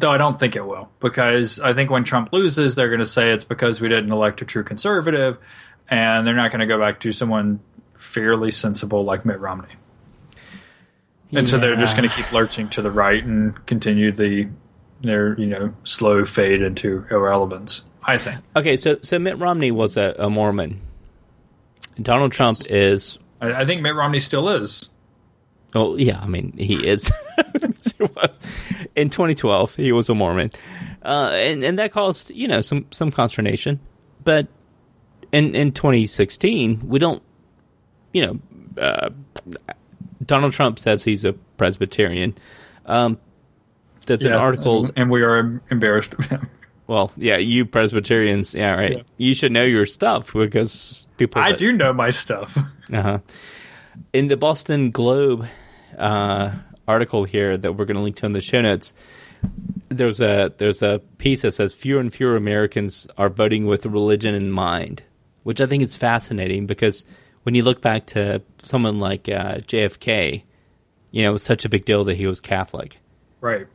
Though 0.00 0.10
I 0.10 0.16
don't 0.18 0.38
think 0.40 0.56
it 0.56 0.66
will, 0.66 0.90
because 0.98 1.60
I 1.60 1.72
think 1.74 1.90
when 1.90 2.04
Trump 2.04 2.32
loses, 2.32 2.74
they're 2.74 2.88
going 2.88 3.00
to 3.00 3.06
say 3.06 3.32
it's 3.32 3.44
because 3.44 3.80
we 3.80 3.88
didn't 3.88 4.10
elect 4.10 4.40
a 4.42 4.44
true 4.44 4.64
conservative, 4.64 5.38
and 5.88 6.26
they're 6.26 6.34
not 6.34 6.50
going 6.50 6.60
to 6.60 6.66
go 6.66 6.78
back 6.78 7.00
to 7.00 7.12
someone 7.12 7.60
fairly 7.96 8.50
sensible 8.50 9.04
like 9.04 9.24
Mitt 9.26 9.38
Romney. 9.40 9.74
And 11.32 11.48
so 11.48 11.58
they're 11.58 11.76
just 11.76 11.96
going 11.96 12.08
to 12.08 12.14
keep 12.14 12.32
lurching 12.32 12.68
to 12.70 12.82
the 12.82 12.90
right 12.90 13.22
and 13.24 13.64
continue 13.66 14.10
the 14.10 14.48
their 15.02 15.38
you 15.38 15.46
know 15.46 15.72
slow 15.84 16.24
fade 16.24 16.60
into 16.62 17.06
irrelevance. 17.10 17.84
I 18.02 18.18
think. 18.18 18.40
Okay, 18.56 18.76
so 18.76 18.98
so 19.02 19.18
Mitt 19.18 19.38
Romney 19.38 19.70
was 19.70 19.96
a, 19.96 20.14
a 20.18 20.28
Mormon. 20.30 20.80
Donald 22.00 22.32
Trump 22.32 22.56
Yes. 22.60 22.70
is. 22.70 23.18
I, 23.40 23.62
I 23.62 23.66
think 23.66 23.82
Mitt 23.82 23.94
Romney 23.94 24.20
still 24.20 24.48
is. 24.48 24.88
Oh 25.74 25.96
yeah, 25.96 26.18
I 26.20 26.26
mean 26.26 26.52
he 26.56 26.86
is. 26.86 27.12
In 28.96 29.08
2012, 29.10 29.76
he 29.76 29.92
was 29.92 30.08
a 30.08 30.14
Mormon, 30.14 30.50
uh, 31.02 31.30
and 31.32 31.62
and 31.62 31.78
that 31.78 31.92
caused 31.92 32.30
you 32.30 32.48
know 32.48 32.60
some 32.60 32.86
some 32.90 33.10
consternation. 33.10 33.80
But 34.24 34.48
in 35.32 35.54
in 35.54 35.72
2016, 35.72 36.82
we 36.86 36.98
don't. 36.98 37.22
You 38.12 38.26
know, 38.26 38.40
uh, 38.82 39.10
Donald 40.24 40.52
Trump 40.52 40.78
says 40.78 41.04
he's 41.04 41.24
a 41.24 41.32
Presbyterian. 41.32 42.36
Um, 42.86 43.18
there's 44.06 44.24
an 44.24 44.32
article. 44.32 44.90
and 44.96 45.10
we 45.10 45.22
are 45.22 45.62
embarrassed 45.70 46.14
of 46.14 46.24
him. 46.24 46.48
Well, 46.88 47.12
yeah, 47.16 47.38
you 47.38 47.66
Presbyterians, 47.66 48.52
yeah, 48.52 48.74
right. 48.74 48.96
Yeah. 48.96 49.02
You 49.16 49.34
should 49.34 49.52
know 49.52 49.62
your 49.62 49.86
stuff 49.86 50.32
because 50.32 51.06
people. 51.18 51.40
I 51.40 51.50
that- 51.50 51.58
do 51.58 51.72
know 51.72 51.92
my 51.92 52.10
stuff. 52.10 52.58
uh-huh. 52.92 53.20
In 54.12 54.28
the 54.28 54.36
Boston 54.36 54.90
Globe 54.90 55.46
uh, 55.96 56.52
article 56.86 57.24
here 57.24 57.56
that 57.56 57.72
we're 57.72 57.84
going 57.84 57.96
to 57.96 58.02
link 58.02 58.16
to 58.16 58.26
in 58.26 58.32
the 58.32 58.40
show 58.40 58.60
notes, 58.60 58.92
there's 59.88 60.20
a 60.20 60.52
there's 60.58 60.82
a 60.82 61.00
piece 61.18 61.42
that 61.42 61.52
says 61.52 61.74
fewer 61.74 62.00
and 62.00 62.12
fewer 62.12 62.36
Americans 62.36 63.06
are 63.16 63.28
voting 63.28 63.66
with 63.66 63.86
religion 63.86 64.34
in 64.34 64.50
mind, 64.50 65.02
which 65.42 65.60
I 65.60 65.66
think 65.66 65.82
is 65.82 65.96
fascinating 65.96 66.66
because 66.66 67.04
when 67.42 67.54
you 67.54 67.62
look 67.62 67.80
back 67.80 68.06
to 68.06 68.42
someone 68.62 69.00
like 69.00 69.28
uh, 69.28 69.56
JFK, 69.58 70.42
you 71.10 71.22
know, 71.22 71.30
it 71.30 71.32
was 71.32 71.42
such 71.42 71.64
a 71.64 71.68
big 71.68 71.84
deal 71.84 72.04
that 72.04 72.16
he 72.16 72.26
was 72.26 72.40
Catholic. 72.40 72.98
Right. 73.40 73.66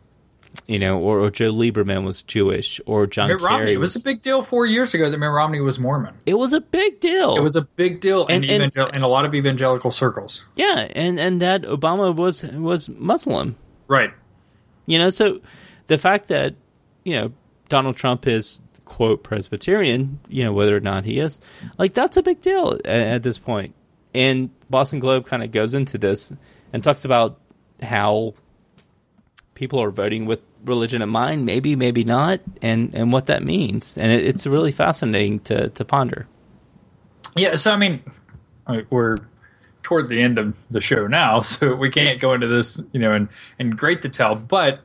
You 0.67 0.79
know, 0.79 0.99
or, 0.99 1.19
or 1.19 1.31
Joe 1.31 1.51
Lieberman 1.53 2.03
was 2.05 2.23
Jewish, 2.23 2.79
or 2.85 3.07
John 3.07 3.29
Mitt 3.29 3.39
Kerry 3.39 3.51
Romney. 3.53 3.73
It 3.73 3.77
was 3.77 3.95
a 3.95 3.99
big 4.01 4.21
deal 4.21 4.41
four 4.41 4.65
years 4.65 4.93
ago 4.93 5.09
that 5.09 5.17
Mitt 5.17 5.29
Romney 5.29 5.59
was 5.61 5.79
Mormon. 5.79 6.15
It 6.25 6.35
was 6.35 6.53
a 6.53 6.61
big 6.61 6.99
deal. 6.99 7.35
It 7.35 7.41
was 7.41 7.55
a 7.55 7.61
big 7.63 7.99
deal 8.01 8.25
in, 8.27 8.43
And- 8.43 8.45
and- 8.45 8.63
evangel- 8.63 8.87
in 8.95 9.01
a 9.01 9.07
lot 9.07 9.25
of 9.25 9.33
evangelical 9.35 9.91
circles. 9.91 10.45
yeah, 10.55 10.87
and 10.95 11.19
and 11.19 11.41
that 11.41 11.63
Obama 11.63 12.15
was 12.15 12.43
was 12.43 12.89
Muslim. 12.89 13.55
Right. 13.87 14.11
You 14.85 14.97
know, 14.99 15.09
so 15.09 15.41
the 15.87 15.97
fact 15.97 16.27
that 16.29 16.55
you 17.03 17.15
know 17.15 17.31
Donald 17.69 17.95
Trump 17.95 18.27
is 18.27 18.61
quote 18.85 19.23
Presbyterian, 19.23 20.19
you 20.29 20.43
know 20.43 20.53
whether 20.53 20.75
or 20.75 20.79
not 20.79 21.05
he 21.05 21.19
is, 21.19 21.39
like 21.77 21.93
that's 21.93 22.17
a 22.17 22.23
big 22.23 22.41
deal 22.41 22.73
at, 22.85 22.85
at 22.85 23.23
this 23.23 23.37
point. 23.37 23.73
And 24.13 24.49
Boston 24.69 24.99
Globe 24.99 25.25
kind 25.25 25.43
of 25.43 25.51
goes 25.51 25.73
into 25.73 25.97
this 25.97 26.31
and 26.71 26.83
talks 26.83 27.03
about 27.03 27.39
how 27.81 28.33
people 29.55 29.81
are 29.81 29.89
voting 29.89 30.25
with 30.25 30.43
religion 30.63 31.01
in 31.01 31.09
mind, 31.09 31.45
maybe, 31.45 31.75
maybe 31.75 32.03
not, 32.03 32.41
and 32.61 32.93
and 32.93 33.11
what 33.11 33.25
that 33.25 33.43
means. 33.43 33.97
And 33.97 34.11
it, 34.11 34.25
it's 34.25 34.45
really 34.45 34.71
fascinating 34.71 35.39
to 35.41 35.69
to 35.69 35.85
ponder. 35.85 36.27
Yeah. 37.35 37.55
So 37.55 37.71
I 37.71 37.77
mean, 37.77 38.03
we're 38.89 39.19
toward 39.81 40.09
the 40.09 40.19
end 40.19 40.37
of 40.37 40.55
the 40.69 40.81
show 40.81 41.05
now, 41.07 41.39
so 41.41 41.75
we 41.75 41.89
can't 41.89 42.19
go 42.19 42.33
into 42.33 42.47
this, 42.47 42.79
you 42.91 42.99
know, 42.99 43.13
in 43.13 43.29
in 43.57 43.71
great 43.71 44.01
detail. 44.01 44.35
But 44.35 44.81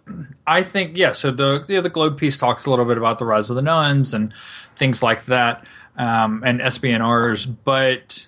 I 0.47 0.63
think 0.63 0.97
yeah. 0.97 1.13
So 1.13 1.31
the 1.31 1.65
yeah, 1.69 1.81
the 1.81 1.91
Globe 1.91 2.17
piece 2.17 2.39
talks 2.39 2.67
a 2.67 2.71
little 2.71 2.87
bit 2.87 2.97
about 2.97 3.19
the 3.19 3.27
rise 3.27 3.51
of 3.51 3.57
the 3.57 3.63
nones 3.63 4.15
and 4.15 4.33
things 4.77 5.03
like 5.03 5.25
that, 5.27 5.69
um, 5.97 6.43
and 6.47 6.61
SBNRs, 6.61 7.55
but. 7.65 8.27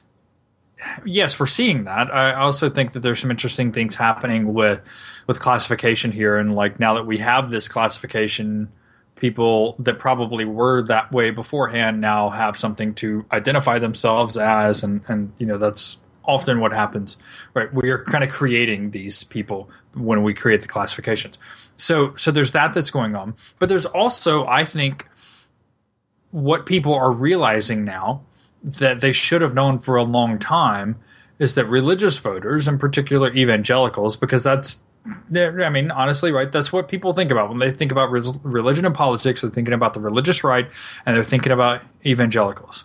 Yes, 1.04 1.38
we're 1.38 1.46
seeing 1.46 1.84
that. 1.84 2.12
I 2.12 2.34
also 2.34 2.68
think 2.68 2.94
that 2.94 3.00
there's 3.00 3.20
some 3.20 3.30
interesting 3.30 3.70
things 3.70 3.94
happening 3.94 4.52
with 4.52 4.80
with 5.26 5.40
classification 5.40 6.12
here, 6.12 6.36
and 6.36 6.54
like 6.54 6.80
now 6.80 6.94
that 6.94 7.06
we 7.06 7.18
have 7.18 7.50
this 7.50 7.68
classification, 7.68 8.70
people 9.16 9.76
that 9.78 9.98
probably 9.98 10.44
were 10.44 10.82
that 10.82 11.12
way 11.12 11.30
beforehand 11.30 12.00
now 12.00 12.30
have 12.30 12.56
something 12.56 12.94
to 12.94 13.24
identify 13.32 13.78
themselves 13.78 14.36
as. 14.36 14.82
And 14.82 15.02
and 15.08 15.32
you 15.38 15.46
know 15.46 15.58
that's 15.58 15.98
often 16.24 16.60
what 16.60 16.72
happens 16.72 17.16
right? 17.52 17.74
We 17.74 17.90
are 17.90 17.98
kind 18.04 18.22
of 18.22 18.30
creating 18.30 18.92
these 18.92 19.24
people 19.24 19.68
when 19.94 20.22
we 20.22 20.32
create 20.34 20.62
the 20.62 20.68
classifications. 20.68 21.38
So 21.76 22.14
so 22.16 22.30
there's 22.30 22.52
that 22.52 22.72
that's 22.72 22.90
going 22.90 23.16
on. 23.16 23.34
But 23.58 23.68
there's 23.68 23.86
also 23.86 24.46
i 24.46 24.64
think 24.64 25.08
what 26.32 26.66
people 26.66 26.94
are 26.94 27.12
realizing 27.12 27.84
now 27.84 28.22
that 28.64 29.00
they 29.00 29.12
should 29.12 29.42
have 29.42 29.54
known 29.54 29.78
for 29.78 29.96
a 29.96 30.02
long 30.02 30.38
time 30.38 30.98
is 31.38 31.54
that 31.54 31.66
religious 31.66 32.18
voters 32.18 32.66
in 32.66 32.78
particular 32.78 33.32
evangelicals 33.34 34.16
because 34.16 34.42
that's 34.42 34.80
I 35.06 35.68
mean, 35.68 35.90
honestly, 35.90 36.30
right? 36.30 36.50
That's 36.50 36.72
what 36.72 36.88
people 36.88 37.12
think 37.12 37.30
about 37.30 37.48
when 37.48 37.58
they 37.58 37.70
think 37.70 37.90
about 37.90 38.10
religion 38.10 38.84
and 38.84 38.94
politics. 38.94 39.40
They're 39.40 39.50
thinking 39.50 39.74
about 39.74 39.94
the 39.94 40.00
religious 40.00 40.44
right, 40.44 40.68
and 41.04 41.16
they're 41.16 41.24
thinking 41.24 41.52
about 41.52 41.82
evangelicals. 42.06 42.84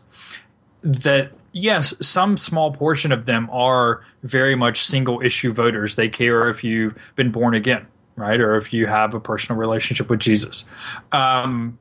That 0.81 1.31
yes, 1.51 1.93
some 2.05 2.37
small 2.37 2.71
portion 2.71 3.11
of 3.11 3.25
them 3.25 3.49
are 3.51 4.03
very 4.23 4.55
much 4.55 4.83
single 4.83 5.21
issue 5.21 5.53
voters. 5.53 5.95
They 5.95 6.09
care 6.09 6.49
if 6.49 6.63
you've 6.63 6.97
been 7.15 7.31
born 7.31 7.53
again, 7.53 7.87
right, 8.15 8.39
or 8.39 8.55
if 8.55 8.73
you 8.73 8.87
have 8.87 9.13
a 9.13 9.19
personal 9.19 9.59
relationship 9.59 10.09
with 10.09 10.19
Jesus. 10.19 10.65
Um, 11.11 11.77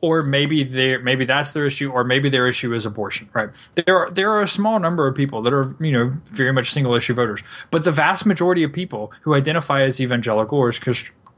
or 0.00 0.22
maybe 0.22 0.64
they 0.64 0.96
maybe 0.98 1.24
that's 1.24 1.52
their 1.52 1.66
issue, 1.66 1.90
or 1.90 2.04
maybe 2.04 2.28
their 2.28 2.46
issue 2.46 2.72
is 2.72 2.86
abortion. 2.86 3.28
Right? 3.32 3.50
There 3.74 3.96
are 3.96 4.10
there 4.10 4.30
are 4.30 4.40
a 4.40 4.48
small 4.48 4.78
number 4.78 5.06
of 5.06 5.14
people 5.14 5.42
that 5.42 5.52
are 5.52 5.76
you 5.80 5.92
know 5.92 6.12
very 6.26 6.52
much 6.52 6.70
single 6.70 6.94
issue 6.94 7.14
voters, 7.14 7.42
but 7.70 7.84
the 7.84 7.92
vast 7.92 8.24
majority 8.26 8.62
of 8.62 8.72
people 8.72 9.12
who 9.22 9.34
identify 9.34 9.82
as 9.82 10.00
evangelical 10.00 10.58
or 10.58 10.68
as 10.68 10.78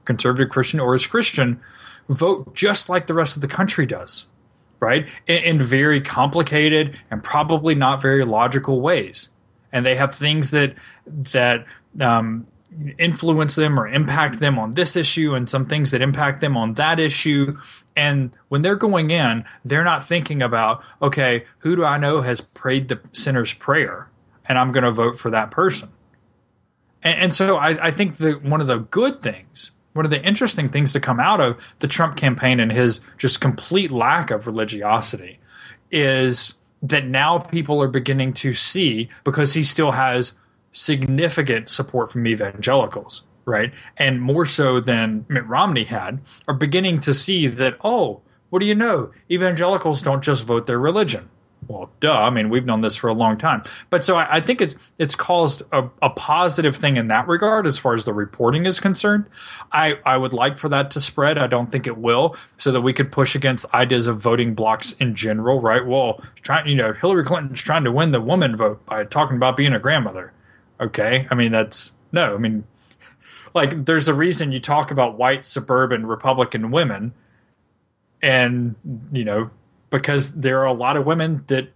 conservative 0.05 0.51
Christian 0.51 0.81
or 0.81 0.95
as 0.95 1.07
Christian 1.07 1.61
vote 2.09 2.55
just 2.55 2.89
like 2.89 3.07
the 3.07 3.15
rest 3.15 3.37
of 3.37 3.43
the 3.43 3.49
country 3.49 3.87
does, 3.87 4.27
right? 4.81 5.09
In, 5.27 5.43
in 5.43 5.59
very 5.59 6.01
complicated 6.01 6.99
and 7.11 7.23
probably 7.23 7.75
not 7.75 8.01
very 8.01 8.25
logical 8.25 8.81
ways, 8.81 9.31
and 9.73 9.85
they 9.85 9.97
have 9.97 10.15
things 10.15 10.53
that 10.53 10.75
that 11.07 11.67
um, 12.01 12.47
influence 12.99 13.55
them 13.55 13.79
or 13.79 13.87
impact 13.87 14.39
them 14.41 14.59
on 14.59 14.73
this 14.73 14.97
issue 14.97 15.35
and 15.35 15.49
some 15.49 15.67
things 15.67 15.91
that 15.91 16.01
impact 16.01 16.41
them 16.41 16.57
on 16.57 16.75
that 16.75 16.99
issue. 16.99 17.59
And 17.97 18.37
when 18.49 18.63
they're 18.63 18.77
going 18.77 19.11
in, 19.11 19.45
they're 19.65 19.85
not 19.85 20.07
thinking 20.07 20.43
about, 20.43 20.83
okay, 21.01 21.45
who 21.59 21.77
do 21.77 21.85
I 21.85 21.99
know 21.99 22.23
has 22.23 22.41
prayed 22.41 22.89
the 22.89 23.01
sinner's 23.13 23.55
prayer? 23.55 24.09
And 24.47 24.59
I'm 24.59 24.73
going 24.73 24.85
to 24.85 24.91
vote 24.91 25.19
for 25.19 25.31
that 25.31 25.51
person. 25.51 25.91
And, 27.03 27.21
and 27.21 27.35
so 27.35 27.57
I, 27.57 27.87
I 27.87 27.91
think 27.91 28.17
that 28.19 28.43
one 28.43 28.61
of 28.61 28.67
the 28.67 28.79
good 28.79 29.23
things, 29.23 29.71
one 29.93 30.05
of 30.05 30.11
the 30.11 30.25
interesting 30.25 30.69
things 30.69 30.93
to 30.93 31.01
come 31.01 31.21
out 31.21 31.41
of 31.41 31.59
the 31.81 31.89
Trump 31.89 32.17
campaign 32.17 32.61
and 32.61 32.73
his 32.73 33.01
just 33.19 33.41
complete 33.41 33.91
lack 33.91 34.31
of 34.31 34.47
religiosity 34.47 35.39
is 35.91 36.55
that 36.83 37.07
now 37.07 37.39
people 37.39 37.81
are 37.83 37.89
beginning 37.89 38.33
to 38.33 38.53
see 38.53 39.09
because 39.25 39.55
he 39.55 39.63
still 39.63 39.93
has 39.93 40.33
significant 40.73 41.71
support 41.71 42.11
from 42.11 42.27
evangelicals, 42.27 43.23
right? 43.45 43.73
And 43.97 44.21
more 44.21 44.47
so 44.47 44.81
than 44.81 45.27
Mitt 45.29 45.47
Romney 45.47 45.85
had, 45.85 46.21
are 46.49 46.55
beginning 46.55 47.01
to 47.01 47.15
see 47.15 47.47
that, 47.47 47.77
oh, 47.85 48.23
what 48.51 48.59
do 48.59 48.67
you 48.67 48.75
know? 48.75 49.13
Evangelicals 49.31 50.03
don't 50.03 50.23
just 50.23 50.45
vote 50.45 50.67
their 50.67 50.81
religion. 50.81 51.29
Well, 51.69 51.91
duh. 52.01 52.21
I 52.21 52.31
mean, 52.31 52.51
we've 52.51 52.67
known 52.67 52.81
this 52.81 52.97
for 52.97 53.09
a 53.09 53.15
long 53.15 53.39
time. 53.39 53.63
But 53.89 54.03
so 54.03 54.17
I, 54.17 54.37
I 54.37 54.41
think 54.41 54.61
it's 54.61 54.75
it's 54.99 55.15
caused 55.15 55.63
a, 55.71 55.89
a 56.03 56.11
positive 56.11 56.75
thing 56.75 56.97
in 56.97 57.07
that 57.09 57.29
regard 57.29 57.67
as 57.67 57.79
far 57.79 57.95
as 57.95 58.05
the 58.05 58.13
reporting 58.13 58.67
is 58.67 58.81
concerned. 58.81 59.27
I, 59.71 59.99
I 60.05 60.17
would 60.17 60.33
like 60.33 60.59
for 60.59 60.69
that 60.71 60.91
to 60.91 61.01
spread. 61.01 61.39
I 61.39 61.47
don't 61.47 61.71
think 61.71 61.87
it 61.87 61.97
will, 61.97 62.37
so 62.59 62.73
that 62.73 62.81
we 62.81 62.93
could 62.93 63.13
push 63.13 63.37
against 63.37 63.73
ideas 63.73 64.07
of 64.07 64.21
voting 64.21 64.55
blocs 64.55 64.95
in 64.95 65.15
general, 65.15 65.61
right? 65.61 65.87
Well, 65.87 66.21
trying 66.43 66.67
you 66.67 66.75
know, 66.75 66.93
Hillary 66.93 67.25
Clinton's 67.25 67.63
trying 67.63 67.85
to 67.85 67.93
win 67.93 68.11
the 68.11 68.21
woman 68.21 68.57
vote 68.57 68.85
by 68.85 69.05
talking 69.05 69.37
about 69.37 69.57
being 69.57 69.73
a 69.73 69.79
grandmother 69.79 70.33
okay? 70.83 71.27
I 71.31 71.35
mean 71.35 71.53
that's 71.53 71.93
no 72.13 72.35
i 72.35 72.39
mean 72.39 72.65
like 73.55 73.87
there's 73.87 74.09
a 74.09 74.15
reason 74.15 74.53
you 74.53 74.61
talk 74.61 74.91
about 74.91 75.17
white 75.19 75.45
suburban 75.45 76.07
republican 76.07 76.71
women 76.71 77.13
and 78.21 78.77
you 79.11 79.25
know 79.25 79.51
because 79.91 80.35
there 80.37 80.61
are 80.61 80.67
a 80.67 80.73
lot 80.73 80.97
of 80.97 81.05
women 81.05 81.45
that 81.49 81.69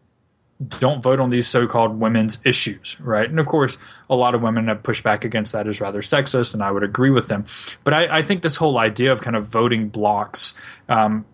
don't 0.78 1.02
vote 1.02 1.20
on 1.20 1.28
these 1.28 1.46
so-called 1.46 2.00
women's 2.00 2.38
issues 2.44 2.96
right? 3.00 3.28
And 3.28 3.40
of 3.40 3.46
course 3.46 3.76
a 4.08 4.14
lot 4.14 4.34
of 4.34 4.42
women 4.42 4.68
have 4.68 4.82
pushed 4.82 5.02
back 5.02 5.24
against 5.24 5.52
that 5.52 5.66
as 5.66 5.80
rather 5.80 6.02
sexist 6.02 6.54
and 6.54 6.62
i 6.62 6.70
would 6.70 6.82
agree 6.82 7.10
with 7.10 7.28
them. 7.28 7.44
But 7.84 7.94
i, 7.94 8.18
I 8.18 8.22
think 8.22 8.42
this 8.42 8.56
whole 8.56 8.78
idea 8.78 9.12
of 9.12 9.20
kind 9.20 9.36
of 9.36 9.46
voting 9.46 9.90
blocs 9.90 10.54
um, 10.88 11.24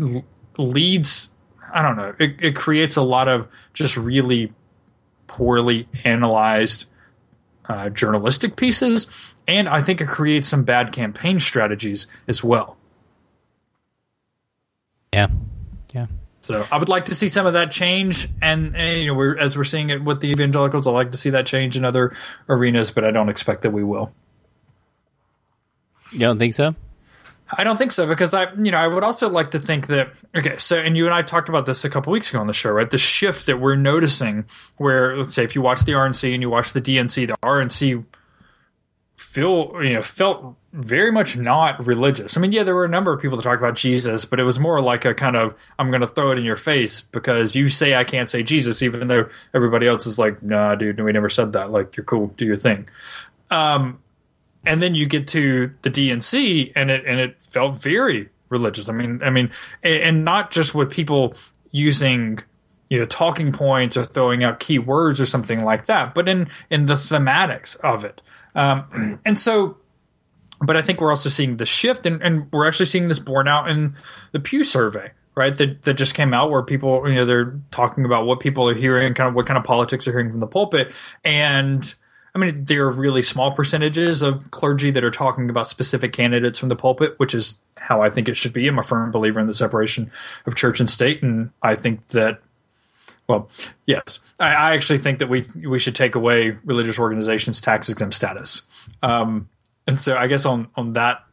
l- 0.00 0.24
leads 0.56 1.30
i 1.72 1.82
don't 1.82 1.96
know 1.96 2.14
it, 2.18 2.36
it 2.40 2.56
creates 2.56 2.96
a 2.96 3.02
lot 3.02 3.28
of 3.28 3.48
just 3.72 3.96
really 3.96 4.52
poorly 5.26 5.88
analyzed 6.04 6.86
uh, 7.68 7.90
journalistic 7.90 8.56
pieces, 8.56 9.06
and 9.46 9.68
I 9.68 9.82
think 9.82 10.00
it 10.00 10.08
creates 10.08 10.48
some 10.48 10.64
bad 10.64 10.92
campaign 10.92 11.40
strategies 11.40 12.06
as 12.28 12.42
well. 12.42 12.76
Yeah, 15.12 15.28
yeah. 15.92 16.06
So 16.40 16.66
I 16.70 16.76
would 16.76 16.88
like 16.88 17.06
to 17.06 17.14
see 17.14 17.28
some 17.28 17.46
of 17.46 17.54
that 17.54 17.70
change, 17.70 18.28
and, 18.42 18.76
and 18.76 19.00
you 19.00 19.06
know, 19.06 19.14
we're, 19.14 19.38
as 19.38 19.56
we're 19.56 19.64
seeing 19.64 19.90
it 19.90 20.04
with 20.04 20.20
the 20.20 20.28
evangelicals, 20.28 20.86
I 20.86 20.90
like 20.90 21.12
to 21.12 21.18
see 21.18 21.30
that 21.30 21.46
change 21.46 21.76
in 21.76 21.84
other 21.84 22.14
arenas, 22.48 22.90
but 22.90 23.04
I 23.04 23.10
don't 23.10 23.28
expect 23.28 23.62
that 23.62 23.70
we 23.70 23.82
will. 23.82 24.12
You 26.12 26.18
don't 26.18 26.38
think 26.38 26.54
so? 26.54 26.74
I 27.50 27.62
don't 27.62 27.76
think 27.76 27.92
so 27.92 28.06
because 28.06 28.32
I, 28.32 28.52
you 28.54 28.70
know, 28.70 28.78
I 28.78 28.86
would 28.86 29.04
also 29.04 29.28
like 29.28 29.50
to 29.50 29.58
think 29.58 29.88
that 29.88 30.10
okay, 30.34 30.56
so 30.58 30.76
and 30.76 30.96
you 30.96 31.04
and 31.04 31.14
I 31.14 31.22
talked 31.22 31.48
about 31.48 31.66
this 31.66 31.84
a 31.84 31.90
couple 31.90 32.12
weeks 32.12 32.30
ago 32.30 32.40
on 32.40 32.46
the 32.46 32.54
show, 32.54 32.70
right? 32.70 32.90
The 32.90 32.98
shift 32.98 33.46
that 33.46 33.60
we're 33.60 33.76
noticing, 33.76 34.46
where 34.78 35.16
let's 35.16 35.34
say 35.34 35.44
if 35.44 35.54
you 35.54 35.60
watch 35.60 35.84
the 35.84 35.92
RNC 35.92 36.32
and 36.32 36.42
you 36.42 36.48
watch 36.48 36.72
the 36.72 36.80
DNC, 36.80 37.26
the 37.26 37.36
RNC 37.42 38.04
feel 39.16 39.72
you 39.82 39.92
know 39.94 40.02
felt 40.02 40.56
very 40.72 41.12
much 41.12 41.36
not 41.36 41.86
religious. 41.86 42.36
I 42.36 42.40
mean, 42.40 42.52
yeah, 42.52 42.62
there 42.62 42.74
were 42.74 42.84
a 42.84 42.88
number 42.88 43.12
of 43.12 43.20
people 43.20 43.36
that 43.36 43.42
talked 43.42 43.60
about 43.60 43.74
Jesus, 43.74 44.24
but 44.24 44.40
it 44.40 44.44
was 44.44 44.58
more 44.58 44.80
like 44.80 45.04
a 45.04 45.14
kind 45.14 45.36
of 45.36 45.54
I'm 45.78 45.90
going 45.90 46.00
to 46.00 46.06
throw 46.06 46.32
it 46.32 46.38
in 46.38 46.44
your 46.44 46.56
face 46.56 47.00
because 47.00 47.54
you 47.54 47.68
say 47.68 47.94
I 47.94 48.04
can't 48.04 48.30
say 48.30 48.42
Jesus, 48.42 48.82
even 48.82 49.06
though 49.06 49.28
everybody 49.52 49.86
else 49.86 50.06
is 50.06 50.18
like, 50.18 50.42
Nah, 50.42 50.76
dude, 50.76 51.00
we 51.00 51.12
never 51.12 51.28
said 51.28 51.52
that. 51.52 51.70
Like, 51.70 51.96
you're 51.96 52.04
cool, 52.04 52.28
do 52.36 52.46
your 52.46 52.56
thing. 52.56 52.88
Um, 53.50 54.00
and 54.66 54.82
then 54.82 54.94
you 54.94 55.06
get 55.06 55.28
to 55.28 55.72
the 55.82 55.90
DNC, 55.90 56.72
and 56.74 56.90
it 56.90 57.04
and 57.06 57.20
it 57.20 57.40
felt 57.42 57.80
very 57.80 58.28
religious. 58.48 58.88
I 58.88 58.92
mean, 58.92 59.22
I 59.22 59.30
mean, 59.30 59.50
and, 59.82 60.24
not 60.24 60.50
just 60.50 60.74
with 60.74 60.90
people 60.90 61.34
using 61.70 62.38
you 62.88 62.98
know 62.98 63.04
talking 63.04 63.52
points 63.52 63.96
or 63.96 64.04
throwing 64.04 64.44
out 64.44 64.60
key 64.60 64.78
words 64.78 65.20
or 65.20 65.26
something 65.26 65.64
like 65.64 65.86
that, 65.86 66.14
but 66.14 66.28
in 66.28 66.48
in 66.70 66.86
the 66.86 66.94
thematics 66.94 67.76
of 67.80 68.04
it. 68.04 68.20
Um, 68.54 69.20
and 69.24 69.38
so, 69.38 69.78
but 70.60 70.76
I 70.76 70.82
think 70.82 71.00
we're 71.00 71.10
also 71.10 71.28
seeing 71.28 71.56
the 71.56 71.66
shift, 71.66 72.06
and, 72.06 72.22
and 72.22 72.50
we're 72.52 72.66
actually 72.66 72.86
seeing 72.86 73.08
this 73.08 73.18
borne 73.18 73.48
out 73.48 73.68
in 73.68 73.94
the 74.32 74.40
Pew 74.40 74.64
survey, 74.64 75.10
right? 75.34 75.54
That 75.56 75.82
that 75.82 75.94
just 75.94 76.14
came 76.14 76.32
out 76.32 76.50
where 76.50 76.62
people, 76.62 77.08
you 77.08 77.16
know, 77.16 77.24
they're 77.24 77.58
talking 77.70 78.04
about 78.04 78.26
what 78.26 78.40
people 78.40 78.68
are 78.68 78.74
hearing, 78.74 79.14
kind 79.14 79.28
of 79.28 79.34
what 79.34 79.46
kind 79.46 79.58
of 79.58 79.64
politics 79.64 80.06
are 80.06 80.12
hearing 80.12 80.30
from 80.30 80.40
the 80.40 80.46
pulpit, 80.46 80.92
and 81.24 81.94
I 82.34 82.38
mean, 82.40 82.64
there 82.64 82.84
are 82.86 82.90
really 82.90 83.22
small 83.22 83.52
percentages 83.52 84.20
of 84.20 84.50
clergy 84.50 84.90
that 84.90 85.04
are 85.04 85.10
talking 85.10 85.48
about 85.48 85.68
specific 85.68 86.12
candidates 86.12 86.58
from 86.58 86.68
the 86.68 86.74
pulpit, 86.76 87.18
which 87.18 87.32
is 87.32 87.58
how 87.76 88.02
I 88.02 88.10
think 88.10 88.28
it 88.28 88.36
should 88.36 88.52
be. 88.52 88.66
I'm 88.66 88.78
a 88.78 88.82
firm 88.82 89.12
believer 89.12 89.38
in 89.38 89.46
the 89.46 89.54
separation 89.54 90.10
of 90.46 90.56
church 90.56 90.80
and 90.80 90.90
state, 90.90 91.22
and 91.22 91.50
I 91.62 91.76
think 91.76 92.08
that 92.08 92.40
well, 93.26 93.48
yes, 93.86 94.18
I, 94.38 94.48
I, 94.48 94.74
actually 94.74 94.98
think 94.98 95.18
that 95.20 95.28
we 95.28 95.44
we 95.64 95.78
should 95.78 95.94
take 95.94 96.14
away 96.14 96.58
religious 96.64 96.98
organizations' 96.98 97.60
tax 97.60 97.88
exempt 97.88 98.14
status. 98.14 98.62
Um, 99.02 99.48
and 99.86 99.98
so 99.98 100.16
I 100.16 100.26
guess 100.26 100.44
on 100.44 100.68
on 100.74 100.92
that, 100.92 101.24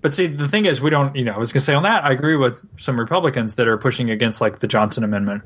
but 0.00 0.14
see, 0.14 0.26
the 0.26 0.48
thing 0.48 0.66
is, 0.66 0.80
we 0.80 0.90
don't. 0.90 1.14
You 1.16 1.24
know, 1.24 1.32
I 1.32 1.38
was 1.38 1.52
going 1.52 1.60
to 1.60 1.64
say 1.64 1.74
on 1.74 1.82
that, 1.84 2.04
I 2.04 2.12
agree 2.12 2.36
with 2.36 2.58
some 2.78 2.98
Republicans 2.98 3.54
that 3.54 3.68
are 3.68 3.78
pushing 3.78 4.10
against 4.10 4.40
like 4.40 4.60
the 4.60 4.66
Johnson 4.66 5.04
Amendment 5.04 5.42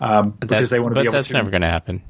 um, 0.00 0.30
because 0.32 0.70
they 0.70 0.80
want 0.80 0.94
to 0.94 1.00
be 1.00 1.06
able 1.06 1.12
that's 1.12 1.28
to. 1.28 1.32
That's 1.34 1.42
never 1.42 1.50
going 1.50 1.62
to 1.62 1.68
happen. 1.68 2.02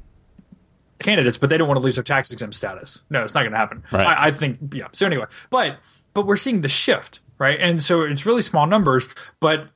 Candidates, 1.01 1.37
but 1.37 1.49
they 1.49 1.57
don't 1.57 1.67
want 1.67 1.79
to 1.79 1.83
lose 1.83 1.95
their 1.95 2.03
tax 2.03 2.31
exempt 2.31 2.55
status. 2.55 3.03
No, 3.09 3.23
it's 3.23 3.33
not 3.33 3.41
going 3.41 3.51
to 3.51 3.57
happen. 3.57 3.83
Right. 3.91 4.07
I, 4.07 4.27
I 4.27 4.31
think, 4.31 4.73
yeah. 4.73 4.87
So 4.93 5.05
anyway, 5.05 5.25
but 5.49 5.77
but 6.13 6.25
we're 6.25 6.37
seeing 6.37 6.61
the 6.61 6.69
shift, 6.69 7.19
right? 7.37 7.59
And 7.59 7.81
so 7.81 8.01
it's 8.01 8.25
really 8.25 8.41
small 8.41 8.67
numbers, 8.67 9.07
but 9.39 9.69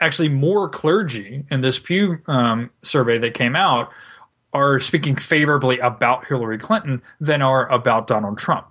actually 0.00 0.28
more 0.28 0.68
clergy 0.68 1.44
in 1.50 1.60
this 1.60 1.78
Pew 1.78 2.18
um, 2.26 2.70
survey 2.82 3.18
that 3.18 3.34
came 3.34 3.54
out 3.54 3.90
are 4.52 4.80
speaking 4.80 5.14
favorably 5.14 5.78
about 5.78 6.26
Hillary 6.26 6.58
Clinton 6.58 7.02
than 7.20 7.42
are 7.42 7.68
about 7.70 8.06
Donald 8.06 8.38
Trump. 8.38 8.66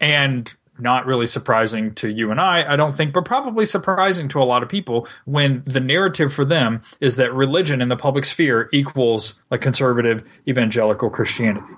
And 0.00 0.54
not 0.78 1.06
really 1.06 1.26
surprising 1.26 1.94
to 1.94 2.10
you 2.10 2.30
and 2.30 2.40
I, 2.40 2.72
I 2.72 2.76
don't 2.76 2.94
think, 2.94 3.12
but 3.12 3.24
probably 3.24 3.66
surprising 3.66 4.28
to 4.28 4.42
a 4.42 4.44
lot 4.44 4.62
of 4.62 4.68
people 4.68 5.06
when 5.24 5.62
the 5.66 5.80
narrative 5.80 6.32
for 6.32 6.44
them 6.44 6.82
is 7.00 7.16
that 7.16 7.32
religion 7.32 7.80
in 7.80 7.88
the 7.88 7.96
public 7.96 8.24
sphere 8.24 8.68
equals 8.72 9.40
like 9.50 9.60
conservative 9.60 10.26
evangelical 10.46 11.10
Christianity. 11.10 11.74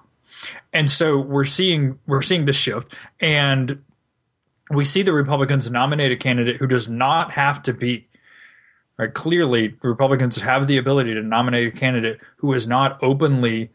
And 0.72 0.90
so 0.90 1.18
we're 1.18 1.44
seeing 1.44 1.98
we're 2.06 2.22
seeing 2.22 2.44
this 2.44 2.56
shift 2.56 2.94
and 3.20 3.82
we 4.70 4.84
see 4.84 5.02
the 5.02 5.12
Republicans 5.12 5.70
nominate 5.70 6.12
a 6.12 6.16
candidate 6.16 6.56
who 6.56 6.66
does 6.66 6.88
not 6.88 7.32
have 7.32 7.62
to 7.64 7.72
be 7.72 8.06
Right? 9.00 9.14
Clearly, 9.14 9.76
Republicans 9.80 10.42
have 10.42 10.66
the 10.66 10.76
ability 10.76 11.14
to 11.14 11.22
nominate 11.22 11.68
a 11.68 11.70
candidate 11.70 12.20
who 12.36 12.52
is 12.52 12.68
not 12.68 13.02
openly 13.02 13.70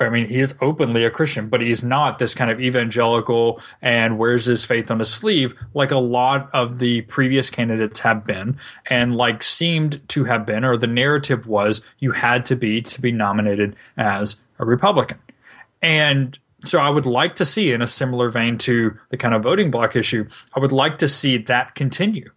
I 0.00 0.08
mean, 0.08 0.28
he 0.28 0.40
is 0.40 0.54
openly 0.60 1.04
a 1.04 1.10
Christian, 1.10 1.48
but 1.48 1.60
he's 1.60 1.84
not 1.84 2.18
this 2.18 2.34
kind 2.34 2.50
of 2.50 2.60
evangelical 2.60 3.60
and 3.82 4.18
wears 4.18 4.46
his 4.46 4.64
faith 4.64 4.90
on 4.90 4.98
his 4.98 5.10
sleeve 5.10 5.54
like 5.74 5.90
a 5.90 5.98
lot 5.98 6.48
of 6.54 6.78
the 6.78 7.02
previous 7.02 7.50
candidates 7.50 8.00
have 8.00 8.24
been, 8.24 8.56
and 8.86 9.14
like 9.14 9.42
seemed 9.42 10.06
to 10.08 10.24
have 10.24 10.46
been, 10.46 10.64
or 10.64 10.76
the 10.76 10.86
narrative 10.86 11.46
was 11.46 11.82
you 11.98 12.12
had 12.12 12.46
to 12.46 12.56
be 12.56 12.80
to 12.80 13.00
be 13.00 13.12
nominated 13.12 13.76
as 13.96 14.36
a 14.58 14.64
Republican. 14.64 15.18
And 15.82 16.38
so 16.64 16.78
I 16.78 16.88
would 16.88 17.06
like 17.06 17.34
to 17.36 17.44
see, 17.44 17.72
in 17.72 17.82
a 17.82 17.86
similar 17.86 18.30
vein 18.30 18.56
to 18.58 18.98
the 19.10 19.16
kind 19.16 19.34
of 19.34 19.42
voting 19.42 19.70
bloc 19.70 19.94
issue, 19.94 20.26
I 20.56 20.60
would 20.60 20.72
like 20.72 20.98
to 20.98 21.08
see 21.08 21.36
that 21.36 21.74
continue. 21.74 22.30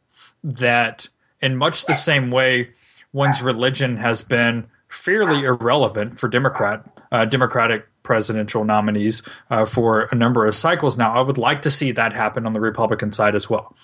That 0.43 1.07
in 1.41 1.55
much 1.55 1.85
the 1.85 1.93
same 1.93 2.31
way 2.31 2.69
one's 3.13 3.41
religion 3.41 3.97
has 3.97 4.21
been 4.21 4.67
fairly 4.89 5.43
irrelevant 5.43 6.19
for 6.19 6.27
Democrat 6.27 6.85
uh, 7.11 7.25
Democratic 7.25 7.87
presidential 8.03 8.63
nominees 8.63 9.23
uh, 9.49 9.65
for 9.65 10.07
a 10.11 10.15
number 10.15 10.45
of 10.45 10.55
cycles 10.55 10.97
now. 10.97 11.13
I 11.13 11.21
would 11.21 11.37
like 11.37 11.63
to 11.63 11.71
see 11.71 11.91
that 11.91 12.13
happen 12.13 12.45
on 12.45 12.53
the 12.53 12.59
Republican 12.59 13.11
side 13.11 13.35
as 13.35 13.49
well. 13.49 13.75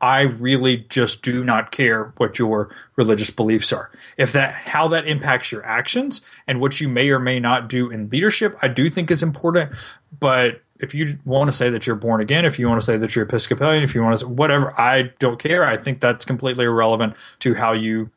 I 0.00 0.22
really 0.22 0.86
just 0.88 1.22
do 1.22 1.42
not 1.42 1.72
care 1.72 2.12
what 2.18 2.38
your 2.38 2.70
religious 2.96 3.30
beliefs 3.30 3.72
are. 3.72 3.90
If 4.16 4.32
that 4.32 4.54
how 4.54 4.88
that 4.88 5.08
impacts 5.08 5.50
your 5.50 5.64
actions 5.64 6.20
and 6.46 6.60
what 6.60 6.80
you 6.80 6.88
may 6.88 7.10
or 7.10 7.18
may 7.18 7.40
not 7.40 7.68
do 7.68 7.90
in 7.90 8.08
leadership, 8.08 8.56
I 8.62 8.68
do 8.68 8.90
think 8.90 9.10
is 9.10 9.22
important. 9.22 9.72
But 10.20 10.62
if 10.80 10.94
you 10.94 11.18
want 11.24 11.48
to 11.48 11.56
say 11.56 11.70
that 11.70 11.86
you're 11.86 11.96
born 11.96 12.20
again, 12.20 12.44
if 12.44 12.58
you 12.58 12.68
want 12.68 12.80
to 12.80 12.84
say 12.84 12.96
that 12.96 13.16
you're 13.16 13.24
Episcopalian, 13.24 13.82
if 13.82 13.94
you 13.94 14.02
want 14.02 14.18
to 14.18 14.24
say 14.24 14.30
whatever, 14.30 14.78
I 14.80 15.10
don't 15.18 15.38
care. 15.38 15.64
I 15.64 15.76
think 15.76 16.00
that's 16.00 16.24
completely 16.24 16.66
irrelevant 16.66 17.14
to 17.40 17.54
how 17.54 17.72
you 17.72 18.10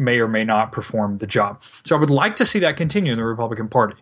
may 0.00 0.18
or 0.18 0.26
may 0.26 0.44
not 0.44 0.72
perform 0.72 1.18
the 1.18 1.26
job. 1.26 1.62
So 1.84 1.96
I 1.96 2.00
would 2.00 2.10
like 2.10 2.36
to 2.36 2.44
see 2.44 2.58
that 2.60 2.76
continue 2.76 3.12
in 3.12 3.18
the 3.18 3.24
Republican 3.24 3.68
Party. 3.68 3.96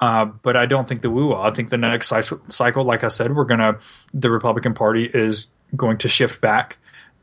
Uh, 0.00 0.26
but 0.26 0.56
I 0.56 0.66
don't 0.66 0.88
think 0.88 1.02
that 1.02 1.10
we 1.10 1.24
will. 1.24 1.42
I 1.42 1.50
think 1.50 1.70
the 1.70 1.76
next 1.76 2.12
cycle, 2.46 2.84
like 2.84 3.02
I 3.02 3.08
said, 3.08 3.34
we're 3.34 3.44
gonna 3.44 3.78
the 4.14 4.30
Republican 4.30 4.72
Party 4.72 5.10
is 5.12 5.48
going 5.76 5.98
to 5.98 6.08
shift 6.08 6.40
back 6.40 6.78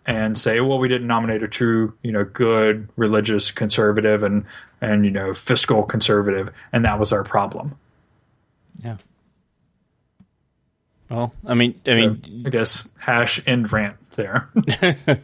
and 0.05 0.37
say, 0.37 0.59
well, 0.59 0.77
we 0.77 0.87
didn't 0.87 1.07
nominate 1.07 1.41
a 1.41 1.47
true, 1.47 1.93
you 2.03 2.11
know, 2.11 2.23
good 2.25 2.89
religious 2.95 3.49
conservative 3.49 4.23
and 4.23 4.45
and 4.81 5.05
you 5.05 5.11
know 5.11 5.33
fiscal 5.33 5.83
conservative, 5.83 6.51
and 6.73 6.83
that 6.85 6.99
was 6.99 7.11
our 7.11 7.23
problem. 7.23 7.77
Yeah. 8.83 8.97
Well, 11.09 11.33
I 11.47 11.53
mean, 11.53 11.79
I 11.87 11.91
mean, 11.91 12.23
so, 12.23 12.47
I 12.47 12.49
guess 12.49 12.89
hash 12.99 13.41
end 13.47 13.71
rant 13.71 13.97
there. 14.15 14.49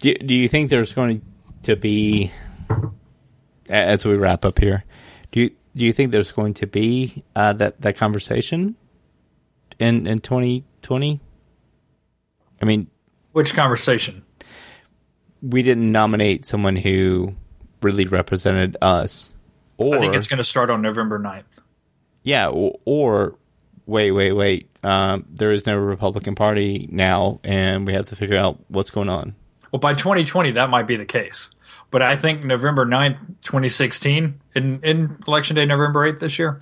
do 0.00 0.14
Do 0.14 0.34
you 0.34 0.48
think 0.48 0.68
there's 0.68 0.94
going 0.94 1.20
to 1.20 1.26
be, 1.74 2.30
as 3.68 4.04
we 4.04 4.14
wrap 4.14 4.44
up 4.44 4.60
here, 4.60 4.84
do 5.32 5.40
you 5.40 5.50
do 5.74 5.84
you 5.84 5.92
think 5.92 6.12
there's 6.12 6.32
going 6.32 6.54
to 6.54 6.66
be 6.66 7.24
uh, 7.34 7.52
that 7.54 7.80
that 7.80 7.96
conversation 7.96 8.76
in 9.78 10.06
in 10.06 10.20
2020? 10.20 11.20
I 12.62 12.64
mean, 12.64 12.86
which 13.32 13.54
conversation? 13.54 14.24
We 15.42 15.62
didn't 15.62 15.90
nominate 15.90 16.46
someone 16.46 16.76
who 16.76 17.34
really 17.82 18.06
represented 18.06 18.76
us. 18.80 19.34
Or, 19.78 19.96
I 19.96 20.00
think 20.00 20.14
it's 20.14 20.26
going 20.26 20.38
to 20.38 20.44
start 20.44 20.70
on 20.70 20.80
November 20.80 21.18
9th. 21.18 21.60
Yeah, 22.22 22.48
or, 22.48 22.78
or 22.86 23.38
wait, 23.84 24.12
wait, 24.12 24.32
wait. 24.32 24.70
Um, 24.82 25.26
there 25.28 25.52
is 25.52 25.66
no 25.66 25.76
Republican 25.76 26.34
Party 26.34 26.88
now, 26.90 27.40
and 27.44 27.86
we 27.86 27.92
have 27.92 28.06
to 28.06 28.16
figure 28.16 28.38
out 28.38 28.58
what's 28.68 28.90
going 28.90 29.08
on. 29.08 29.34
Well, 29.70 29.80
by 29.80 29.92
2020, 29.92 30.52
that 30.52 30.70
might 30.70 30.86
be 30.86 30.96
the 30.96 31.04
case. 31.04 31.50
But 31.90 32.02
I 32.02 32.16
think 32.16 32.44
November 32.44 32.84
9th, 32.84 33.18
2016, 33.42 34.40
in, 34.54 34.80
in 34.82 35.18
Election 35.26 35.56
Day, 35.56 35.64
November 35.64 36.12
8th 36.12 36.20
this 36.20 36.38
year, 36.38 36.60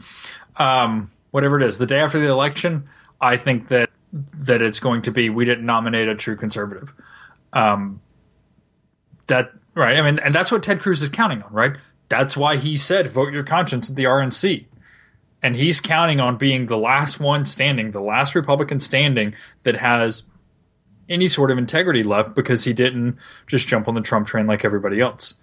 um, 0.56 1.10
whatever 1.30 1.56
it 1.56 1.62
is, 1.62 1.78
the 1.78 1.86
day 1.86 2.00
after 2.00 2.18
the 2.18 2.28
election, 2.28 2.88
I 3.20 3.36
think 3.36 3.68
that 3.68 3.90
that 4.32 4.62
it's 4.62 4.78
going 4.78 5.02
to 5.02 5.10
be 5.10 5.28
we 5.28 5.44
didn't 5.44 5.66
nominate 5.66 6.06
a 6.06 6.14
true 6.14 6.36
conservative. 6.36 6.92
Um, 7.52 8.00
that 9.26 9.50
right? 9.74 9.96
I 9.96 10.02
mean, 10.02 10.20
and 10.20 10.32
that's 10.32 10.52
what 10.52 10.62
Ted 10.62 10.80
Cruz 10.80 11.02
is 11.02 11.08
counting 11.08 11.42
on, 11.42 11.52
right? 11.52 11.76
That's 12.08 12.36
why 12.36 12.56
he 12.56 12.76
said 12.76 13.08
vote 13.08 13.32
your 13.32 13.42
conscience 13.42 13.90
at 13.90 13.96
the 13.96 14.04
RNC 14.04 14.66
and 15.44 15.56
he's 15.56 15.78
counting 15.78 16.20
on 16.20 16.38
being 16.38 16.66
the 16.66 16.78
last 16.78 17.20
one 17.20 17.44
standing, 17.44 17.90
the 17.90 18.00
last 18.00 18.34
Republican 18.34 18.80
standing 18.80 19.34
that 19.62 19.76
has 19.76 20.22
any 21.08 21.28
sort 21.28 21.50
of 21.50 21.58
integrity 21.58 22.02
left 22.02 22.34
because 22.34 22.64
he 22.64 22.72
didn't 22.72 23.16
just 23.46 23.66
jump 23.66 23.88
on 23.88 23.94
the 23.94 24.00
Trump 24.00 24.26
train 24.26 24.46
like 24.46 24.64
everybody 24.64 25.00
else. 25.00 25.34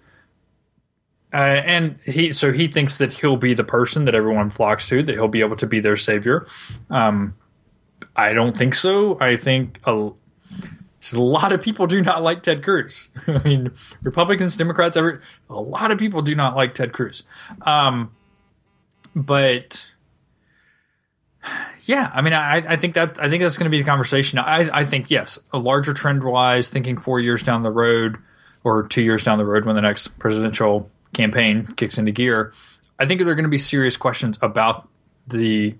Uh, 1.34 1.62
and 1.64 1.98
he 2.04 2.32
so 2.32 2.52
he 2.52 2.68
thinks 2.68 2.98
that 2.98 3.14
he'll 3.14 3.38
be 3.38 3.54
the 3.54 3.64
person 3.64 4.04
that 4.04 4.14
everyone 4.14 4.50
flocks 4.50 4.86
to, 4.88 5.02
that 5.02 5.12
he'll 5.12 5.28
be 5.28 5.40
able 5.40 5.56
to 5.56 5.66
be 5.66 5.80
their 5.80 5.96
savior. 5.96 6.46
Um, 6.90 7.34
I 8.14 8.34
don't 8.34 8.56
think 8.56 8.74
so. 8.74 9.18
I 9.18 9.36
think 9.36 9.80
a, 9.84 10.10
a 11.12 11.18
lot 11.18 11.52
of 11.52 11.62
people 11.62 11.86
do 11.86 12.02
not 12.02 12.22
like 12.22 12.42
Ted 12.42 12.62
Cruz. 12.62 13.08
I 13.26 13.42
mean, 13.42 13.70
Republicans, 14.02 14.56
Democrats, 14.56 14.96
every 14.96 15.20
a 15.48 15.60
lot 15.60 15.90
of 15.90 15.98
people 15.98 16.20
do 16.20 16.34
not 16.34 16.54
like 16.54 16.74
Ted 16.74 16.92
Cruz. 16.92 17.22
Um, 17.62 18.14
but 19.16 19.94
yeah, 21.84 22.10
I 22.14 22.22
mean, 22.22 22.32
I, 22.32 22.56
I 22.56 22.76
think 22.76 22.94
that 22.94 23.18
I 23.20 23.28
think 23.28 23.42
that's 23.42 23.56
going 23.56 23.64
to 23.64 23.70
be 23.70 23.78
the 23.78 23.88
conversation. 23.88 24.38
I, 24.38 24.70
I 24.72 24.84
think 24.84 25.10
yes, 25.10 25.38
a 25.52 25.58
larger 25.58 25.92
trend 25.92 26.22
wise, 26.22 26.70
thinking 26.70 26.96
four 26.96 27.18
years 27.20 27.42
down 27.42 27.62
the 27.62 27.70
road 27.70 28.18
or 28.64 28.86
two 28.86 29.02
years 29.02 29.24
down 29.24 29.38
the 29.38 29.44
road 29.44 29.64
when 29.64 29.74
the 29.74 29.82
next 29.82 30.18
presidential 30.18 30.90
campaign 31.12 31.66
kicks 31.76 31.98
into 31.98 32.12
gear, 32.12 32.52
I 32.98 33.06
think 33.06 33.20
there 33.20 33.30
are 33.30 33.34
going 33.34 33.44
to 33.44 33.50
be 33.50 33.58
serious 33.58 33.96
questions 33.96 34.38
about 34.40 34.88
the 35.26 35.74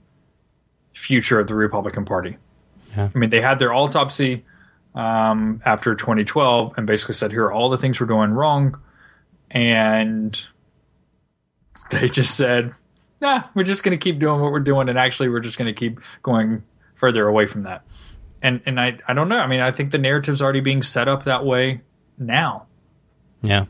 future 0.93 1.39
of 1.39 1.47
the 1.47 1.55
Republican 1.55 2.05
Party. 2.05 2.37
Yeah. 2.97 3.09
I 3.15 3.19
mean, 3.19 3.31
they 3.31 3.41
had 3.41 3.59
their 3.59 3.73
autopsy 3.73 4.45
um, 4.95 5.63
after 5.65 5.95
2012 5.95 6.75
and 6.77 6.87
basically 6.87 7.15
said, 7.15 7.31
here 7.31 7.45
are 7.45 7.53
all 7.53 7.71
the 7.71 7.79
things 7.79 8.01
we're 8.01 8.07
doing 8.07 8.33
wrong. 8.33 8.81
And 9.51 10.41
they 11.91 12.09
just 12.09 12.37
said, 12.37 12.75
nah, 13.23 13.45
we're 13.55 13.63
just 13.63 13.85
going 13.85 13.99
to 13.99 14.03
keep 14.03 14.19
doing 14.19 14.41
what 14.41 14.53
we're 14.53 14.61
doing, 14.61 14.89
and 14.91 14.99
actually, 14.99 15.31
we're 15.31 15.41
just 15.41 15.57
going 15.57 15.73
to 15.73 15.73
keep 15.73 16.01
going 16.23 16.65
further 16.95 17.27
away 17.27 17.47
from 17.47 17.63
that. 17.63 17.85
And 18.43 18.61
and 18.67 18.79
I 18.79 18.99
I 19.09 19.15
don't 19.15 19.29
know. 19.29 19.39
I 19.39 19.47
mean, 19.47 19.61
I 19.61 19.71
think 19.71 19.93
the 19.93 19.99
narrative's 19.99 20.43
already 20.43 20.61
being 20.61 20.83
set 20.83 21.09
up 21.09 21.23
that 21.23 21.45
way 21.47 21.81
now. 22.19 22.67
Yeah. 23.41 23.67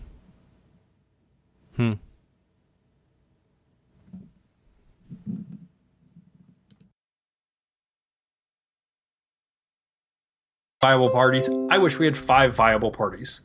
Hmm. 1.76 1.92
Viable 10.80 11.10
parties. 11.10 11.48
I 11.70 11.78
wish 11.78 11.98
we 11.98 12.06
had 12.06 12.16
five 12.16 12.56
viable 12.56 12.90
parties 12.90 13.42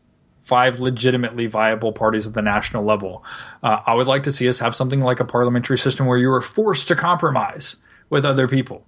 five 0.47 0.79
legitimately 0.79 1.45
viable 1.45 1.91
parties 1.91 2.25
at 2.25 2.33
the 2.33 2.41
national 2.41 2.85
level. 2.85 3.21
Uh, 3.61 3.81
I 3.85 3.93
would 3.93 4.07
like 4.07 4.23
to 4.23 4.31
see 4.31 4.47
us 4.47 4.59
have 4.59 4.73
something 4.73 5.01
like 5.01 5.19
a 5.19 5.25
parliamentary 5.25 5.77
system 5.77 6.05
where 6.05 6.17
you 6.17 6.31
are 6.31 6.41
forced 6.41 6.87
to 6.87 6.95
compromise 6.95 7.75
with 8.09 8.23
other 8.23 8.47
people. 8.47 8.85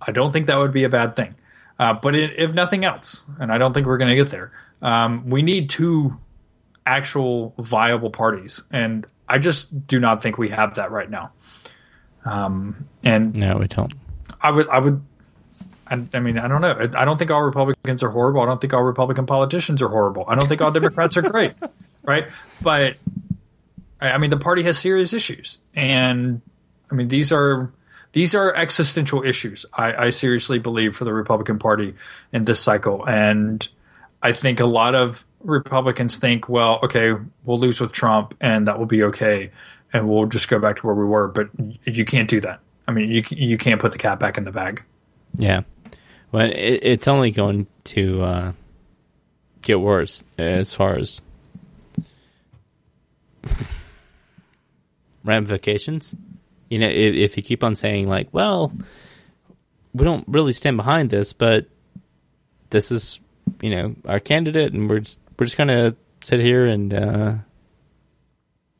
I 0.00 0.12
don't 0.12 0.32
think 0.32 0.46
that 0.46 0.58
would 0.58 0.72
be 0.72 0.84
a 0.84 0.88
bad 0.88 1.16
thing. 1.16 1.34
Uh, 1.80 1.92
but 1.92 2.14
it, 2.14 2.38
if 2.38 2.54
nothing 2.54 2.84
else, 2.84 3.24
and 3.40 3.50
I 3.50 3.58
don't 3.58 3.72
think 3.72 3.86
we're 3.86 3.98
going 3.98 4.10
to 4.10 4.16
get 4.16 4.30
there, 4.30 4.52
um, 4.80 5.28
we 5.28 5.42
need 5.42 5.68
two 5.68 6.16
actual 6.86 7.52
viable 7.58 8.10
parties. 8.10 8.62
And 8.70 9.04
I 9.28 9.38
just 9.38 9.88
do 9.88 9.98
not 9.98 10.22
think 10.22 10.38
we 10.38 10.50
have 10.50 10.76
that 10.76 10.92
right 10.92 11.10
now. 11.10 11.32
Um, 12.24 12.88
and 13.02 13.36
no, 13.36 13.56
we 13.56 13.66
don't. 13.66 13.92
I 14.40 14.52
would, 14.52 14.68
I 14.68 14.78
would, 14.78 15.02
I, 15.88 16.20
mean, 16.20 16.38
I 16.38 16.48
don't 16.48 16.60
know. 16.60 16.76
I 16.96 17.04
don't 17.04 17.16
think 17.16 17.30
all 17.30 17.42
Republicans 17.42 18.02
are 18.02 18.10
horrible. 18.10 18.40
I 18.40 18.46
don't 18.46 18.60
think 18.60 18.74
all 18.74 18.82
Republican 18.82 19.26
politicians 19.26 19.80
are 19.82 19.88
horrible. 19.88 20.24
I 20.26 20.34
don't 20.34 20.48
think 20.48 20.60
all 20.60 20.70
Democrats 20.72 21.16
are 21.16 21.22
great, 21.22 21.52
right? 22.02 22.26
But 22.60 22.96
I 24.00 24.18
mean, 24.18 24.30
the 24.30 24.36
party 24.36 24.62
has 24.64 24.78
serious 24.78 25.12
issues, 25.12 25.58
and 25.74 26.42
I 26.90 26.94
mean, 26.94 27.08
these 27.08 27.32
are 27.32 27.70
these 28.12 28.34
are 28.34 28.54
existential 28.54 29.22
issues. 29.22 29.64
I, 29.74 30.06
I 30.06 30.10
seriously 30.10 30.58
believe 30.58 30.96
for 30.96 31.04
the 31.04 31.12
Republican 31.12 31.58
Party 31.58 31.94
in 32.32 32.42
this 32.42 32.60
cycle, 32.60 33.06
and 33.06 33.66
I 34.22 34.32
think 34.32 34.58
a 34.58 34.66
lot 34.66 34.94
of 34.94 35.24
Republicans 35.42 36.16
think, 36.16 36.48
well, 36.48 36.80
okay, 36.82 37.12
we'll 37.44 37.58
lose 37.58 37.80
with 37.80 37.92
Trump, 37.92 38.34
and 38.40 38.66
that 38.66 38.78
will 38.78 38.86
be 38.86 39.02
okay, 39.04 39.50
and 39.92 40.08
we'll 40.08 40.26
just 40.26 40.48
go 40.48 40.58
back 40.58 40.76
to 40.76 40.86
where 40.86 40.94
we 40.94 41.04
were. 41.04 41.28
But 41.28 41.50
you 41.84 42.04
can't 42.04 42.28
do 42.28 42.40
that. 42.40 42.60
I 42.88 42.92
mean, 42.92 43.10
you 43.10 43.22
you 43.30 43.56
can't 43.56 43.80
put 43.80 43.92
the 43.92 43.98
cat 43.98 44.18
back 44.18 44.36
in 44.36 44.44
the 44.44 44.52
bag. 44.52 44.82
Yeah. 45.36 45.62
Well, 46.32 46.46
it, 46.46 46.80
it's 46.82 47.08
only 47.08 47.30
going 47.30 47.66
to 47.84 48.22
uh, 48.22 48.52
get 49.62 49.80
worse 49.80 50.24
as 50.38 50.74
far 50.74 50.98
as 50.98 51.22
ramifications. 55.24 56.14
You 56.68 56.78
know, 56.80 56.88
if, 56.88 57.14
if 57.14 57.36
you 57.36 57.42
keep 57.42 57.62
on 57.62 57.76
saying 57.76 58.08
like, 58.08 58.28
"Well, 58.32 58.72
we 59.94 60.04
don't 60.04 60.24
really 60.26 60.52
stand 60.52 60.76
behind 60.76 61.10
this, 61.10 61.32
but 61.32 61.66
this 62.70 62.90
is, 62.90 63.20
you 63.62 63.70
know, 63.70 63.94
our 64.04 64.20
candidate, 64.20 64.72
and 64.72 64.90
we're 64.90 65.00
just, 65.00 65.20
we're 65.38 65.46
just 65.46 65.56
gonna 65.56 65.94
sit 66.22 66.40
here 66.40 66.66
and 66.66 66.92
uh, 66.92 67.34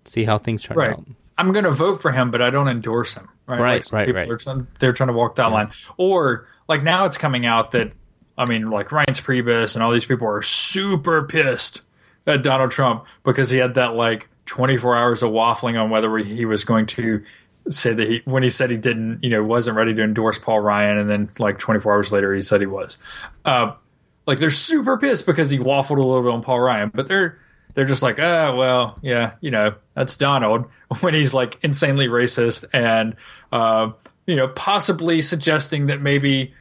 see 0.05 0.25
how 0.25 0.39
things 0.39 0.63
turn 0.63 0.77
right. 0.77 0.91
out." 0.91 1.07
I'm 1.39 1.53
going 1.53 1.65
to 1.65 1.71
vote 1.71 2.01
for 2.01 2.13
him, 2.13 2.31
but 2.31 2.41
I 2.41 2.51
don't 2.51 2.69
endorse 2.69 3.15
him. 3.15 3.29
Right, 3.47 3.61
right, 3.61 3.93
like 3.93 4.07
right. 4.09 4.15
right. 4.15 4.31
Are 4.31 4.37
trying, 4.37 4.67
they're 4.79 4.93
trying 4.93 5.09
to 5.09 5.13
walk 5.13 5.37
that 5.37 5.49
yeah. 5.49 5.55
line, 5.55 5.71
or 5.97 6.49
like 6.69 6.83
now 6.83 7.05
it's 7.05 7.19
coming 7.19 7.47
out 7.47 7.71
that 7.73 7.93
I 8.39 8.45
mean, 8.47 8.71
like 8.71 8.89
Reince 8.89 9.23
Priebus 9.23 9.75
and 9.75 9.83
all 9.83 9.93
these 9.93 10.05
people 10.05 10.27
are 10.27 10.43
super 10.43 11.23
pissed 11.23 11.83
at 12.27 12.43
Donald 12.43 12.71
Trump 12.71 13.05
because 13.23 13.51
he 13.51 13.59
had 13.59 13.75
that 13.75 13.95
like 13.95 14.29
24 14.47 14.97
hours 14.97 15.23
of 15.23 15.31
waffling 15.31 15.81
on 15.81 15.91
whether 15.91 16.17
he 16.19 16.45
was 16.45 16.65
going 16.65 16.87
to 16.87 17.23
say 17.71 17.95
that 17.95 18.09
he 18.09 18.23
when 18.25 18.43
he 18.43 18.51
said 18.51 18.71
he 18.71 18.77
didn't, 18.77 19.23
you 19.23 19.31
know, 19.31 19.43
wasn't 19.43 19.77
ready 19.77 19.95
to 19.95 20.03
endorse 20.03 20.39
Paul 20.39 20.61
Ryan, 20.61 20.99
and 20.99 21.11
then 21.11 21.31
like 21.39 21.59
24 21.59 21.93
hours 21.93 22.13
later 22.13 22.35
he 22.35 22.43
said 22.43 22.61
he 22.61 22.67
was. 22.67 22.99
Uh, 23.45 23.73
like 24.27 24.39
they're 24.39 24.51
super 24.51 24.99
pissed 24.99 25.25
because 25.25 25.51
he 25.51 25.59
waffled 25.59 25.99
a 25.99 26.03
little 26.03 26.23
bit 26.23 26.33
on 26.33 26.43
Paul 26.43 26.61
Ryan, 26.61 26.91
but 26.93 27.07
they're 27.09 27.39
they're 27.77 27.85
just 27.85 28.03
like, 28.03 28.19
ah, 28.19 28.49
oh, 28.49 28.57
well, 28.57 28.99
yeah, 29.03 29.35
you 29.43 29.51
know, 29.51 29.75
that's 29.95 30.17
Donald 30.17 30.65
when 31.01 31.13
he's 31.13 31.35
like 31.35 31.63
insanely 31.63 32.09
racist 32.09 32.65
and, 32.73 33.15
uh, 33.53 33.93
you 34.27 34.35
know, 34.35 34.49
possibly 34.49 35.21
suggesting 35.21 35.87
that 35.87 36.01
maybe 36.01 36.55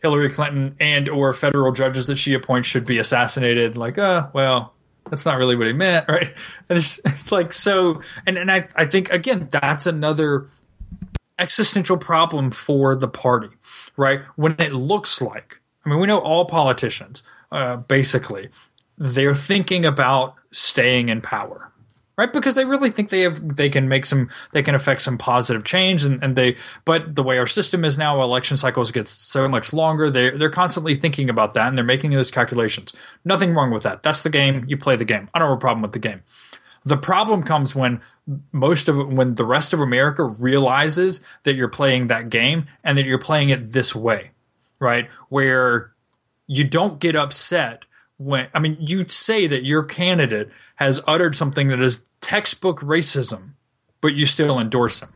Hillary 0.00 0.30
Clinton 0.30 0.76
and 0.78 1.08
or 1.08 1.32
federal 1.32 1.72
judges 1.72 2.06
that 2.06 2.16
she 2.16 2.34
appoints 2.34 2.68
should 2.68 2.86
be 2.86 2.98
assassinated. 2.98 3.76
Like, 3.76 3.98
uh, 3.98 4.28
well, 4.32 4.72
that's 5.10 5.26
not 5.26 5.38
really 5.38 5.56
what 5.56 5.66
he 5.66 5.72
meant, 5.72 6.08
right? 6.08 6.32
And 6.68 6.78
it's, 6.78 7.00
it's 7.04 7.32
like 7.32 7.52
so, 7.52 8.00
and 8.24 8.38
and 8.38 8.50
I 8.50 8.68
I 8.76 8.86
think 8.86 9.10
again 9.10 9.48
that's 9.50 9.86
another 9.86 10.48
existential 11.36 11.96
problem 11.96 12.52
for 12.52 12.94
the 12.94 13.08
party, 13.08 13.48
right? 13.96 14.20
When 14.36 14.54
it 14.60 14.72
looks 14.72 15.20
like, 15.20 15.60
I 15.84 15.88
mean, 15.88 15.98
we 15.98 16.06
know 16.06 16.18
all 16.18 16.44
politicians, 16.44 17.24
uh, 17.50 17.76
basically, 17.76 18.50
they're 19.02 19.34
thinking 19.34 19.84
about 19.84 20.34
staying 20.50 21.08
in 21.08 21.20
power 21.20 21.68
right? 22.18 22.30
Because 22.30 22.54
they 22.54 22.66
really 22.66 22.90
think 22.90 23.08
they 23.08 23.22
have 23.22 23.56
they 23.56 23.70
can 23.70 23.88
make 23.88 24.04
some 24.04 24.28
they 24.52 24.62
can 24.62 24.74
affect 24.74 25.00
some 25.00 25.16
positive 25.16 25.64
change 25.64 26.04
and, 26.04 26.22
and 26.22 26.36
they 26.36 26.56
but 26.84 27.14
the 27.14 27.22
way 27.22 27.38
our 27.38 27.46
system 27.46 27.86
is 27.86 27.96
now 27.96 28.22
election 28.22 28.58
cycles 28.58 28.90
get 28.90 29.08
so 29.08 29.48
much 29.48 29.72
longer. 29.72 30.10
They 30.10 30.30
they're 30.30 30.50
constantly 30.50 30.94
thinking 30.94 31.30
about 31.30 31.54
that 31.54 31.68
and 31.68 31.76
they're 31.76 31.84
making 31.84 32.10
those 32.10 32.30
calculations. 32.30 32.92
Nothing 33.24 33.54
wrong 33.54 33.70
with 33.72 33.82
that. 33.84 34.02
That's 34.02 34.22
the 34.22 34.30
game. 34.30 34.66
You 34.68 34.76
play 34.76 34.94
the 34.94 35.06
game. 35.06 35.30
I 35.32 35.38
don't 35.38 35.48
have 35.48 35.56
a 35.56 35.60
problem 35.60 35.82
with 35.82 35.92
the 35.92 35.98
game. 35.98 36.22
The 36.84 36.98
problem 36.98 37.44
comes 37.44 37.74
when 37.74 38.02
most 38.52 38.88
of 38.88 39.08
when 39.08 39.36
the 39.36 39.44
rest 39.44 39.72
of 39.72 39.80
america 39.80 40.24
realizes 40.24 41.24
that 41.44 41.54
you're 41.54 41.68
playing 41.68 42.08
that 42.08 42.28
game 42.28 42.66
and 42.84 42.98
that 42.98 43.06
you're 43.06 43.18
playing 43.18 43.50
it 43.50 43.72
this 43.72 43.94
way 43.94 44.30
right? 44.82 45.08
Where 45.28 45.92
you 46.48 46.64
don't 46.64 46.98
get 46.98 47.14
upset 47.14 47.84
when 48.24 48.48
I 48.54 48.58
mean 48.58 48.76
you 48.80 49.08
say 49.08 49.46
that 49.46 49.64
your 49.64 49.82
candidate 49.82 50.50
has 50.76 51.00
uttered 51.06 51.34
something 51.34 51.68
that 51.68 51.80
is 51.80 52.04
textbook 52.20 52.80
racism, 52.80 53.54
but 54.00 54.14
you 54.14 54.26
still 54.26 54.58
endorse 54.58 55.00
him. 55.00 55.10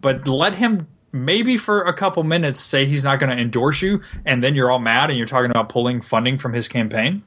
But 0.00 0.26
let 0.26 0.54
him 0.54 0.88
maybe 1.12 1.56
for 1.56 1.82
a 1.82 1.92
couple 1.92 2.22
minutes 2.22 2.60
say 2.60 2.86
he's 2.86 3.04
not 3.04 3.18
going 3.18 3.30
to 3.30 3.40
endorse 3.40 3.82
you, 3.82 4.02
and 4.24 4.42
then 4.42 4.54
you're 4.54 4.70
all 4.70 4.78
mad 4.78 5.10
and 5.10 5.18
you're 5.18 5.26
talking 5.26 5.50
about 5.50 5.68
pulling 5.68 6.00
funding 6.00 6.38
from 6.38 6.52
his 6.52 6.68
campaign. 6.68 7.24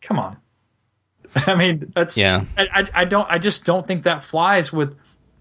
Come 0.00 0.18
on. 0.18 0.38
I 1.46 1.54
mean, 1.54 1.92
that's 1.94 2.16
yeah. 2.16 2.44
I, 2.56 2.88
I 2.94 3.04
don't. 3.04 3.28
I 3.30 3.38
just 3.38 3.64
don't 3.64 3.86
think 3.86 4.04
that 4.04 4.22
flies 4.22 4.72
with 4.72 4.96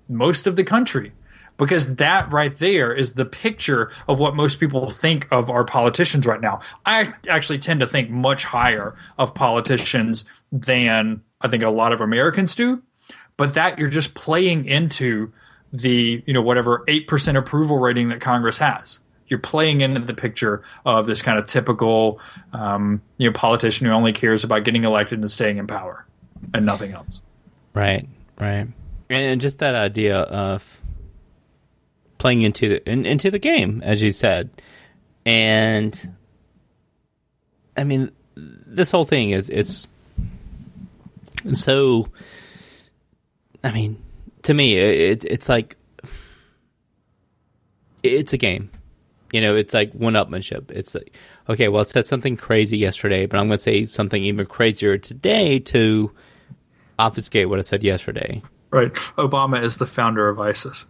most 0.09 0.47
of 0.47 0.55
the 0.55 0.63
country 0.63 1.13
because 1.57 1.95
that 1.95 2.31
right 2.31 2.57
there 2.57 2.93
is 2.93 3.13
the 3.13 3.25
picture 3.25 3.91
of 4.07 4.19
what 4.19 4.35
most 4.35 4.59
people 4.59 4.89
think 4.91 5.27
of 5.31 5.49
our 5.49 5.63
politicians 5.63 6.25
right 6.25 6.41
now. 6.41 6.59
I 6.85 7.13
actually 7.27 7.59
tend 7.59 7.79
to 7.81 7.87
think 7.87 8.09
much 8.09 8.45
higher 8.45 8.95
of 9.17 9.33
politicians 9.33 10.25
than 10.51 11.21
I 11.41 11.47
think 11.47 11.63
a 11.63 11.69
lot 11.69 11.91
of 11.91 12.01
Americans 12.01 12.55
do, 12.55 12.83
but 13.35 13.53
that 13.55 13.77
you're 13.77 13.89
just 13.89 14.13
playing 14.13 14.65
into 14.65 15.31
the, 15.73 16.23
you 16.25 16.33
know, 16.33 16.41
whatever 16.41 16.83
8% 16.87 17.35
approval 17.35 17.79
rating 17.79 18.09
that 18.09 18.21
Congress 18.21 18.59
has. 18.59 18.99
You're 19.27 19.39
playing 19.39 19.81
into 19.81 19.99
the 19.99 20.13
picture 20.13 20.63
of 20.85 21.05
this 21.05 21.21
kind 21.21 21.37
of 21.37 21.47
typical, 21.47 22.21
um, 22.53 23.01
you 23.17 23.29
know, 23.29 23.33
politician 23.33 23.85
who 23.85 23.91
only 23.91 24.13
cares 24.13 24.45
about 24.45 24.63
getting 24.63 24.85
elected 24.85 25.19
and 25.19 25.29
staying 25.29 25.57
in 25.57 25.67
power 25.67 26.05
and 26.53 26.65
nothing 26.65 26.93
else. 26.93 27.21
Right, 27.73 28.07
right. 28.39 28.67
And 29.09 29.41
just 29.41 29.59
that 29.59 29.75
idea 29.75 30.19
of 30.19 30.81
playing 32.17 32.41
into 32.41 32.69
the 32.69 32.89
in, 32.89 33.05
into 33.05 33.31
the 33.31 33.39
game, 33.39 33.81
as 33.83 34.01
you 34.01 34.11
said, 34.11 34.49
and 35.25 36.15
I 37.75 37.83
mean, 37.83 38.11
this 38.35 38.91
whole 38.91 39.05
thing 39.05 39.31
is 39.31 39.49
it's 39.49 39.87
so. 41.53 42.07
I 43.63 43.71
mean, 43.71 44.01
to 44.43 44.53
me, 44.53 44.77
it, 44.77 45.25
it's 45.25 45.49
like 45.49 45.77
it's 48.03 48.33
a 48.33 48.37
game. 48.37 48.69
You 49.33 49.41
know, 49.41 49.55
it's 49.57 49.73
like 49.73 49.91
one-upmanship. 49.91 50.71
It's 50.71 50.95
like, 50.95 51.17
okay, 51.49 51.67
well, 51.67 51.81
it 51.81 51.89
said 51.89 52.07
something 52.07 52.37
crazy 52.37 52.77
yesterday, 52.77 53.25
but 53.25 53.37
I'm 53.37 53.47
going 53.47 53.57
to 53.57 53.63
say 53.63 53.85
something 53.85 54.23
even 54.23 54.45
crazier 54.45 54.97
today 54.97 55.59
to 55.59 56.13
obfuscate 56.97 57.49
what 57.49 57.59
I 57.59 57.63
said 57.63 57.83
yesterday. 57.83 58.41
Right. 58.71 58.93
Obama 59.17 59.61
is 59.61 59.77
the 59.77 59.85
founder 59.85 60.29
of 60.29 60.39
ISIS. 60.39 60.85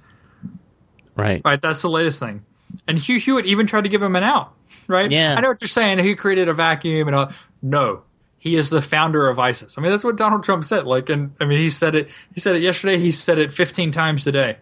Right. 1.17 1.41
Right. 1.43 1.61
That's 1.61 1.81
the 1.81 1.89
latest 1.89 2.19
thing. 2.19 2.45
And 2.87 2.97
Hugh 2.97 3.19
Hewitt 3.19 3.45
even 3.45 3.67
tried 3.67 3.83
to 3.83 3.89
give 3.89 4.01
him 4.01 4.15
an 4.15 4.23
out. 4.23 4.53
Right. 4.87 5.11
Yeah. 5.11 5.35
I 5.35 5.41
know 5.41 5.49
what 5.49 5.61
you're 5.61 5.67
saying. 5.67 5.99
He 5.99 6.15
created 6.15 6.47
a 6.47 6.53
vacuum 6.53 7.07
and 7.07 7.15
all. 7.15 7.31
No, 7.61 8.03
he 8.37 8.55
is 8.55 8.69
the 8.69 8.81
founder 8.81 9.27
of 9.27 9.39
ISIS. 9.39 9.77
I 9.77 9.81
mean, 9.81 9.91
that's 9.91 10.03
what 10.03 10.15
Donald 10.15 10.43
Trump 10.43 10.63
said. 10.63 10.85
Like, 10.85 11.09
and 11.09 11.33
I 11.41 11.45
mean, 11.45 11.59
he 11.59 11.69
said 11.69 11.95
it. 11.95 12.09
He 12.33 12.39
said 12.39 12.55
it 12.55 12.61
yesterday. 12.61 12.97
He 12.99 13.11
said 13.11 13.39
it 13.39 13.53
15 13.53 13.91
times 13.91 14.23
today. 14.23 14.57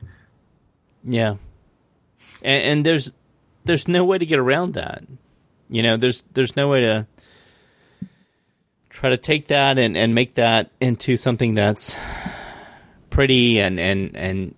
Yeah. 1.04 1.36
And, 2.42 2.64
and 2.64 2.86
there's 2.86 3.12
there's 3.66 3.88
no 3.88 4.06
way 4.06 4.18
to 4.18 4.26
get 4.26 4.40
around 4.40 4.74
that. 4.76 5.04
You 5.70 5.84
know, 5.84 5.98
there's 5.98 6.24
there's 6.34 6.56
no 6.56 6.70
way 6.70 6.82
to 6.82 7.08
try 8.90 9.10
to 9.10 9.18
take 9.18 9.48
that 9.48 9.78
and, 9.78 9.98
and 9.98 10.16
make 10.16 10.36
that 10.36 10.72
into 10.80 11.18
something 11.18 11.54
that's 11.54 11.98
pretty 13.10 13.60
and 13.60 13.80
and 13.80 14.16
and 14.16 14.56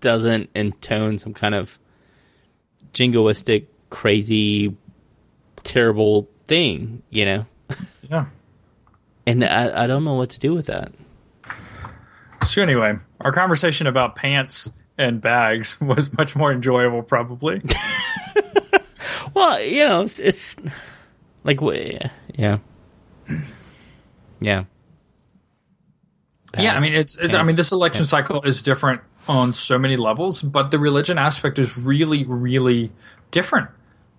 doesn't 0.00 0.50
intone 0.54 1.18
some 1.18 1.34
kind 1.34 1.54
of 1.54 1.78
jingoistic, 2.92 3.66
crazy, 3.90 4.76
terrible 5.62 6.28
thing, 6.48 7.02
you 7.10 7.24
know? 7.24 7.46
Yeah. 8.08 8.26
and 9.26 9.44
I, 9.44 9.84
I 9.84 9.86
don't 9.86 10.04
know 10.04 10.14
what 10.14 10.30
to 10.30 10.38
do 10.38 10.54
with 10.54 10.66
that. 10.66 10.92
So, 12.44 12.62
anyway, 12.62 12.98
our 13.20 13.32
conversation 13.32 13.86
about 13.86 14.16
pants 14.16 14.70
and 14.96 15.20
bags 15.20 15.80
was 15.80 16.12
much 16.16 16.36
more 16.36 16.52
enjoyable, 16.52 17.02
probably. 17.02 17.62
well, 19.34 19.60
you 19.60 19.84
know, 19.84 20.02
it's, 20.02 20.18
it's 20.18 20.56
like, 21.44 21.60
yeah. 21.60 22.58
Yeah. 24.38 24.64
yeah, 26.58 26.74
I 26.74 26.80
mean 26.80 26.92
it's. 26.92 27.16
It, 27.16 27.34
I 27.34 27.42
mean 27.42 27.56
this 27.56 27.72
election 27.72 28.00
Pence. 28.00 28.10
cycle 28.10 28.42
is 28.42 28.62
different 28.62 29.00
on 29.28 29.54
so 29.54 29.78
many 29.78 29.96
levels, 29.96 30.42
but 30.42 30.70
the 30.70 30.78
religion 30.78 31.18
aspect 31.18 31.58
is 31.58 31.76
really, 31.76 32.24
really 32.24 32.92
different 33.30 33.70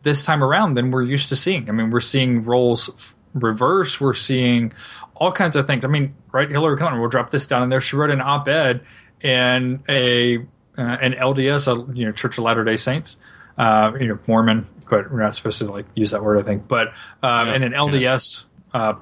this 0.03 0.24
time 0.24 0.43
around 0.43 0.76
than 0.76 0.91
we're 0.91 1.03
used 1.03 1.30
to 1.30 1.36
seeing. 1.36 1.70
I 1.70 1.72
mean, 1.74 1.89
we're 1.89 1.99
seeing 1.99 2.41
roles 2.41 2.89
f- 2.89 3.16
reverse. 3.34 3.99
We're 3.99 4.14
seeing 4.14 4.74
all 5.16 5.32
kinds 5.32 5.55
of 5.55 5.68
things. 5.68 5.84
I 5.86 5.88
mean, 5.88 6.16
right? 6.32 6.49
Hillary 6.49 6.78
Clinton. 6.78 6.99
We'll 6.99 7.10
drop 7.10 7.30
this 7.30 7.47
down 7.47 7.64
in 7.64 7.70
there. 7.70 7.82
She 7.82 7.95
wrote 7.95 8.12
an 8.12 8.22
op-ed 8.22 8.82
in 9.22 9.84
a 9.89 10.38
uh, 10.38 10.97
an 11.01 11.14
LDS, 11.14 11.68
a, 11.68 11.93
you 11.93 12.05
know, 12.05 12.12
Church 12.12 12.38
of 12.38 12.43
Latter 12.43 12.64
Day 12.64 12.78
Saints, 12.78 13.18
uh, 13.58 13.93
you 13.99 14.08
know, 14.08 14.20
Mormon, 14.28 14.68
but 14.89 15.12
we're 15.12 15.22
not 15.22 15.36
supposed 15.36 15.58
to 15.58 15.66
like 15.66 15.86
use 15.95 16.12
that 16.12 16.24
word, 16.24 16.38
I 16.38 16.43
think. 16.43 16.68
But 16.68 16.89
um, 17.24 17.47
Yeah, 17.47 17.55
in 17.55 17.64
an 17.64 17.74
LDS 17.74 18.45
uh, 18.74 18.93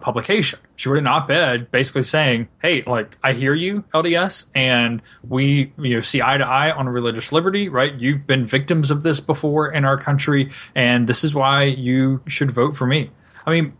publication. 0.00 0.58
She 0.76 0.88
wrote 0.88 0.98
an 0.98 1.06
op-ed 1.06 1.70
basically 1.70 2.04
saying, 2.04 2.48
"Hey, 2.62 2.82
like 2.82 3.18
I 3.22 3.32
hear 3.32 3.54
you, 3.54 3.84
LDS, 3.92 4.46
and 4.54 5.02
we 5.26 5.72
you 5.78 5.94
know 5.94 6.00
see 6.00 6.22
eye 6.22 6.38
to 6.38 6.46
eye 6.46 6.70
on 6.70 6.88
religious 6.88 7.32
liberty, 7.32 7.68
right? 7.68 7.94
You've 7.94 8.26
been 8.26 8.46
victims 8.46 8.90
of 8.90 9.02
this 9.02 9.20
before 9.20 9.70
in 9.70 9.84
our 9.84 9.96
country, 9.96 10.50
and 10.74 11.08
this 11.08 11.24
is 11.24 11.34
why 11.34 11.64
you 11.64 12.22
should 12.26 12.50
vote 12.50 12.76
for 12.76 12.86
me." 12.86 13.10
I 13.46 13.50
mean, 13.50 13.72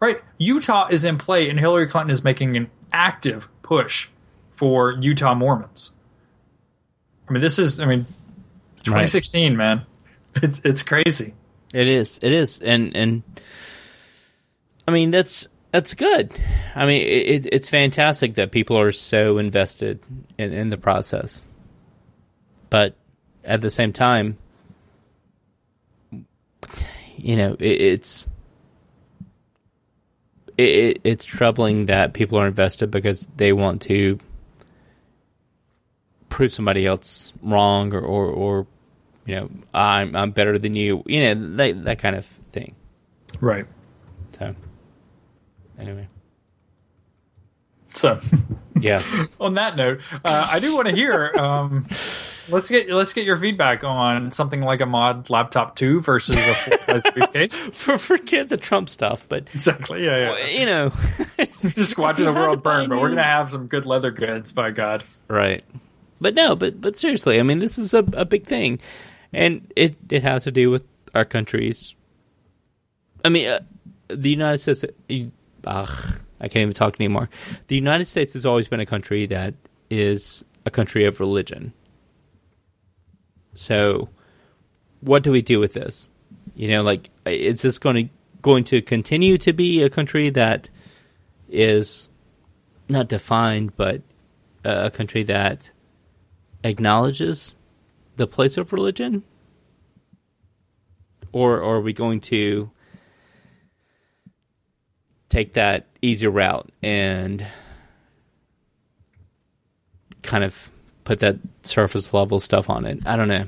right? 0.00 0.20
Utah 0.38 0.88
is 0.88 1.04
in 1.04 1.18
play, 1.18 1.48
and 1.50 1.58
Hillary 1.58 1.86
Clinton 1.86 2.10
is 2.10 2.22
making 2.22 2.56
an 2.56 2.70
active 2.92 3.48
push 3.62 4.08
for 4.52 4.92
Utah 4.92 5.34
Mormons. 5.34 5.92
I 7.28 7.32
mean, 7.32 7.42
this 7.42 7.58
is 7.58 7.80
I 7.80 7.86
mean, 7.86 8.06
2016, 8.84 9.56
man. 9.56 9.82
It's 10.36 10.60
it's 10.64 10.82
crazy. 10.82 11.34
It 11.72 11.88
is. 11.88 12.18
It 12.22 12.32
is. 12.32 12.60
And 12.60 12.96
and 12.96 13.22
I 14.86 14.90
mean 14.90 15.10
that's 15.10 15.48
that's 15.74 15.94
good. 15.94 16.30
I 16.76 16.86
mean 16.86 17.02
it, 17.02 17.48
it's 17.52 17.68
fantastic 17.68 18.34
that 18.34 18.52
people 18.52 18.78
are 18.78 18.92
so 18.92 19.38
invested 19.38 19.98
in, 20.38 20.52
in 20.52 20.70
the 20.70 20.76
process. 20.76 21.42
But 22.70 22.94
at 23.42 23.60
the 23.60 23.70
same 23.70 23.92
time, 23.92 24.38
you 27.16 27.34
know, 27.34 27.56
it, 27.58 27.80
it's 27.80 28.28
it, 30.56 31.00
it's 31.02 31.24
troubling 31.24 31.86
that 31.86 32.12
people 32.12 32.38
are 32.38 32.46
invested 32.46 32.92
because 32.92 33.28
they 33.36 33.52
want 33.52 33.82
to 33.82 34.20
prove 36.28 36.52
somebody 36.52 36.86
else 36.86 37.32
wrong 37.42 37.92
or, 37.92 38.00
or, 38.00 38.26
or 38.26 38.66
you 39.26 39.34
know, 39.34 39.50
I'm 39.72 40.14
I'm 40.14 40.30
better 40.30 40.56
than 40.56 40.76
you, 40.76 41.02
you 41.06 41.20
know, 41.20 41.56
that 41.56 41.84
that 41.84 41.98
kind 41.98 42.14
of 42.14 42.26
thing. 42.52 42.76
Right. 43.40 43.66
So, 44.38 44.54
anyway, 45.78 46.08
So. 47.90 48.20
yeah, 48.80 49.02
on 49.40 49.54
that 49.54 49.76
note, 49.76 50.00
uh, 50.24 50.48
I 50.50 50.58
do 50.58 50.74
want 50.74 50.88
to 50.88 50.94
hear. 50.94 51.32
Um, 51.36 51.86
let's 52.48 52.68
get 52.68 52.90
let's 52.90 53.12
get 53.12 53.24
your 53.24 53.36
feedback 53.36 53.84
on 53.84 54.32
something 54.32 54.60
like 54.60 54.80
a 54.80 54.86
mod 54.86 55.30
laptop 55.30 55.76
two 55.76 56.00
versus 56.00 56.36
a 56.36 56.54
full 56.54 56.78
size 56.80 57.02
briefcase. 57.14 57.66
For, 57.68 57.96
forget 57.98 58.48
the 58.48 58.56
Trump 58.56 58.88
stuff, 58.88 59.24
but 59.28 59.48
Exactly. 59.54 60.04
Yeah, 60.04 60.36
yeah. 60.36 60.46
you 60.48 60.66
know, 60.66 60.92
Just 61.74 61.96
watching 61.98 62.24
the 62.26 62.32
world 62.32 62.62
burn, 62.62 62.88
but 62.88 63.00
we're 63.00 63.10
gonna 63.10 63.22
have 63.22 63.50
some 63.50 63.66
good 63.68 63.86
leather 63.86 64.10
goods. 64.10 64.52
By 64.52 64.70
God. 64.70 65.04
right? 65.28 65.64
But 66.20 66.34
no, 66.34 66.56
but 66.56 66.80
but 66.80 66.96
seriously, 66.96 67.38
I 67.38 67.42
mean, 67.42 67.58
this 67.58 67.78
is 67.78 67.94
a 67.94 68.04
a 68.14 68.24
big 68.24 68.44
thing, 68.44 68.80
and 69.32 69.70
it 69.76 69.96
it 70.10 70.22
has 70.22 70.44
to 70.44 70.50
do 70.50 70.70
with 70.70 70.84
our 71.14 71.24
countries. 71.24 71.94
I 73.24 73.28
mean, 73.28 73.48
uh, 73.48 73.60
the 74.08 74.30
United 74.30 74.58
States. 74.58 74.84
Ugh, 75.66 76.20
I 76.40 76.48
can't 76.48 76.62
even 76.62 76.74
talk 76.74 76.96
anymore. 77.00 77.28
The 77.68 77.76
United 77.76 78.06
States 78.06 78.32
has 78.34 78.46
always 78.46 78.68
been 78.68 78.80
a 78.80 78.86
country 78.86 79.26
that 79.26 79.54
is 79.90 80.44
a 80.66 80.70
country 80.70 81.04
of 81.04 81.20
religion. 81.20 81.72
So, 83.54 84.08
what 85.00 85.22
do 85.22 85.30
we 85.30 85.42
do 85.42 85.60
with 85.60 85.74
this? 85.74 86.10
You 86.54 86.68
know, 86.68 86.82
like, 86.82 87.10
is 87.26 87.62
this 87.62 87.78
going 87.78 87.96
to 87.96 88.14
going 88.42 88.64
to 88.64 88.82
continue 88.82 89.38
to 89.38 89.52
be 89.54 89.82
a 89.82 89.88
country 89.88 90.28
that 90.30 90.68
is 91.48 92.10
not 92.88 93.08
defined, 93.08 93.74
but 93.76 94.02
uh, 94.64 94.82
a 94.84 94.90
country 94.90 95.22
that 95.22 95.70
acknowledges 96.62 97.56
the 98.16 98.26
place 98.26 98.58
of 98.58 98.72
religion, 98.72 99.22
or, 101.32 101.58
or 101.58 101.76
are 101.76 101.80
we 101.80 101.92
going 101.92 102.20
to 102.20 102.70
take 105.28 105.54
that 105.54 105.86
easier 106.02 106.30
route 106.30 106.70
and 106.82 107.46
kind 110.22 110.44
of 110.44 110.70
put 111.04 111.20
that 111.20 111.36
surface 111.62 112.12
level 112.12 112.40
stuff 112.40 112.70
on 112.70 112.84
it? 112.86 113.06
I 113.06 113.16
don't 113.16 113.28
know. 113.28 113.46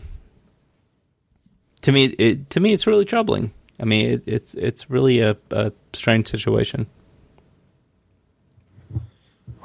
To 1.83 1.93
me, 1.93 2.07
it, 2.07 2.51
to 2.51 2.61
me, 2.61 2.73
it's 2.73 2.87
really 2.87 3.05
troubling. 3.05 3.53
I 3.79 3.85
mean, 3.85 4.11
it, 4.13 4.23
it's 4.27 4.55
it's 4.55 4.91
really 4.91 5.21
a, 5.21 5.37
a 5.51 5.73
strange 5.93 6.29
situation. 6.29 6.87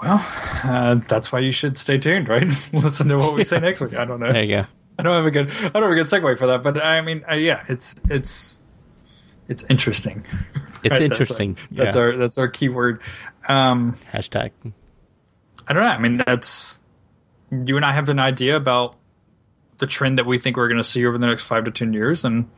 Well, 0.02 0.26
uh, 0.64 0.96
that's 1.08 1.32
why 1.32 1.40
you 1.40 1.52
should 1.52 1.78
stay 1.78 1.98
tuned, 1.98 2.28
right? 2.28 2.52
Listen 2.74 3.10
to 3.10 3.18
what 3.18 3.36
we 3.36 3.44
say 3.44 3.60
next 3.62 3.82
week. 3.82 3.94
I 3.94 4.06
don't 4.06 4.20
know. 4.20 4.32
There 4.32 4.44
you 4.44 4.56
go. 4.58 4.66
I 5.00 5.04
don't 5.04 5.16
have 5.16 5.26
a 5.26 5.32
good. 5.32 5.50
I 5.50 5.70
don't 5.70 5.84
have 5.84 5.92
a 5.92 5.96
good 5.96 6.08
segue 6.08 6.38
for 6.38 6.48
that, 6.48 6.64
but 6.64 6.84
I 6.84 7.02
mean, 7.02 7.24
uh, 7.30 7.36
yeah, 7.36 7.64
it's 7.68 7.96
it's 8.10 8.62
it's 9.48 9.64
interesting. 9.70 10.26
It's 10.84 10.92
Right, 10.92 11.00
that's 11.00 11.02
our- 11.02 11.06
interesting. 11.06 11.58
That's 11.72 11.96
yeah. 11.96 12.02
our 12.02 12.18
that's 12.18 12.38
our 12.38 12.48
keyword. 12.48 13.02
Um, 13.48 13.94
hashtag. 14.12 14.52
I 15.68 15.74
don't 15.74 15.84
know. 15.84 15.90
I 15.90 15.98
mean, 16.00 16.18
that's 16.26 16.80
you 17.52 17.76
and 17.76 17.86
I 17.86 17.92
have 17.92 18.10
an 18.10 18.20
idea 18.20 18.56
about 18.56 18.96
the 19.78 19.88
trend 19.88 20.18
that 20.18 20.26
we 20.26 20.38
think 20.38 20.58
we're 20.58 20.68
going 20.68 20.78
to 20.78 20.84
see 20.84 21.06
over 21.06 21.18
the 21.18 21.28
next 21.28 21.44
five 21.44 21.66
to 21.66 21.72
ten 21.72 21.94
years, 21.94 22.24
and 22.26 22.50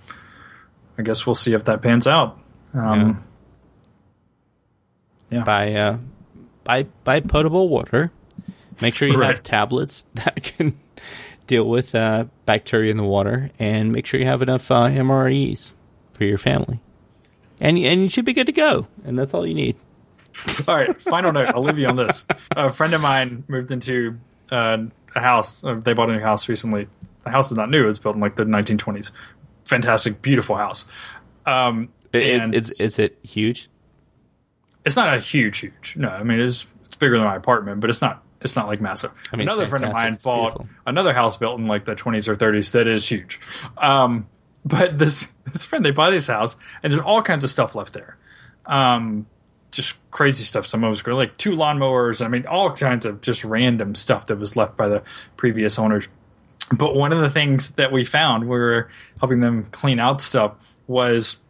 I 0.97 1.01
guess 1.01 1.25
we'll 1.25 1.35
see 1.35 1.53
if 1.53 1.65
that 1.65 1.81
pans 1.81 2.07
out. 2.07 2.39
Um, 2.73 3.23
yeah. 5.29 5.43
buy 5.43 5.73
uh, 5.73 5.97
buy 6.63 6.83
buy 7.03 7.19
potable 7.19 7.69
water. 7.69 8.11
Make 8.81 8.95
sure 8.95 9.07
you 9.07 9.17
Right. 9.19 9.29
have 9.29 9.43
tablets 9.43 10.05
that 10.15 10.41
can 10.43 10.77
deal 11.47 11.67
with 11.67 11.93
uh, 11.93 12.25
bacteria 12.45 12.89
in 12.91 12.97
the 12.97 13.03
water, 13.03 13.51
and 13.59 13.91
make 13.91 14.05
sure 14.05 14.19
you 14.19 14.25
have 14.25 14.41
enough 14.41 14.69
uh, 14.71 14.85
MREs 14.87 15.73
for 16.13 16.23
your 16.23 16.37
family. 16.37 16.79
And 17.63 17.77
and 17.79 18.01
you 18.03 18.09
should 18.09 18.25
be 18.25 18.33
good 18.33 18.45
to 18.47 18.51
go. 18.51 18.87
And 19.05 19.17
that's 19.17 19.33
all 19.33 19.47
you 19.47 19.53
need. 19.55 19.77
All 20.67 20.75
right. 20.75 20.99
Final 21.01 21.31
note. 21.31 21.47
I'll 21.49 21.63
leave 21.63 21.79
you 21.79 21.87
on 21.87 21.95
this. 21.95 22.25
A 22.51 22.69
friend 22.71 22.93
of 22.93 23.01
mine 23.01 23.43
moved 23.47 23.71
into 23.71 24.19
uh, 24.51 24.77
a 25.15 25.19
house. 25.19 25.63
Uh, 25.63 25.73
they 25.75 25.93
bought 25.93 26.09
a 26.09 26.13
new 26.13 26.19
house 26.19 26.49
recently. 26.49 26.87
The 27.23 27.29
house 27.29 27.51
is 27.51 27.57
not 27.57 27.69
new. 27.69 27.87
It's 27.87 27.99
built 27.99 28.15
in 28.15 28.21
like 28.21 28.35
the 28.35 28.43
1920s. 28.43 29.11
Fantastic, 29.65 30.21
beautiful 30.21 30.55
house. 30.57 30.85
Um, 31.45 31.89
It, 32.11 32.41
and 32.41 32.53
it's 32.55 32.81
is 32.81 32.99
it 32.99 33.17
huge? 33.23 33.69
it's 34.85 34.95
not 34.97 35.13
a 35.13 35.19
huge, 35.19 35.59
huge. 35.59 35.95
No, 35.95 36.09
I 36.09 36.23
mean 36.23 36.39
it's 36.39 36.65
it's 36.83 36.95
bigger 36.97 37.17
than 37.17 37.25
my 37.25 37.35
apartment, 37.35 37.79
but 37.79 37.89
it's 37.89 38.01
not 38.01 38.23
it's 38.41 38.55
not 38.57 38.67
like 38.67 38.81
massive. 38.81 39.11
I 39.31 39.37
mean, 39.37 39.47
another 39.47 39.67
friend 39.67 39.85
of 39.85 39.93
mine 39.93 40.17
bought 40.21 40.55
beautiful. 40.55 40.69
another 40.85 41.13
house 41.13 41.37
built 41.37 41.59
in 41.59 41.67
like 41.67 41.85
the 41.85 41.95
20s 41.95 42.27
or 42.27 42.35
30s 42.35 42.71
that 42.73 42.87
is 42.87 43.07
huge. 43.07 43.39
Um, 43.77 44.27
but 44.65 44.97
this 44.97 45.27
this 45.51 45.65
friend 45.65 45.85
they 45.85 45.91
buy 45.91 46.09
this 46.09 46.27
house 46.27 46.55
and 46.81 46.91
there's 46.91 47.03
all 47.03 47.21
kinds 47.21 47.43
of 47.43 47.49
stuff 47.49 47.75
left 47.75 47.93
there. 47.93 48.17
Um, 48.65 49.27
just 49.71 49.95
crazy 50.11 50.43
stuff. 50.43 50.67
Some 50.67 50.83
of 50.83 50.87
it 50.87 50.91
was 50.91 51.01
great, 51.01 51.15
like 51.15 51.37
two 51.37 51.51
lawnmowers. 51.51 52.23
I 52.23 52.27
mean, 52.27 52.45
all 52.45 52.71
kinds 52.71 53.05
of 53.05 53.21
just 53.21 53.43
random 53.43 53.95
stuff 53.95 54.27
that 54.27 54.37
was 54.37 54.55
left 54.55 54.77
by 54.77 54.87
the 54.87 55.03
previous 55.35 55.77
owners. 55.77 56.07
But 56.71 56.95
one 56.95 57.11
of 57.11 57.19
the 57.19 57.29
things 57.29 57.71
that 57.71 57.91
we 57.91 58.05
found, 58.05 58.43
we 58.43 58.49
were 58.49 58.89
helping 59.19 59.41
them 59.41 59.65
clean 59.71 59.99
out 59.99 60.21
stuff, 60.21 60.53
was 60.87 61.41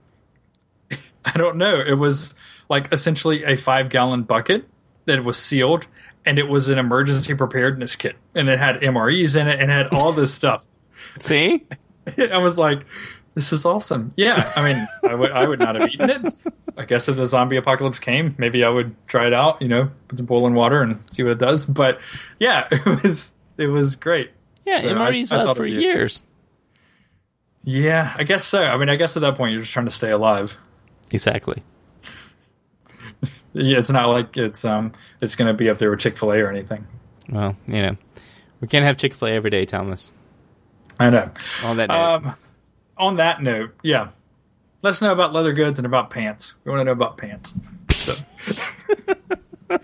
I 1.26 1.38
don't 1.38 1.58
know. 1.58 1.80
It 1.80 1.96
was 1.96 2.36
like 2.70 2.92
essentially 2.92 3.44
a 3.44 3.56
five 3.56 3.90
gallon 3.90 4.24
bucket 4.24 4.68
that 5.06 5.24
was 5.24 5.38
sealed, 5.38 5.88
and 6.26 6.40
it 6.40 6.48
was 6.48 6.70
an 6.70 6.80
emergency 6.80 7.36
preparedness 7.36 7.96
kit, 7.96 8.16
and 8.34 8.50
it 8.50 8.58
had 8.58 8.80
MREs 8.82 9.40
in 9.40 9.48
it, 9.48 9.60
and 9.60 9.70
it 9.70 9.74
had 9.74 9.88
all 9.88 10.14
this 10.14 10.34
stuff. 10.34 10.66
See, 11.20 11.66
I 12.18 12.38
was 12.38 12.58
like, 12.58 12.86
"This 13.34 13.54
is 13.54 13.66
awesome." 13.66 14.12
Yeah, 14.16 14.52
I 14.56 14.62
mean, 14.64 14.88
I 15.08 15.16
would 15.16 15.32
I 15.32 15.48
would 15.48 15.60
not 15.60 15.76
have 15.76 15.90
eaten 15.90 16.10
it. 16.10 16.34
I 16.78 16.86
guess 16.86 17.08
if 17.08 17.16
the 17.18 17.26
zombie 17.28 17.58
apocalypse 17.58 18.00
came, 18.00 18.34
maybe 18.38 18.64
I 18.64 18.70
would 18.70 18.96
try 19.08 19.28
it 19.28 19.34
out. 19.34 19.62
You 19.62 19.68
know, 19.68 19.92
put 20.08 20.18
some 20.18 20.26
boiling 20.26 20.54
water 20.56 20.82
and 20.82 21.00
see 21.08 21.22
what 21.24 21.32
it 21.34 21.40
does. 21.40 21.66
But 21.66 22.00
yeah, 22.40 22.68
it 22.72 23.04
was 23.04 23.36
it 23.58 23.68
was 23.68 23.96
great. 23.96 24.32
yeah, 24.66 24.80
So 24.80 24.90
I- 24.90 24.94
MREs 25.12 25.32
I 25.34 25.44
last 25.44 25.58
for 25.58 25.66
years. 25.66 26.24
Yeah, 27.64 28.14
I 28.18 28.24
guess 28.24 28.44
so. 28.44 28.62
I 28.64 28.76
mean, 28.78 28.90
I 28.90 28.96
guess 28.98 29.16
at 29.16 29.22
that 29.22 29.36
point 29.36 29.54
you're 29.54 29.62
just 29.62 29.72
trying 29.74 29.86
to 29.86 29.92
stay 29.92 30.12
alive. 30.12 30.58
Exactly. 31.12 31.64
Yeah, 33.54 33.78
it's 33.78 33.92
not 33.92 34.08
like 34.10 34.36
it's 34.36 34.66
um 34.66 34.92
it's 35.22 35.36
going 35.36 35.48
to 35.48 35.54
be 35.54 35.70
up 35.70 35.78
there 35.78 35.92
with 35.92 36.00
Chick 36.00 36.18
Fil 36.18 36.32
A 36.34 36.40
or 36.40 36.50
anything. 36.50 36.88
Well, 37.30 37.56
you 37.68 37.82
know, 37.82 37.98
we 38.60 38.68
can't 38.68 38.84
have 38.84 38.98
Chick 38.98 39.14
Fil 39.14 39.28
A 39.30 39.32
every 39.32 39.52
day, 39.52 39.66
Thomas. 39.66 40.12
I 41.00 41.10
know. 41.10 41.30
On 41.64 41.78
that 41.78 41.90
Um, 41.92 42.34
on 42.98 43.16
that 43.16 43.42
note, 43.42 43.74
yeah. 43.84 44.10
let 44.82 44.92
us 44.92 45.02
know 45.02 45.12
about 45.12 45.34
leather 45.34 45.54
goods 45.54 45.80
and 45.80 45.86
about 45.86 46.10
pants. 46.10 46.54
We 46.64 46.72
want 46.72 46.82
to 46.82 46.86
know 46.86 46.92
about 46.92 47.18
pants. 47.18 47.58
So. 47.92 48.14
I 49.70 49.78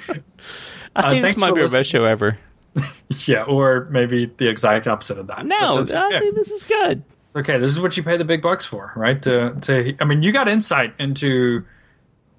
Uh, 0.96 1.12
think 1.12 1.22
thanks 1.22 1.36
this 1.36 1.38
might 1.38 1.50
for 1.50 1.56
be 1.56 1.62
our 1.62 1.66
listening. 1.66 1.80
best 1.80 1.90
show 1.90 2.04
ever. 2.06 2.38
yeah, 3.28 3.44
or 3.44 3.88
maybe 3.92 4.26
the 4.38 4.48
exact 4.48 4.88
opposite 4.88 5.18
of 5.18 5.28
that. 5.28 5.46
No, 5.46 5.78
But 5.78 5.94
I 5.94 6.08
okay. 6.08 6.20
think 6.20 6.36
this 6.36 6.50
is 6.52 6.64
good. 6.64 7.04
okay, 7.36 7.58
this 7.58 7.72
is 7.72 7.80
what 7.80 7.96
you 7.98 8.04
pay 8.04 8.18
the 8.18 8.26
big 8.26 8.42
bucks 8.42 8.66
for, 8.66 8.92
right? 8.96 9.22
To, 9.24 9.56
to 9.62 9.96
I 10.00 10.06
mean, 10.06 10.24
you 10.24 10.32
got 10.32 10.48
insight 10.48 10.94
into 11.00 11.66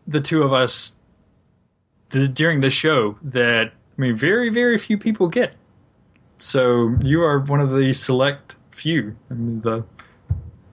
the 0.06 0.20
two 0.20 0.42
of 0.42 0.52
us 0.52 0.92
the, 2.10 2.26
during 2.28 2.60
the 2.60 2.70
show 2.70 3.16
that 3.22 3.68
I 3.68 4.00
mean, 4.00 4.16
very 4.16 4.48
very 4.50 4.78
few 4.78 4.98
people 4.98 5.28
get. 5.28 5.54
So 6.38 6.96
you 7.02 7.22
are 7.22 7.38
one 7.38 7.60
of 7.60 7.70
the 7.70 7.92
select 7.92 8.56
few. 8.70 9.16
I 9.30 9.34
mean, 9.34 9.60
the 9.60 9.84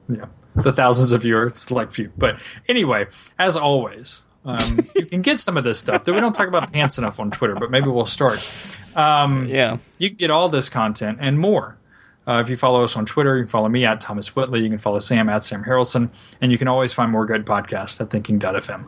yeah, 0.10 0.26
the 0.56 0.72
thousands 0.74 1.12
of 1.12 1.26
are 1.26 1.54
select 1.54 1.94
few. 1.94 2.12
But 2.18 2.42
anyway, 2.68 3.08
as 3.40 3.56
always. 3.58 4.24
Um, 4.46 4.88
you 4.96 5.06
can 5.06 5.22
get 5.22 5.42
some 5.42 5.58
of 5.58 5.66
this 5.66 5.78
stuff. 5.78 6.06
That 6.06 6.14
we 6.14 6.22
don't 6.22 6.32
talk 6.32 6.48
about 6.48 6.72
pants 6.72 6.98
enough 6.98 7.20
on 7.20 7.32
Twitter, 7.32 7.56
but 7.56 7.70
maybe 7.70 7.90
we'll 7.90 8.06
start. 8.06 8.40
Um, 8.96 9.46
Yeah. 9.50 9.78
you 9.98 10.10
can 10.10 10.16
get 10.16 10.32
all 10.32 10.48
this 10.48 10.70
content 10.70 11.18
and 11.20 11.38
more. 11.38 11.78
Uh, 12.26 12.40
if 12.40 12.50
you 12.50 12.56
follow 12.56 12.84
us 12.84 12.96
on 12.96 13.06
Twitter, 13.06 13.36
you 13.38 13.44
can 13.44 13.50
follow 13.50 13.68
me 13.68 13.84
at 13.86 14.00
Thomas 14.00 14.36
Whitley. 14.38 14.62
You 14.62 14.70
can 14.70 14.78
follow 14.80 15.00
Sam 15.00 15.28
at 15.28 15.44
Sam 15.44 15.66
Harrelson. 15.66 16.10
And 16.40 16.52
you 16.52 16.58
can 16.58 16.68
always 16.70 16.94
find 16.94 17.12
more 17.12 17.26
good 17.26 17.46
podcasts 17.46 18.00
at 18.00 18.10
thinking.fm. 18.10 18.86